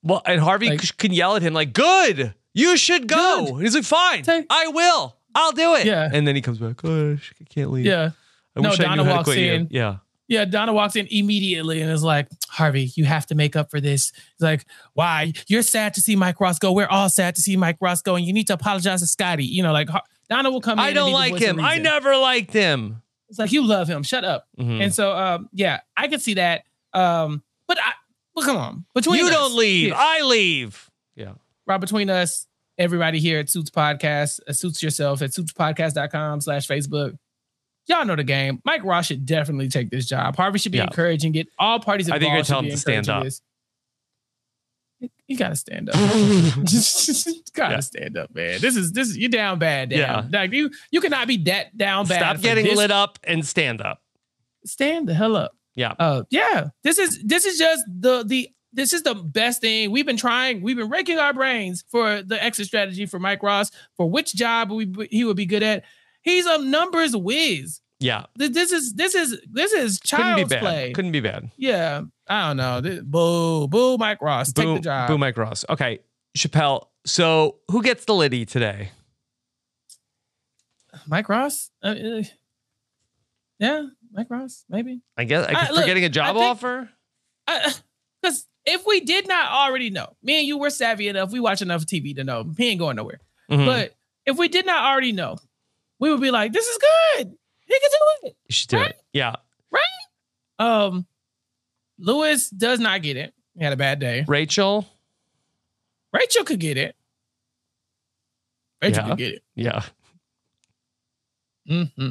Well, 0.04 0.22
and 0.26 0.42
Harvey 0.42 0.70
like, 0.70 0.98
can 0.98 1.14
yell 1.14 1.36
at 1.36 1.42
him 1.42 1.54
like, 1.54 1.72
"Good, 1.74 2.34
you 2.54 2.76
should 2.78 3.08
go." 3.08 3.46
Good. 3.54 3.62
He's 3.62 3.76
like, 3.76 3.86
"Fine, 3.86 4.24
Take- 4.24 4.48
I 4.50 4.68
will. 4.68 5.16
I'll 5.34 5.54
do 5.54 5.76
it." 5.76 5.86
Yeah, 5.86 6.10
and 6.12 6.28
then 6.28 6.36
he 6.36 6.42
comes 6.42 6.58
back. 6.58 6.84
Oh, 6.84 7.14
I 7.14 7.44
can't 7.50 7.72
leave. 7.72 7.86
Yeah. 7.86 8.12
I 8.56 8.62
no, 8.62 8.76
Donna 8.76 9.04
walks 9.04 9.30
in. 9.30 9.62
You. 9.64 9.68
Yeah. 9.72 9.98
Yeah, 10.28 10.46
Donna 10.46 10.74
walks 10.74 10.96
in 10.96 11.08
immediately 11.12 11.82
and 11.82 11.92
is 11.92 12.04
like, 12.04 12.28
Harvey, 12.48 12.92
you 12.96 13.06
have 13.06 13.26
to 13.28 13.36
make 13.36 13.56
up 13.56 13.70
for 13.70 13.82
this. 13.82 14.14
He's 14.16 14.42
like, 14.42 14.66
why? 14.94 15.34
You're 15.48 15.62
sad 15.62 15.94
to 15.96 16.02
see 16.02 16.16
Mike 16.16 16.40
Ross 16.40 16.60
go. 16.60 16.72
We're 16.72 16.88
all 16.88 17.10
sad 17.10 17.36
to 17.36 17.42
see 17.42 17.58
Mike 17.58 17.78
Ross 17.82 18.02
go, 18.02 18.16
and 18.16 18.26
you 18.26 18.34
need 18.34 18.48
to 18.48 18.54
apologize 18.54 19.02
to 19.02 19.08
Scotty. 19.08 19.46
You 19.46 19.64
know, 19.64 19.74
like 19.74 19.90
Donna 20.30 20.50
will 20.50 20.62
come 20.62 20.80
in. 20.80 20.86
I 20.86 20.94
don't 20.94 21.12
like 21.12 21.38
him. 21.38 21.60
I 21.60 21.78
never 21.78 22.16
liked 22.18 22.54
him. 22.54 23.03
It's 23.34 23.40
like 23.40 23.52
you 23.52 23.66
love 23.66 23.88
him. 23.88 24.04
Shut 24.04 24.24
up. 24.24 24.48
Mm-hmm. 24.60 24.80
And 24.84 24.94
so, 24.94 25.18
um, 25.18 25.50
yeah, 25.54 25.80
I 25.98 26.08
can 26.08 26.20
see 26.20 26.36
that. 26.36 26.66
Um, 26.94 27.42
but 27.68 27.80
I, 27.80 27.94
well, 28.36 28.46
come 28.46 28.58
on. 28.58 28.86
Between 28.94 29.18
you 29.18 29.26
us, 29.26 29.32
don't 29.32 29.56
leave. 29.56 29.88
Yeah. 29.88 29.96
I 29.98 30.22
leave. 30.22 30.92
Yeah. 31.16 31.32
Right 31.66 31.82
between 31.82 32.12
us, 32.12 32.46
everybody 32.78 33.20
here 33.20 33.40
at 33.40 33.50
Suits 33.50 33.72
Podcast, 33.72 34.40
uh, 34.48 34.54
Suits 34.54 34.84
Yourself 34.84 35.24
at 35.24 35.32
suitspodcast.com 35.32 36.42
slash 36.42 36.68
Facebook. 36.68 37.18
Y'all 37.88 38.06
know 38.06 38.16
the 38.16 38.24
game. 38.24 38.62
Mike 38.66 38.84
Ross 38.84 39.08
should 39.08 39.26
definitely 39.26 39.68
take 39.68 39.90
this 39.90 40.06
job. 40.06 40.36
Harvey 40.36 40.60
should 40.60 40.72
be 40.72 40.78
yeah. 40.78 40.84
encouraging. 40.84 41.32
Get 41.32 41.48
all 41.58 41.80
parties 41.80 42.06
involved. 42.06 42.24
I 42.24 42.28
think 42.28 42.36
you're 42.36 42.44
telling 42.44 42.66
him 42.66 42.72
to 42.72 42.78
stand 42.78 43.10
up. 43.10 43.24
This 43.24 43.42
you 45.34 45.40
gotta 45.40 45.56
stand 45.56 45.90
up. 45.90 45.96
just 46.64 47.54
gotta 47.54 47.76
yeah. 47.76 47.80
stand 47.80 48.18
up, 48.18 48.34
man. 48.34 48.62
This 48.62 48.76
is 48.76 48.92
this 48.92 49.10
is 49.10 49.18
you 49.18 49.30
down 49.30 49.60
bad. 49.60 49.90
Down. 49.90 50.30
Yeah, 50.32 50.40
like 50.40 50.54
you 50.54 50.70
you 50.92 51.02
cannot 51.02 51.28
be 51.28 51.38
that 51.44 51.76
down 51.76 52.08
bad. 52.08 52.20
Stop 52.20 52.42
getting 52.42 52.66
this. 52.66 52.78
lit 52.78 52.92
up 52.92 53.20
and 53.24 53.46
stand 53.46 53.82
up. 53.82 54.02
Stand 54.66 55.10
the 55.10 55.14
hell 55.14 55.36
up. 55.36 55.58
Yeah. 55.76 55.94
Uh, 55.98 56.24
yeah. 56.30 56.70
This 56.84 57.00
is 57.00 57.22
this 57.24 57.46
is 57.46 57.58
just 57.58 57.84
the 57.88 58.24
the 58.24 58.50
this 58.72 58.94
is 58.94 59.04
the 59.04 59.16
best 59.16 59.62
thing 59.62 59.92
we've 59.92 60.06
been 60.06 60.18
trying. 60.18 60.62
We've 60.62 60.78
been 60.78 60.90
raking 60.90 61.20
our 61.20 61.34
brains 61.34 61.84
for 61.90 62.22
the 62.22 62.42
exit 62.42 62.68
strategy 62.68 63.06
for 63.06 63.20
Mike 63.20 63.44
Ross 63.44 63.72
for 63.98 64.10
which 64.10 64.34
job 64.36 64.72
we 64.72 64.92
he 65.10 65.24
would 65.24 65.38
be 65.38 65.46
good 65.46 65.64
at. 65.64 65.84
He's 66.22 66.46
a 66.46 66.60
numbers 66.60 67.16
whiz. 67.16 67.82
Yeah. 68.04 68.26
This 68.36 68.72
is 68.72 68.94
this 68.94 69.16
is 69.16 69.40
this 69.50 69.72
is 69.72 70.00
child's 70.02 70.44
Couldn't 70.44 70.60
play. 70.60 70.92
Couldn't 70.94 71.12
be 71.14 71.22
bad. 71.22 71.50
Yeah. 71.58 72.02
I 72.28 72.48
don't 72.50 72.58
know. 72.58 72.82
This, 72.82 73.02
boo, 73.02 73.68
boo, 73.68 73.98
Mike 73.98 74.22
Ross. 74.22 74.52
Boo, 74.52 74.64
take 74.64 74.76
the 74.76 74.82
job. 74.82 75.08
Boo, 75.08 75.18
Mike 75.18 75.38
Ross. 75.38 75.64
Okay. 75.70 76.00
Chappell. 76.36 76.92
So 77.06 77.60
who 77.72 77.82
gets 77.82 78.06
the 78.06 78.14
Liddy 78.14 78.46
today? 78.46 78.92
Mike 81.08 81.30
Ross? 81.30 81.70
Uh, 81.84 81.88
uh, 81.88 82.24
yeah. 83.60 83.88
Mike 84.12 84.28
Ross, 84.30 84.66
maybe. 84.70 85.02
I 85.18 85.24
guess 85.24 85.48
I, 85.48 85.54
I- 85.62 85.66
for 85.68 85.74
look, 85.74 85.86
getting 85.86 86.06
a 86.06 86.10
job 86.10 86.36
think- 86.36 86.46
offer. 86.46 86.90
Because 88.22 88.48
if 88.66 88.86
we 88.86 89.00
did 89.02 89.28
not 89.28 89.52
already 89.52 89.90
know, 89.90 90.16
me 90.24 90.40
and 90.40 90.48
you 90.48 90.58
were 90.58 90.70
savvy 90.70 91.08
enough, 91.08 91.32
we 91.32 91.40
watch 91.40 91.62
enough 91.62 91.86
TV 91.86 92.16
to 92.16 92.24
know 92.24 92.46
he 92.58 92.70
ain't 92.70 92.80
going 92.80 92.96
nowhere. 92.96 93.20
Mhm. 93.52 93.66
But 93.66 93.96
if 94.26 94.38
we 94.38 94.48
did 94.48 94.66
not 94.66 94.84
already 94.84 95.12
know, 95.12 95.38
we 96.00 96.10
would 96.12 96.22
be 96.22 96.32
like, 96.32 96.54
this 96.54 96.66
is 96.68 96.80
good. 97.18 97.34
He 97.66 97.74
can 97.80 97.90
do 97.92 98.28
it. 98.28 98.36
you 98.48 98.54
should 98.54 98.70
do 98.70 98.78
right? 98.78 98.90
it. 98.92 99.02
Yeah, 99.14 99.36
Right. 99.72 99.82
Um, 100.60 101.06
Louis 101.98 102.50
does 102.50 102.80
not 102.80 103.02
get 103.02 103.18
it. 103.18 103.34
He 103.58 103.64
had 103.64 103.74
a 103.74 103.78
bad 103.78 104.00
day. 104.00 104.26
Rachel. 104.28 104.88
Rachel 106.12 106.44
could 106.44 106.60
get 106.60 106.78
it. 106.78 106.96
Rachel 108.82 109.04
Yeah. 109.04 109.10
could 109.10 109.18
get 109.18 109.32
it. 109.34 109.44
Yeah. 109.56 109.82
Mm-hmm. 111.70 112.10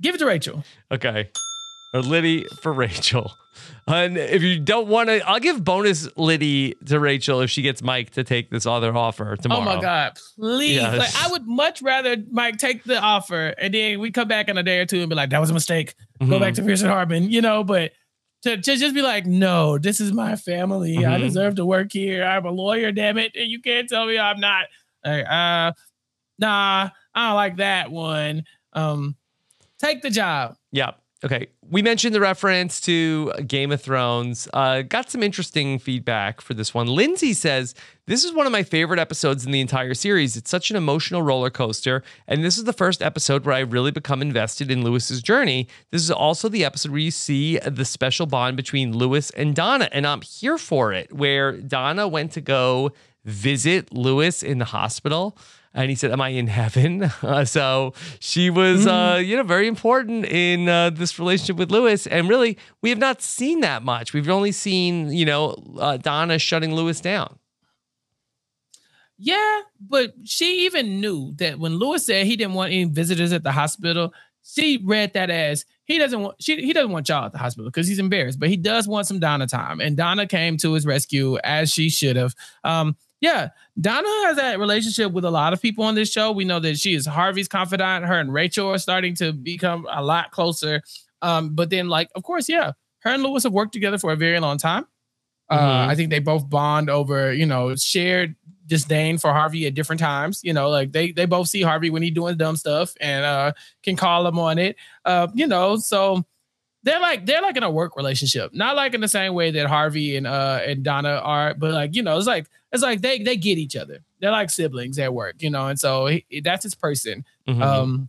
Give 0.00 0.14
it 0.14 0.18
to 0.18 0.26
Rachel. 0.26 0.64
Okay. 0.90 1.28
Or 1.94 2.00
Liddy 2.00 2.44
for 2.60 2.72
Rachel. 2.72 3.32
And 3.86 4.18
if 4.18 4.42
you 4.42 4.60
don't 4.60 4.86
want 4.88 5.08
to, 5.08 5.26
I'll 5.26 5.40
give 5.40 5.64
bonus 5.64 6.06
Liddy 6.16 6.74
to 6.86 7.00
Rachel 7.00 7.40
if 7.40 7.50
she 7.50 7.62
gets 7.62 7.82
Mike 7.82 8.10
to 8.10 8.22
take 8.24 8.50
this 8.50 8.66
other 8.66 8.94
offer 8.94 9.34
tomorrow. 9.36 9.62
Oh 9.62 9.64
my 9.64 9.80
God. 9.80 10.18
Please. 10.38 10.76
Yes. 10.76 10.98
Like, 10.98 11.24
I 11.26 11.30
would 11.32 11.46
much 11.46 11.80
rather 11.80 12.16
Mike 12.30 12.58
take 12.58 12.84
the 12.84 13.00
offer 13.00 13.54
and 13.58 13.72
then 13.72 13.98
we 13.98 14.10
come 14.10 14.28
back 14.28 14.48
in 14.48 14.58
a 14.58 14.62
day 14.62 14.78
or 14.80 14.84
two 14.86 15.00
and 15.00 15.08
be 15.08 15.14
like, 15.16 15.30
that 15.30 15.40
was 15.40 15.48
a 15.48 15.54
mistake. 15.54 15.94
Go 16.20 16.26
Mhm. 16.26 16.40
back 16.40 16.54
to 16.54 16.62
Pearson 16.62 16.88
Hardman, 16.88 17.30
you 17.30 17.40
know, 17.40 17.64
but 17.64 17.92
to, 18.42 18.56
to 18.58 18.76
just 18.76 18.94
be 18.94 19.00
like, 19.02 19.24
no, 19.24 19.78
this 19.78 20.00
is 20.00 20.12
my 20.12 20.36
family. 20.36 20.98
I 20.98 21.18
Mhm. 21.18 21.20
deserve 21.22 21.54
to 21.56 21.64
work 21.64 21.90
here. 21.92 22.22
I'm 22.24 22.44
a 22.44 22.50
lawyer, 22.50 22.92
damn 22.92 23.16
it. 23.16 23.32
And 23.34 23.50
you 23.50 23.60
can't 23.62 23.88
tell 23.88 24.06
me 24.06 24.18
I'm 24.18 24.38
not. 24.38 24.66
Like, 25.04 25.24
uh, 25.26 25.72
nah, 26.38 26.90
I 27.14 27.26
don't 27.28 27.34
like 27.36 27.56
that 27.56 27.90
one. 27.90 28.44
Um, 28.74 29.16
take 29.78 30.02
the 30.02 30.10
job. 30.10 30.56
Yeah. 30.72 30.92
Okay. 31.24 31.48
We 31.68 31.82
mentioned 31.82 32.14
the 32.14 32.20
reference 32.20 32.80
to 32.82 33.32
Game 33.46 33.72
of 33.72 33.82
Thrones. 33.82 34.48
Uh, 34.54 34.82
got 34.82 35.10
some 35.10 35.22
interesting 35.22 35.80
feedback 35.80 36.40
for 36.40 36.54
this 36.54 36.72
one. 36.72 36.86
Lindsay 36.86 37.32
says, 37.32 37.74
This 38.06 38.24
is 38.24 38.32
one 38.32 38.46
of 38.46 38.52
my 38.52 38.62
favorite 38.62 39.00
episodes 39.00 39.44
in 39.44 39.50
the 39.50 39.60
entire 39.60 39.94
series. 39.94 40.36
It's 40.36 40.48
such 40.48 40.70
an 40.70 40.76
emotional 40.76 41.22
roller 41.22 41.50
coaster. 41.50 42.04
And 42.28 42.44
this 42.44 42.56
is 42.56 42.64
the 42.64 42.72
first 42.72 43.02
episode 43.02 43.44
where 43.44 43.56
I 43.56 43.60
really 43.60 43.90
become 43.90 44.22
invested 44.22 44.70
in 44.70 44.84
Louis's 44.84 45.20
journey. 45.20 45.66
This 45.90 46.02
is 46.02 46.10
also 46.12 46.48
the 46.48 46.64
episode 46.64 46.92
where 46.92 47.00
you 47.00 47.10
see 47.10 47.58
the 47.58 47.84
special 47.84 48.26
bond 48.26 48.56
between 48.56 48.96
Louis 48.96 49.28
and 49.30 49.56
Donna. 49.56 49.88
And 49.90 50.06
I'm 50.06 50.22
here 50.22 50.56
for 50.56 50.92
it, 50.92 51.12
where 51.12 51.52
Donna 51.52 52.06
went 52.06 52.30
to 52.32 52.40
go 52.40 52.92
visit 53.24 53.92
Louis 53.92 54.44
in 54.44 54.58
the 54.58 54.66
hospital. 54.66 55.36
And 55.78 55.90
he 55.90 55.94
said, 55.94 56.10
Am 56.10 56.20
I 56.20 56.30
in 56.30 56.48
heaven? 56.48 57.10
Uh, 57.28 57.44
so 57.44 57.92
she 58.20 58.48
was, 58.48 58.86
uh, 58.86 59.20
you 59.22 59.36
know, 59.36 59.42
very 59.42 59.66
important 59.66 60.24
in 60.24 60.68
uh, 60.68 60.88
this 60.90 61.18
relationship 61.18 61.56
with 61.56 61.70
Louis. 61.70 62.06
And 62.06 62.28
really, 62.28 62.56
we 62.80 62.90
have 62.90 62.98
not 62.98 63.20
seen 63.20 63.60
that 63.60 63.82
much. 63.82 64.12
We've 64.12 64.28
only 64.28 64.52
seen, 64.52 65.12
you 65.12 65.26
know, 65.26 65.56
uh, 65.78 65.96
Donna 65.98 66.38
shutting 66.38 66.74
Louis 66.74 66.98
down. 67.00 67.38
Yeah, 69.18 69.62
but 69.80 70.14
she 70.24 70.64
even 70.64 71.00
knew 71.00 71.34
that 71.36 71.58
when 71.58 71.74
Louis 71.74 72.04
said 72.04 72.24
he 72.24 72.36
didn't 72.36 72.54
want 72.54 72.72
any 72.72 72.84
visitors 72.84 73.32
at 73.32 73.42
the 73.42 73.52
hospital, 73.52 74.14
she 74.42 74.80
read 74.82 75.12
that 75.14 75.28
as 75.28 75.64
he 75.84 75.98
doesn't 75.98 76.20
want 76.22 76.36
she 76.40 76.56
he 76.56 76.72
doesn't 76.72 76.92
want 76.92 77.08
y'all 77.08 77.26
at 77.26 77.32
the 77.32 77.38
hospital 77.38 77.68
because 77.68 77.88
he's 77.88 77.98
embarrassed, 77.98 78.38
but 78.38 78.48
he 78.48 78.56
does 78.56 78.86
want 78.88 79.06
some 79.06 79.18
Donna 79.18 79.46
time. 79.46 79.80
And 79.80 79.96
Donna 79.96 80.26
came 80.26 80.56
to 80.58 80.72
his 80.72 80.86
rescue 80.86 81.36
as 81.38 81.72
she 81.72 81.90
should 81.90 82.16
have. 82.16 82.34
Um, 82.64 82.96
yeah, 83.20 83.48
Donna 83.80 84.08
has 84.26 84.36
that 84.36 84.58
relationship 84.58 85.12
with 85.12 85.24
a 85.24 85.30
lot 85.30 85.52
of 85.52 85.60
people 85.60 85.84
on 85.84 85.94
this 85.94 86.10
show. 86.10 86.30
We 86.32 86.44
know 86.44 86.60
that 86.60 86.78
she 86.78 86.94
is 86.94 87.06
Harvey's 87.06 87.48
confidant. 87.48 88.04
Her 88.04 88.18
and 88.20 88.32
Rachel 88.32 88.68
are 88.68 88.78
starting 88.78 89.14
to 89.16 89.32
become 89.32 89.86
a 89.90 90.02
lot 90.02 90.30
closer. 90.30 90.82
Um, 91.22 91.54
but 91.54 91.70
then, 91.70 91.88
like, 91.88 92.08
of 92.14 92.22
course, 92.22 92.48
yeah, 92.48 92.72
her 93.00 93.10
and 93.10 93.22
Louis 93.22 93.42
have 93.42 93.52
worked 93.52 93.72
together 93.72 93.98
for 93.98 94.12
a 94.12 94.16
very 94.16 94.38
long 94.40 94.58
time. 94.58 94.86
Uh, 95.50 95.86
Mhm. 95.86 95.88
I 95.88 95.94
think 95.94 96.10
they 96.10 96.18
both 96.18 96.48
bond 96.48 96.90
over, 96.90 97.32
you 97.32 97.46
know, 97.46 97.74
shared 97.76 98.36
disdain 98.66 99.16
for 99.16 99.32
Harvey 99.32 99.66
at 99.66 99.74
different 99.74 100.00
times. 100.00 100.40
You 100.44 100.52
know, 100.52 100.68
like 100.68 100.92
they 100.92 101.12
they 101.12 101.24
both 101.24 101.48
see 101.48 101.62
Harvey 101.62 101.88
when 101.90 102.02
he's 102.02 102.12
doing 102.12 102.36
dumb 102.36 102.56
stuff 102.56 102.92
and 103.00 103.24
uh 103.24 103.52
can 103.82 103.96
call 103.96 104.26
him 104.26 104.38
on 104.38 104.58
it. 104.58 104.76
Uh, 105.06 105.28
you 105.34 105.46
know, 105.46 105.76
so 105.76 106.24
they're 106.88 107.00
like 107.00 107.26
they're 107.26 107.42
like 107.42 107.56
in 107.56 107.62
a 107.62 107.70
work 107.70 107.96
relationship, 107.96 108.54
not 108.54 108.74
like 108.76 108.94
in 108.94 109.00
the 109.00 109.08
same 109.08 109.34
way 109.34 109.50
that 109.50 109.66
Harvey 109.66 110.16
and 110.16 110.26
uh 110.26 110.60
and 110.66 110.82
Donna 110.82 111.20
are, 111.22 111.54
but 111.54 111.72
like 111.72 111.94
you 111.94 112.02
know, 112.02 112.16
it's 112.16 112.26
like 112.26 112.48
it's 112.72 112.82
like 112.82 113.00
they 113.02 113.22
they 113.22 113.36
get 113.36 113.58
each 113.58 113.76
other. 113.76 113.98
They're 114.20 114.30
like 114.30 114.50
siblings 114.50 114.98
at 114.98 115.12
work, 115.14 115.36
you 115.42 115.50
know, 115.50 115.68
and 115.68 115.78
so 115.78 116.06
he, 116.06 116.24
that's 116.42 116.62
his 116.64 116.74
person. 116.74 117.24
Mhm. 117.46 117.62
Um, 117.62 118.08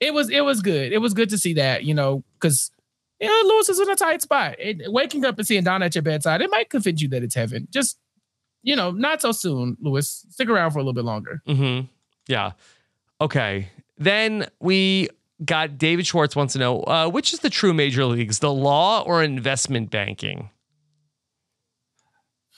it 0.00 0.12
was 0.12 0.28
it 0.30 0.44
was 0.44 0.60
good. 0.60 0.92
It 0.92 0.98
was 0.98 1.14
good 1.14 1.30
to 1.30 1.38
see 1.38 1.54
that, 1.54 1.84
you 1.84 1.94
know, 1.94 2.22
because 2.38 2.70
you 3.20 3.28
know 3.28 3.54
Louis 3.54 3.68
is 3.68 3.80
in 3.80 3.88
a 3.90 3.96
tight 3.96 4.22
spot. 4.22 4.56
It, 4.58 4.92
waking 4.92 5.24
up 5.24 5.38
and 5.38 5.46
seeing 5.46 5.64
Donna 5.64 5.86
at 5.86 5.94
your 5.94 6.02
bedside, 6.02 6.42
it 6.42 6.50
might 6.50 6.68
convince 6.68 7.00
you 7.00 7.08
that 7.08 7.22
it's 7.22 7.34
heaven. 7.34 7.68
Just 7.70 7.98
you 8.62 8.74
know, 8.74 8.90
not 8.90 9.22
so 9.22 9.30
soon, 9.32 9.76
Louis. 9.80 10.26
Stick 10.30 10.48
around 10.48 10.72
for 10.72 10.78
a 10.78 10.82
little 10.82 10.92
bit 10.92 11.04
longer. 11.04 11.40
Mm-hmm. 11.46 11.86
Yeah. 12.28 12.52
Okay. 13.20 13.70
Then 13.96 14.48
we 14.60 15.08
got 15.44 15.78
David 15.78 16.06
Schwartz 16.06 16.34
wants 16.34 16.54
to 16.54 16.58
know 16.58 16.80
uh, 16.82 17.08
which 17.08 17.32
is 17.32 17.40
the 17.40 17.50
true 17.50 17.74
major 17.74 18.04
leagues, 18.04 18.38
the 18.38 18.52
law 18.52 19.02
or 19.02 19.22
investment 19.22 19.90
banking? 19.90 20.50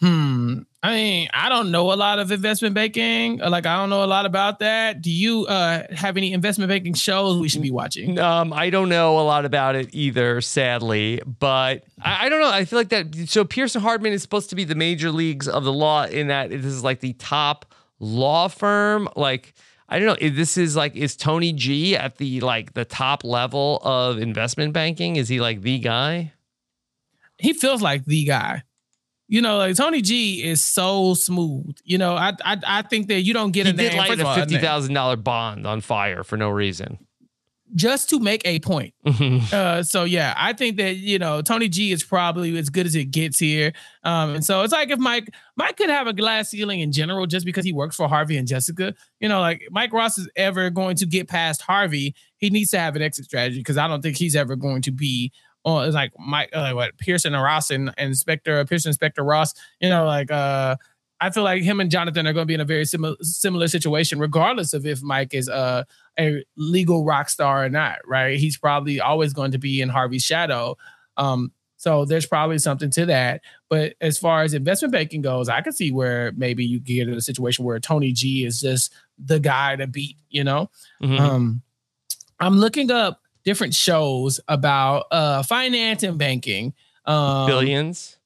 Hmm. 0.01 0.61
I 0.81 0.93
mean, 0.93 1.29
I 1.35 1.49
don't 1.49 1.73
know 1.73 1.93
a 1.93 1.95
lot 1.95 2.21
of 2.21 2.31
investment 2.31 2.73
banking. 2.73 3.39
Like, 3.39 3.67
I 3.67 3.75
don't 3.77 3.91
know 3.91 4.05
a 4.05 4.07
lot 4.07 4.27
about 4.27 4.61
that. 4.61 5.03
Do 5.03 5.11
you 5.11 5.45
uh 5.47 5.83
have 5.93 6.17
any 6.17 6.33
investment 6.33 6.69
banking 6.69 6.95
shows 6.95 7.37
we 7.37 7.49
should 7.49 7.63
be 7.63 7.73
watching? 7.73 8.17
Um, 8.21 8.53
I 8.53 8.71
don't 8.71 8.89
know 8.89 9.19
a 9.19 9.23
lot 9.23 9.45
about 9.45 9.75
it 9.75 9.89
either, 9.93 10.41
sadly, 10.41 11.21
but 11.27 11.85
I, 12.01 12.27
I 12.27 12.29
don't 12.29 12.41
know. 12.41 12.51
I 12.51 12.65
feel 12.65 12.79
like 12.79 12.91
that. 12.91 13.29
So 13.29 13.45
Pearson 13.45 13.81
Hardman 13.81 14.13
is 14.13 14.23
supposed 14.23 14.51
to 14.51 14.57
be 14.57 14.63
the 14.63 14.77
major 14.77 15.11
leagues 15.11 15.49
of 15.49 15.65
the 15.65 15.73
law 15.73 16.05
in 16.05 16.29
that 16.29 16.51
this 16.51 16.65
is 16.65 16.85
like 16.85 17.01
the 17.01 17.15
top 17.15 17.75
law 17.99 18.47
firm. 18.47 19.09
Like 19.17 19.55
I 19.89 19.99
don't 19.99 20.21
know. 20.21 20.29
This 20.29 20.57
is 20.57 20.77
like 20.77 20.95
is 20.97 21.17
Tony 21.17 21.53
G 21.53 21.97
at 21.97 22.17
the 22.19 22.41
like 22.41 22.75
the 22.75 22.85
top 22.85 23.25
level 23.25 23.81
of 23.83 24.19
investment 24.19 24.73
banking? 24.73 25.17
Is 25.17 25.29
he 25.29 25.41
like 25.41 25.63
the 25.63 25.79
guy? 25.79 26.33
He 27.39 27.53
feels 27.53 27.81
like 27.81 28.05
the 28.05 28.25
guy. 28.25 28.65
You 29.29 29.43
know, 29.43 29.59
like 29.59 29.77
Tony 29.77 30.03
G 30.03 30.43
is 30.43 30.65
so 30.65 31.15
smooth. 31.15 31.77
You 31.85 31.99
know, 31.99 32.17
I 32.17 32.33
I, 32.45 32.59
I 32.67 32.83
think 32.83 33.09
that 33.09 33.21
you 33.23 33.33
don't 33.35 33.53
get 33.53 33.67
He 33.67 33.71
a 33.73 33.75
name. 33.75 33.91
did 33.91 33.97
light 33.99 34.21
a 34.21 34.35
fifty 34.35 34.59
thousand 34.59 34.95
dollar 34.95 35.17
bond 35.17 35.67
on 35.67 35.81
fire 35.81 36.23
for 36.25 36.37
no 36.37 36.51
reason. 36.51 36.99
Just 37.75 38.11
to 38.11 38.21
make 38.21 38.43
a 38.45 38.61
point. 38.61 38.95
Uh, 39.53 39.83
so 39.83 40.05
yeah, 40.05 40.35
I 40.37 40.53
think 40.53 40.77
that 40.77 40.97
you 40.97 41.19
know 41.19 41.43
Tony 41.43 41.69
G 41.69 41.93
is 41.93 42.03
probably 42.03 42.57
as 42.59 42.69
good 42.69 42.87
as 42.87 42.95
it 42.95 43.07
gets 43.07 43.39
here. 43.39 43.73
Um, 44.05 44.37
and 44.37 44.45
so 44.45 44.63
it's 44.63 44.73
like 44.73 44.91
if 44.91 44.99
Mike 44.99 45.33
Mike 45.57 45.77
could 45.77 45.91
have 45.91 46.07
a 46.07 46.13
glass 46.13 46.51
ceiling 46.51 46.81
in 46.81 46.93
general 46.93 47.27
just 47.27 47.47
because 47.47 47.65
he 47.65 47.73
works 47.73 47.97
for 47.97 48.09
Harvey 48.09 48.37
and 48.37 48.47
Jessica. 48.47 48.95
You 49.21 49.29
know, 49.29 49.41
like 49.41 49.63
Mike 49.71 49.93
Ross 49.93 50.19
is 50.19 50.29
ever 50.37 50.71
going 50.71 50.97
to 50.97 51.07
get 51.07 51.29
past 51.29 51.63
Harvey, 51.63 52.15
he 52.37 52.51
needs 52.51 52.71
to 52.71 52.79
have 52.79 52.97
an 52.97 53.03
exit 53.03 53.25
strategy 53.25 53.59
because 53.59 53.77
I 53.77 53.89
don't 53.89 54.03
think 54.03 54.17
he's 54.17 54.37
ever 54.37 54.57
going 54.57 54.83
to 54.83 54.91
be 54.91 55.33
on. 55.65 55.87
It's 55.87 55.95
like 55.95 56.13
Mike, 56.19 56.51
uh, 56.53 56.73
what 56.73 56.97
Pearson 56.99 57.35
and 57.35 57.43
Ross 57.43 57.71
and, 57.71 57.93
and 57.97 58.09
Inspector 58.09 58.65
Pearson 58.67 58.91
Inspector 58.91 59.23
Ross. 59.23 59.55
You 59.81 59.89
know, 59.89 60.05
like 60.05 60.31
uh. 60.31 60.77
I 61.21 61.31
feel 61.31 61.43
like 61.43 61.63
him 61.63 61.81
and 61.81 61.91
Jonathan 61.91 62.27
are 62.27 62.33
going 62.33 62.43
to 62.45 62.47
be 62.47 62.55
in 62.55 62.61
a 62.61 62.65
very 62.65 62.85
similar 62.85 63.17
similar 63.23 63.67
situation, 63.69 64.19
regardless 64.21 64.73
of 64.73 64.87
if 64.87 65.03
Mike 65.03 65.35
is 65.35 65.49
uh, 65.49 65.85
a 66.19 66.45
legal 66.57 67.05
rock 67.05 67.29
star 67.29 67.65
or 67.65 67.69
not. 67.69 67.99
Right? 68.07 68.39
He's 68.39 68.57
probably 68.57 69.01
always 69.01 69.33
going 69.33 69.51
to 69.53 69.59
be 69.59 69.81
in 69.81 69.89
Harvey's 69.89 70.25
shadow. 70.25 70.77
Um, 71.17 71.53
so 71.77 72.05
there's 72.05 72.27
probably 72.27 72.59
something 72.59 72.91
to 72.91 73.07
that. 73.07 73.41
But 73.69 73.95
as 74.01 74.19
far 74.19 74.43
as 74.43 74.53
investment 74.55 74.93
banking 74.93 75.23
goes, 75.23 75.49
I 75.49 75.61
can 75.61 75.73
see 75.73 75.93
where 75.93 76.33
maybe 76.37 76.65
you 76.65 76.81
get 76.81 77.09
in 77.09 77.15
a 77.15 77.21
situation 77.21 77.65
where 77.65 77.79
Tony 77.79 78.13
G 78.13 78.45
is 78.45 78.61
just 78.61 78.93
the 79.19 79.39
guy 79.41 79.77
to 79.77 79.87
beat. 79.87 80.17
You 80.31 80.45
know, 80.45 80.71
Mhm. 81.03 81.19
um, 81.21 81.63
I'm 82.41 82.59
looking 82.59 82.91
up 82.91 83.23
different 83.45 83.75
shows 83.75 84.41
about 84.49 85.07
uh, 85.11 85.43
finance 85.43 86.03
and 86.03 86.19
banking. 86.19 86.75
Um, 87.05 87.47
Billions. 87.47 88.18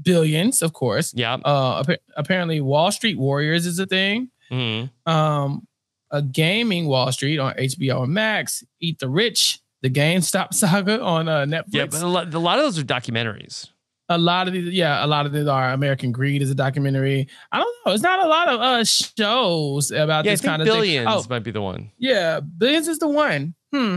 Billions, 0.00 0.62
of 0.62 0.72
course. 0.72 1.12
Yeah. 1.14 1.34
Uh, 1.44 1.80
appa- 1.80 1.98
apparently, 2.16 2.60
Wall 2.60 2.90
Street 2.92 3.18
Warriors 3.18 3.66
is 3.66 3.78
a 3.78 3.86
thing. 3.86 4.30
Mhm. 4.50 4.90
Um, 5.06 5.66
a 6.10 6.22
gaming 6.22 6.86
Wall 6.86 7.10
Street 7.12 7.38
on 7.38 7.54
HBO 7.58 8.06
Max. 8.06 8.62
Eat 8.80 8.98
the 8.98 9.08
Rich, 9.08 9.60
the 9.82 9.90
GameStop 9.90 10.52
saga 10.54 11.00
on 11.02 11.28
uh, 11.28 11.44
Netflix. 11.44 11.64
Yeah, 11.72 11.86
but 11.86 12.02
a 12.02 12.06
lot, 12.06 12.32
a 12.34 12.38
lot 12.38 12.58
of 12.58 12.64
those 12.64 12.78
are 12.78 12.82
documentaries. 12.84 13.68
a 14.10 14.18
lot 14.18 14.46
of 14.46 14.52
these, 14.52 14.68
yeah, 14.72 15.04
a 15.04 15.08
lot 15.08 15.24
of 15.26 15.32
these 15.32 15.46
are 15.46 15.72
American 15.72 16.12
Greed 16.12 16.42
is 16.42 16.50
a 16.50 16.54
documentary. 16.54 17.26
I 17.50 17.58
don't 17.58 17.74
know. 17.86 17.92
It's 17.92 18.02
not 18.02 18.20
a 18.24 18.28
lot 18.28 18.48
of 18.48 18.60
uh 18.60 18.84
shows 18.84 19.90
about 19.90 20.24
Yeah, 20.26 20.32
this 20.32 20.40
kind 20.42 20.60
of 20.60 20.66
Billions 20.66 21.06
thing. 21.08 21.24
Oh, 21.24 21.26
might 21.30 21.42
be 21.42 21.50
the 21.50 21.62
one. 21.62 21.90
yeah, 21.98 22.40
Billions 22.40 22.86
is 22.86 22.98
the 22.98 23.08
one. 23.08 23.54
Hmm. 23.72 23.96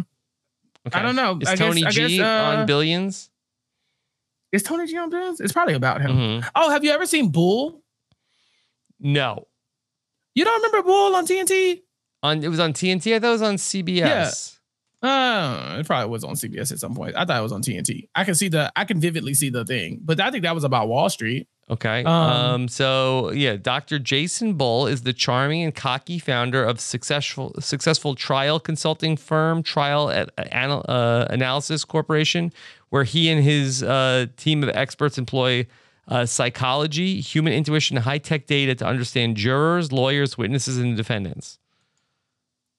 Okay. 0.88 0.98
I 1.00 1.02
don't 1.02 1.18
know. 1.18 1.38
Is 1.41 1.50
I 1.50 1.56
guess- 1.56 1.60
Tony 1.60 1.86
I 1.86 1.89
G 1.91 2.18
guess, 2.18 2.26
uh, 2.26 2.58
on 2.60 2.66
Billions? 2.66 3.30
Is 4.52 4.64
Tony 4.64 4.88
G 4.88 4.98
on 4.98 5.10
Billions? 5.10 5.39
It's 5.41 5.52
probably 5.54 5.74
about 5.74 6.02
him. 6.02 6.12
Mhm. 6.12 6.50
Oh, 6.56 6.70
have 6.72 6.84
you 6.84 6.91
ever 6.91 7.06
seen 7.06 7.30
Bull? 7.32 7.82
No. 9.00 9.48
You 10.36 10.45
don't 10.45 10.62
remember 10.64 10.88
Bull 10.88 11.16
on 11.16 11.26
TNT? 11.26 11.82
On 12.24 12.43
it 12.43 12.48
was 12.48 12.60
on 12.60 12.74
TNT. 12.74 13.16
I 13.16 13.20
thought 13.20 13.30
it 13.30 13.32
was 13.32 13.41
on 13.41 13.56
CBS. 13.58 14.54
Uh, 15.02 15.78
it 15.80 15.86
probably 15.86 16.10
was 16.10 16.24
on 16.24 16.34
CBS 16.36 16.72
at 16.72 16.80
some 16.80 16.95
point. 16.95 17.16
I 17.16 17.24
thought 17.26 17.39
it 17.39 17.43
was 17.43 17.52
on 17.52 17.62
TNT. 17.62 18.10
I 18.16 18.24
can 18.24 18.34
see 18.34 18.48
the, 18.48 18.72
I 18.76 18.84
can 18.86 19.00
vividly 19.00 19.36
see 19.36 19.50
the 19.50 19.64
thing, 19.64 20.00
but 20.04 20.20
I 20.20 20.32
think 20.32 20.43
that 20.43 20.56
was 20.56 20.64
about 20.64 20.88
Wall 20.88 21.10
Street. 21.10 21.48
Okay. 21.70 22.03
Um, 22.05 22.13
Um, 22.13 22.68
so 22.70 23.32
yeah, 23.32 23.57
Dr. 23.57 23.99
Jason 23.99 24.53
Bull 24.53 24.88
is 24.88 25.01
the 25.01 25.11
charming 25.11 25.63
and 25.63 25.76
cocky 25.76 26.18
founder 26.18 26.63
of 26.63 26.80
successful 26.80 27.53
successful 27.59 28.15
trial 28.15 28.59
consulting 28.59 29.18
firm 29.18 29.63
Trial 29.63 30.09
at 30.09 30.30
Anal- 30.51 30.86
uh, 30.88 31.26
Analysis 31.30 31.84
Corporation, 31.84 32.53
where 32.89 33.03
he 33.03 33.30
and 33.30 33.43
his 33.43 33.84
uh, 33.84 34.28
team 34.38 34.63
of 34.63 34.70
experts 34.70 35.18
employ 35.18 35.68
uh, 36.07 36.26
psychology, 36.26 37.20
human 37.20 37.51
intuition, 37.51 37.97
high 37.97 38.18
tech 38.18 38.47
data 38.47 38.74
to 38.76 38.86
understand 38.86 39.36
jurors, 39.36 39.91
lawyers, 39.91 40.38
witnesses, 40.38 40.78
and 40.78 40.95
defendants. 40.95 41.59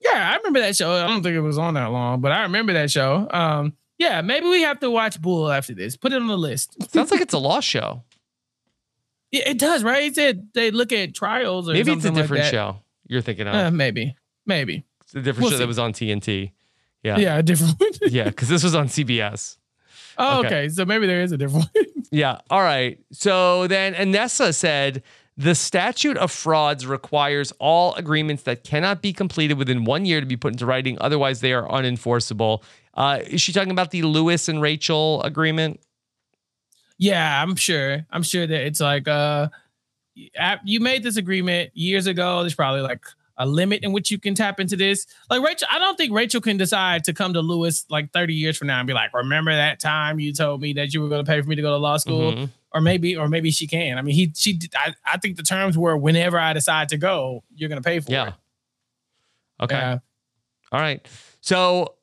Yeah, 0.01 0.31
I 0.33 0.37
remember 0.37 0.61
that 0.61 0.77
show. 0.77 0.93
I 0.93 1.07
don't 1.07 1.23
think 1.23 1.35
it 1.37 1.41
was 1.41 1.59
on 1.59 1.75
that 1.75 1.91
long, 1.91 2.23
but 2.23 2.33
I 2.33 2.43
remember 2.43 2.73
that 2.73 2.91
show. 2.91 3.29
Um, 3.31 3.75
yeah, 3.99 4.23
maybe 4.23 4.47
we 4.47 4.63
have 4.63 4.79
to 4.81 4.91
watch 4.91 5.21
Bull 5.21 5.51
after 5.51 5.75
this. 5.75 5.97
Put 5.97 6.13
it 6.13 6.17
on 6.23 6.29
the 6.29 6.39
list. 6.39 6.77
Sounds 6.91 7.11
like 7.11 7.21
it's 7.21 7.35
a 7.35 7.39
law 7.51 7.61
show. 7.61 8.03
Yeah, 9.31 9.49
it 9.49 9.59
does, 9.59 9.85
right? 9.85 10.05
It 10.05 10.15
said 10.15 10.49
they 10.55 10.71
look 10.71 10.93
at 10.93 11.15
trials 11.15 11.69
or 11.69 11.73
Maybe 11.73 11.93
it's 11.93 12.01
a 12.01 12.03
something 12.03 12.15
like 12.15 12.23
different 12.25 12.45
show 12.47 12.77
you're 13.07 13.21
thinking 13.21 13.47
of. 13.47 13.55
Uh, 13.55 13.71
maybe, 13.71 14.15
maybe. 14.47 14.85
it's 15.03 15.15
a 15.15 15.21
different 15.21 15.43
we'll 15.43 15.51
show 15.51 15.57
see. 15.57 15.63
that 15.63 15.69
was 15.69 15.79
on 15.79 15.93
TNT. 15.93 16.53
Yeah. 17.03 17.19
Yeah, 17.19 17.39
a 17.39 17.43
different 17.43 17.79
one. 17.81 17.91
Yeah, 18.11 18.25
because 18.25 18.49
this 18.49 18.63
was 18.63 18.75
on 18.75 18.89
CBS. 18.89 19.57
oh, 20.19 20.41
Okay. 20.41 20.47
okay. 20.47 20.69
So 20.69 20.85
maybe 20.85 21.07
there 21.07 21.23
is 21.23 21.33
a 21.33 21.37
different 21.37 21.67
one. 21.75 21.85
Yeah. 22.11 22.41
All 22.49 22.63
right. 22.63 22.99
So 23.13 23.67
then 23.67 23.93
Anessa 23.93 24.55
said 24.55 25.03
the 25.37 25.55
statute 25.55 26.17
of 26.17 26.33
frauds 26.33 26.87
requires 26.87 27.53
all 27.59 27.95
agreements 27.95 28.45
that 28.45 28.65
cannot 28.65 29.03
be 29.03 29.13
completed 29.13 29.59
within 29.59 29.85
one 29.85 30.07
year 30.07 30.21
to 30.21 30.27
be 30.27 30.37
put 30.37 30.53
into 30.55 30.65
writing. 30.65 30.97
Otherwise, 31.03 31.43
they 31.43 31.53
are 31.53 31.69
unenforceable. 31.69 32.63
Uh, 32.95 33.21
is 33.27 33.43
she 33.43 33.53
talking 33.53 33.71
about 33.71 33.91
the 33.91 34.03
Louis 34.03 34.49
and 34.49 34.63
Rachel 34.63 35.23
agreement? 35.23 35.81
Yeah, 36.99 37.43
I'm 37.43 37.55
sure. 37.57 38.05
I'm 38.11 38.23
sure 38.23 38.47
that 38.47 38.67
it's 38.67 38.81
like 38.81 39.07
uh 39.09 39.49
you 40.65 40.81
made 40.81 41.03
this 41.05 41.17
agreement 41.17 41.71
years 41.75 42.07
ago. 42.09 42.41
There's 42.41 42.55
probably 42.55 42.81
like 42.81 43.05
a 43.37 43.47
limit 43.47 43.85
in 43.85 43.93
which 43.93 44.11
you 44.11 44.19
can 44.19 44.35
tap 44.35 44.59
into 44.59 44.75
this. 44.75 45.07
Like 45.31 45.43
Rachel, 45.43 45.69
I 45.71 45.79
don't 45.79 45.97
think 45.97 46.13
Rachel 46.13 46.41
can 46.41 46.57
decide 46.57 47.05
to 47.05 47.13
come 47.15 47.35
to 47.35 47.41
Louis 47.41 47.85
like 47.89 48.13
30 48.13 48.35
years 48.35 48.57
from 48.59 48.67
now 48.67 48.81
and 48.81 48.87
be 48.89 48.95
like, 48.95 49.15
remember 49.15 49.55
that 49.55 49.79
time 49.79 50.19
you 50.19 50.33
told 50.33 50.61
me 50.61 50.73
that 50.73 50.93
you 50.93 51.01
were 51.01 51.09
going 51.09 51.25
to 51.25 51.31
pay 51.31 51.41
for 51.41 51.49
me 51.49 51.55
to 51.55 51.63
go 51.63 51.71
to 51.71 51.77
law 51.77 51.99
school? 51.99 52.33
Mhm. 52.33 52.51
Or 52.75 52.81
maybe, 52.81 53.17
or 53.17 53.29
maybe 53.29 53.53
she 53.53 53.69
can. 53.69 53.97
I 53.97 54.03
mean, 54.03 54.15
he, 54.17 54.33
she, 54.37 54.59
I, 54.75 54.93
I 55.07 55.19
think 55.19 55.37
the 55.37 55.45
terms 55.45 55.79
were 55.79 55.97
whenever 55.97 56.37
I 56.39 56.53
decide 56.53 56.89
to 56.89 56.97
go, 56.99 57.45
you're 57.55 57.69
going 57.69 57.81
to 57.81 57.89
pay 57.89 58.01
for 58.01 58.11
Yeah. 58.11 58.29
it. 58.29 58.35
Okay. 59.63 59.77
Yeah. 59.77 59.91
Okay. 59.93 60.01
All 60.73 60.81
right. 60.81 61.09
So 61.41 61.95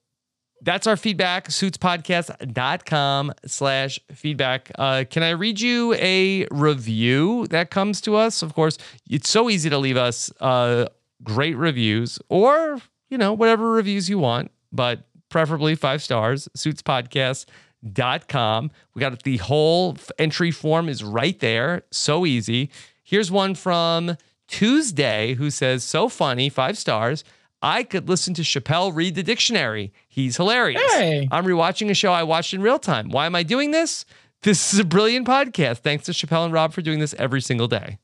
that's 0.66 0.88
our 0.88 0.97
feedback. 0.97 1.47
Suitspodcast.com 1.47 3.34
slash 3.45 3.99
feedback. 4.11 4.72
Uh, 4.78 5.05
can 5.09 5.24
I 5.24 5.30
read 5.30 5.61
you 5.61 5.93
a 5.93 6.47
review 6.51 7.47
that 7.47 7.70
comes 7.70 8.01
to 8.01 8.16
us? 8.16 8.41
Of 8.41 8.55
course, 8.55 8.78
it's 9.07 9.30
so 9.30 9.49
easy 9.49 9.70
to 9.70 9.78
leave 9.78 9.95
us 9.95 10.32
uh, 10.41 10.88
great 11.24 11.55
reviews 11.55 12.20
or, 12.30 12.80
you 13.09 13.18
know, 13.18 13.32
whatever 13.32 13.72
reviews 13.72 14.09
you 14.09 14.18
want, 14.18 14.51
but 14.72 15.07
preferably 15.30 15.76
five 15.76 16.01
stars. 16.01 16.49
Suitspodcast.com. 16.57 18.72
We 18.95 18.99
got 18.99 19.24
the 19.24 19.38
whole 19.38 19.97
entry 20.18 20.51
form 20.51 20.89
is 20.89 21.03
right 21.03 21.39
there. 21.39 21.84
So 21.91 22.26
easy. 22.26 22.72
Here's 23.03 23.32
one 23.32 23.53
from 23.53 24.18
Tuesday 24.47 25.36
who 25.36 25.51
says, 25.51 25.84
So 25.84 26.09
funny, 26.09 26.49
five 26.49 26.78
stars. 26.78 27.24
I 27.62 27.84
could 27.84 28.10
listen 28.10 28.34
to 28.36 28.43
Chappell 28.43 28.91
read 28.91 29.16
the 29.16 29.24
dictionary. 29.24 29.93
He's 30.08 30.38
hilarious. 30.38 30.82
Hey. 30.93 31.28
I'm 31.32 31.45
rewatching 31.45 31.89
a 31.89 31.93
show 31.93 32.12
I 32.12 32.24
watched 32.24 32.53
in 32.53 32.62
real 32.62 32.80
time. 32.80 33.10
Why 33.10 33.26
am 33.26 33.36
I 33.36 33.43
doing 33.43 33.72
this? 33.72 34.06
This 34.43 34.74
is 34.74 34.80
a 34.80 34.84
brilliant 34.84 35.28
podcast. 35.28 35.80
Thanks 35.80 36.06
to 36.06 36.14
Chappell 36.14 36.43
and 36.43 36.53
Rob 36.53 36.74
for 36.74 36.82
doing 36.82 36.99
this 36.99 37.14
every 37.16 37.41
single 37.41 37.68
day. 37.68 37.97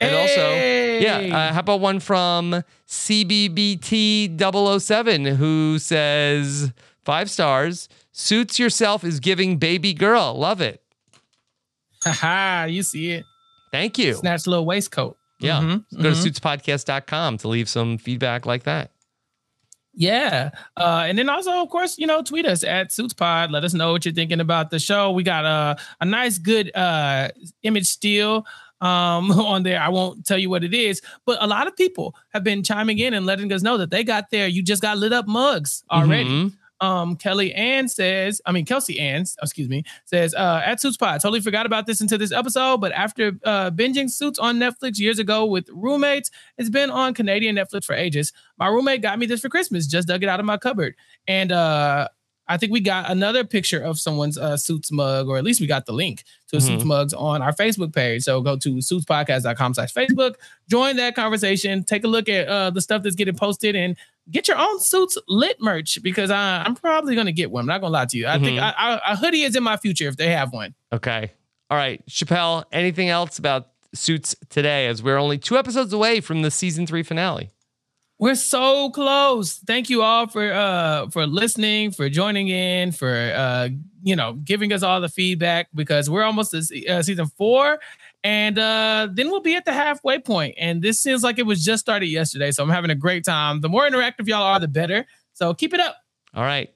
And 0.00 0.14
also, 0.14 0.54
yeah, 0.54 1.34
uh, 1.34 1.52
how 1.54 1.60
about 1.60 1.80
one 1.80 2.00
from 2.00 2.62
CBBT007 2.86 5.36
who 5.36 5.78
says, 5.78 6.70
five 7.02 7.30
stars, 7.30 7.88
suits 8.12 8.58
yourself 8.58 9.04
is 9.04 9.20
giving 9.20 9.56
baby 9.56 9.94
girl. 9.94 10.38
Love 10.38 10.60
it. 10.60 10.82
Haha, 12.04 12.66
you 12.66 12.82
see 12.82 13.12
it. 13.12 13.24
Thank 13.72 13.96
you. 13.96 14.12
Snatch 14.14 14.46
a 14.46 14.50
little 14.50 14.66
waistcoat. 14.66 15.16
Yeah. 15.38 15.60
Mhm, 15.60 15.84
Go 15.96 16.02
to 16.02 16.10
suitspodcast.com 16.10 17.38
to 17.38 17.48
leave 17.48 17.68
some 17.68 17.98
feedback 17.98 18.46
like 18.46 18.62
that. 18.64 18.90
Yeah. 19.98 20.50
Uh, 20.76 21.04
and 21.06 21.18
then 21.18 21.28
also, 21.30 21.50
of 21.62 21.70
course, 21.70 21.98
you 21.98 22.06
know, 22.06 22.22
tweet 22.22 22.44
us 22.46 22.62
at 22.64 22.90
SuitsPod. 22.90 23.50
Let 23.50 23.64
us 23.64 23.72
know 23.72 23.92
what 23.92 24.04
you're 24.04 24.12
thinking 24.14 24.40
about 24.40 24.70
the 24.70 24.78
show. 24.78 25.10
We 25.10 25.22
got 25.22 25.44
a, 25.46 25.78
a 26.00 26.04
nice, 26.04 26.36
good 26.38 26.70
uh, 26.76 27.28
image 27.62 27.86
steal 27.86 28.46
um, 28.82 29.30
on 29.32 29.62
there. 29.62 29.80
I 29.80 29.88
won't 29.88 30.26
tell 30.26 30.36
you 30.38 30.50
what 30.50 30.64
it 30.64 30.74
is, 30.74 31.00
but 31.24 31.42
a 31.42 31.46
lot 31.46 31.66
of 31.66 31.74
people 31.76 32.14
have 32.34 32.44
been 32.44 32.62
chiming 32.62 32.98
in 32.98 33.14
and 33.14 33.24
letting 33.24 33.50
us 33.52 33.62
know 33.62 33.78
that 33.78 33.90
they 33.90 34.04
got 34.04 34.30
their 34.30 34.46
you 34.46 34.62
just 34.62 34.82
got 34.82 34.98
lit 34.98 35.14
up 35.14 35.26
mugs 35.26 35.82
already. 35.90 36.28
Mhm. 36.28 36.52
Um, 36.80 37.16
Kelly 37.16 37.54
Ann 37.54 37.88
says, 37.88 38.40
I 38.44 38.52
mean, 38.52 38.64
Kelsey 38.66 38.98
Ann, 38.98 39.22
excuse 39.42 39.68
me, 39.68 39.82
says, 40.04 40.34
uh, 40.34 40.62
at 40.64 40.80
Suits 40.80 40.96
Pod, 40.96 41.20
totally 41.20 41.40
forgot 41.40 41.64
about 41.66 41.86
this 41.86 42.00
until 42.00 42.18
this 42.18 42.32
episode, 42.32 42.78
but 42.82 42.92
after 42.92 43.32
uh, 43.44 43.70
binging 43.70 44.10
Suits 44.10 44.38
on 44.38 44.58
Netflix 44.58 44.98
years 44.98 45.18
ago 45.18 45.46
with 45.46 45.68
roommates, 45.72 46.30
it's 46.58 46.68
been 46.70 46.90
on 46.90 47.14
Canadian 47.14 47.56
Netflix 47.56 47.84
for 47.84 47.94
ages. 47.94 48.32
My 48.58 48.66
roommate 48.68 49.00
got 49.02 49.18
me 49.18 49.26
this 49.26 49.40
for 49.40 49.48
Christmas, 49.48 49.86
just 49.86 50.08
dug 50.08 50.22
it 50.22 50.28
out 50.28 50.38
of 50.40 50.46
my 50.46 50.58
cupboard. 50.58 50.94
And 51.26 51.50
uh, 51.50 52.08
I 52.48 52.58
think 52.58 52.70
we 52.72 52.80
got 52.80 53.10
another 53.10 53.42
picture 53.42 53.80
of 53.80 53.98
someone's 53.98 54.38
uh, 54.38 54.56
Suits 54.56 54.92
mug, 54.92 55.28
or 55.28 55.36
at 55.38 55.42
least 55.44 55.60
we 55.60 55.66
got 55.66 55.86
the 55.86 55.92
link 55.92 56.24
to 56.48 56.56
Mhm. 56.58 56.62
Suits 56.62 56.84
mugs 56.84 57.12
on 57.14 57.42
our 57.42 57.52
Facebook 57.52 57.92
page. 57.94 58.22
So 58.22 58.40
go 58.40 58.56
to 58.56 58.74
suitspodcast.com 58.76 59.74
slash 59.74 59.92
Facebook, 59.92 60.34
join 60.68 60.96
that 60.96 61.14
conversation, 61.16 61.82
take 61.84 62.04
a 62.04 62.08
look 62.08 62.28
at 62.28 62.46
uh, 62.48 62.70
the 62.70 62.80
stuff 62.80 63.02
that's 63.02 63.16
getting 63.16 63.34
posted, 63.36 63.74
and 63.74 63.96
get 64.30 64.48
your 64.48 64.58
own 64.58 64.80
Suits 64.80 65.16
lit 65.28 65.56
merch 65.60 65.98
because 66.02 66.30
I, 66.30 66.62
I'm 66.64 66.74
probably 66.74 67.14
going 67.14 67.26
to 67.26 67.32
get 67.32 67.50
one. 67.50 67.62
I'm 67.62 67.66
not 67.66 67.80
going 67.80 67.90
to 67.90 67.98
lie 67.98 68.06
to 68.06 68.16
you. 68.18 68.26
I 68.26 68.38
think 68.38 68.58
Mhm. 68.58 68.62
I, 68.62 69.00
I, 69.04 69.12
a 69.12 69.16
hoodie 69.16 69.42
is 69.42 69.54
in 69.56 69.62
my 69.62 69.76
future 69.76 70.08
if 70.08 70.16
they 70.16 70.30
have 70.30 70.52
one. 70.52 70.74
Okay. 70.92 71.32
All 71.70 71.76
right. 71.76 72.02
Chappell, 72.08 72.64
anything 72.72 73.08
else 73.08 73.38
about 73.38 73.68
Suits 73.94 74.36
today 74.50 74.86
as 74.88 75.02
we're 75.02 75.16
only 75.18 75.38
two 75.38 75.56
episodes 75.56 75.92
away 75.92 76.20
from 76.20 76.42
the 76.42 76.50
season 76.50 76.86
three 76.86 77.02
finale? 77.02 77.50
We're 78.18 78.34
so 78.34 78.90
close. 78.90 79.54
Thank 79.58 79.90
you 79.90 80.00
all 80.02 80.26
for 80.26 80.50
uh 80.52 81.08
for 81.10 81.26
listening, 81.26 81.90
for 81.92 82.08
joining 82.08 82.48
in, 82.48 82.92
for 82.92 83.14
uh 83.34 83.68
you 84.02 84.16
know 84.16 84.32
giving 84.34 84.72
us 84.72 84.82
all 84.82 85.00
the 85.02 85.08
feedback 85.08 85.68
because 85.74 86.08
we're 86.08 86.22
almost 86.22 86.52
to 86.52 86.86
uh, 86.86 87.02
season 87.02 87.26
four, 87.36 87.78
and 88.26 88.58
uh 88.58 89.06
then 89.12 89.30
we'll 89.30 89.40
be 89.40 89.54
at 89.54 89.64
the 89.64 89.72
halfway 89.72 90.18
point. 90.18 90.56
And 90.58 90.82
this 90.82 91.00
seems 91.00 91.22
like 91.22 91.38
it 91.38 91.46
was 91.46 91.64
just 91.64 91.80
started 91.80 92.06
yesterday, 92.06 92.50
so 92.50 92.64
I'm 92.64 92.70
having 92.70 92.90
a 92.90 92.96
great 92.96 93.24
time. 93.24 93.60
The 93.60 93.68
more 93.68 93.88
interactive 93.88 94.26
y'all 94.26 94.42
are, 94.42 94.58
the 94.58 94.66
better. 94.66 95.06
So 95.34 95.54
keep 95.54 95.72
it 95.72 95.78
up. 95.78 95.96
All 96.34 96.42
right. 96.42 96.68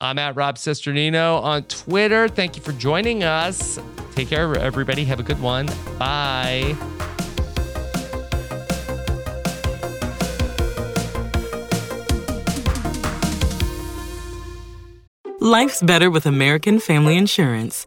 I'm 0.00 0.18
at 0.18 0.34
Rob 0.34 0.56
Cesternino 0.56 1.42
on 1.42 1.64
Twitter. 1.64 2.26
Thank 2.28 2.56
you 2.56 2.62
for 2.62 2.72
joining 2.72 3.22
us. 3.22 3.78
Take 4.14 4.28
care, 4.28 4.56
everybody. 4.56 5.04
Have 5.04 5.20
a 5.20 5.22
good 5.22 5.40
one. 5.40 5.66
Bye. 5.98 6.74
Life's 15.40 15.82
better 15.82 16.10
with 16.10 16.24
American 16.24 16.78
Family 16.80 17.18
Insurance 17.18 17.86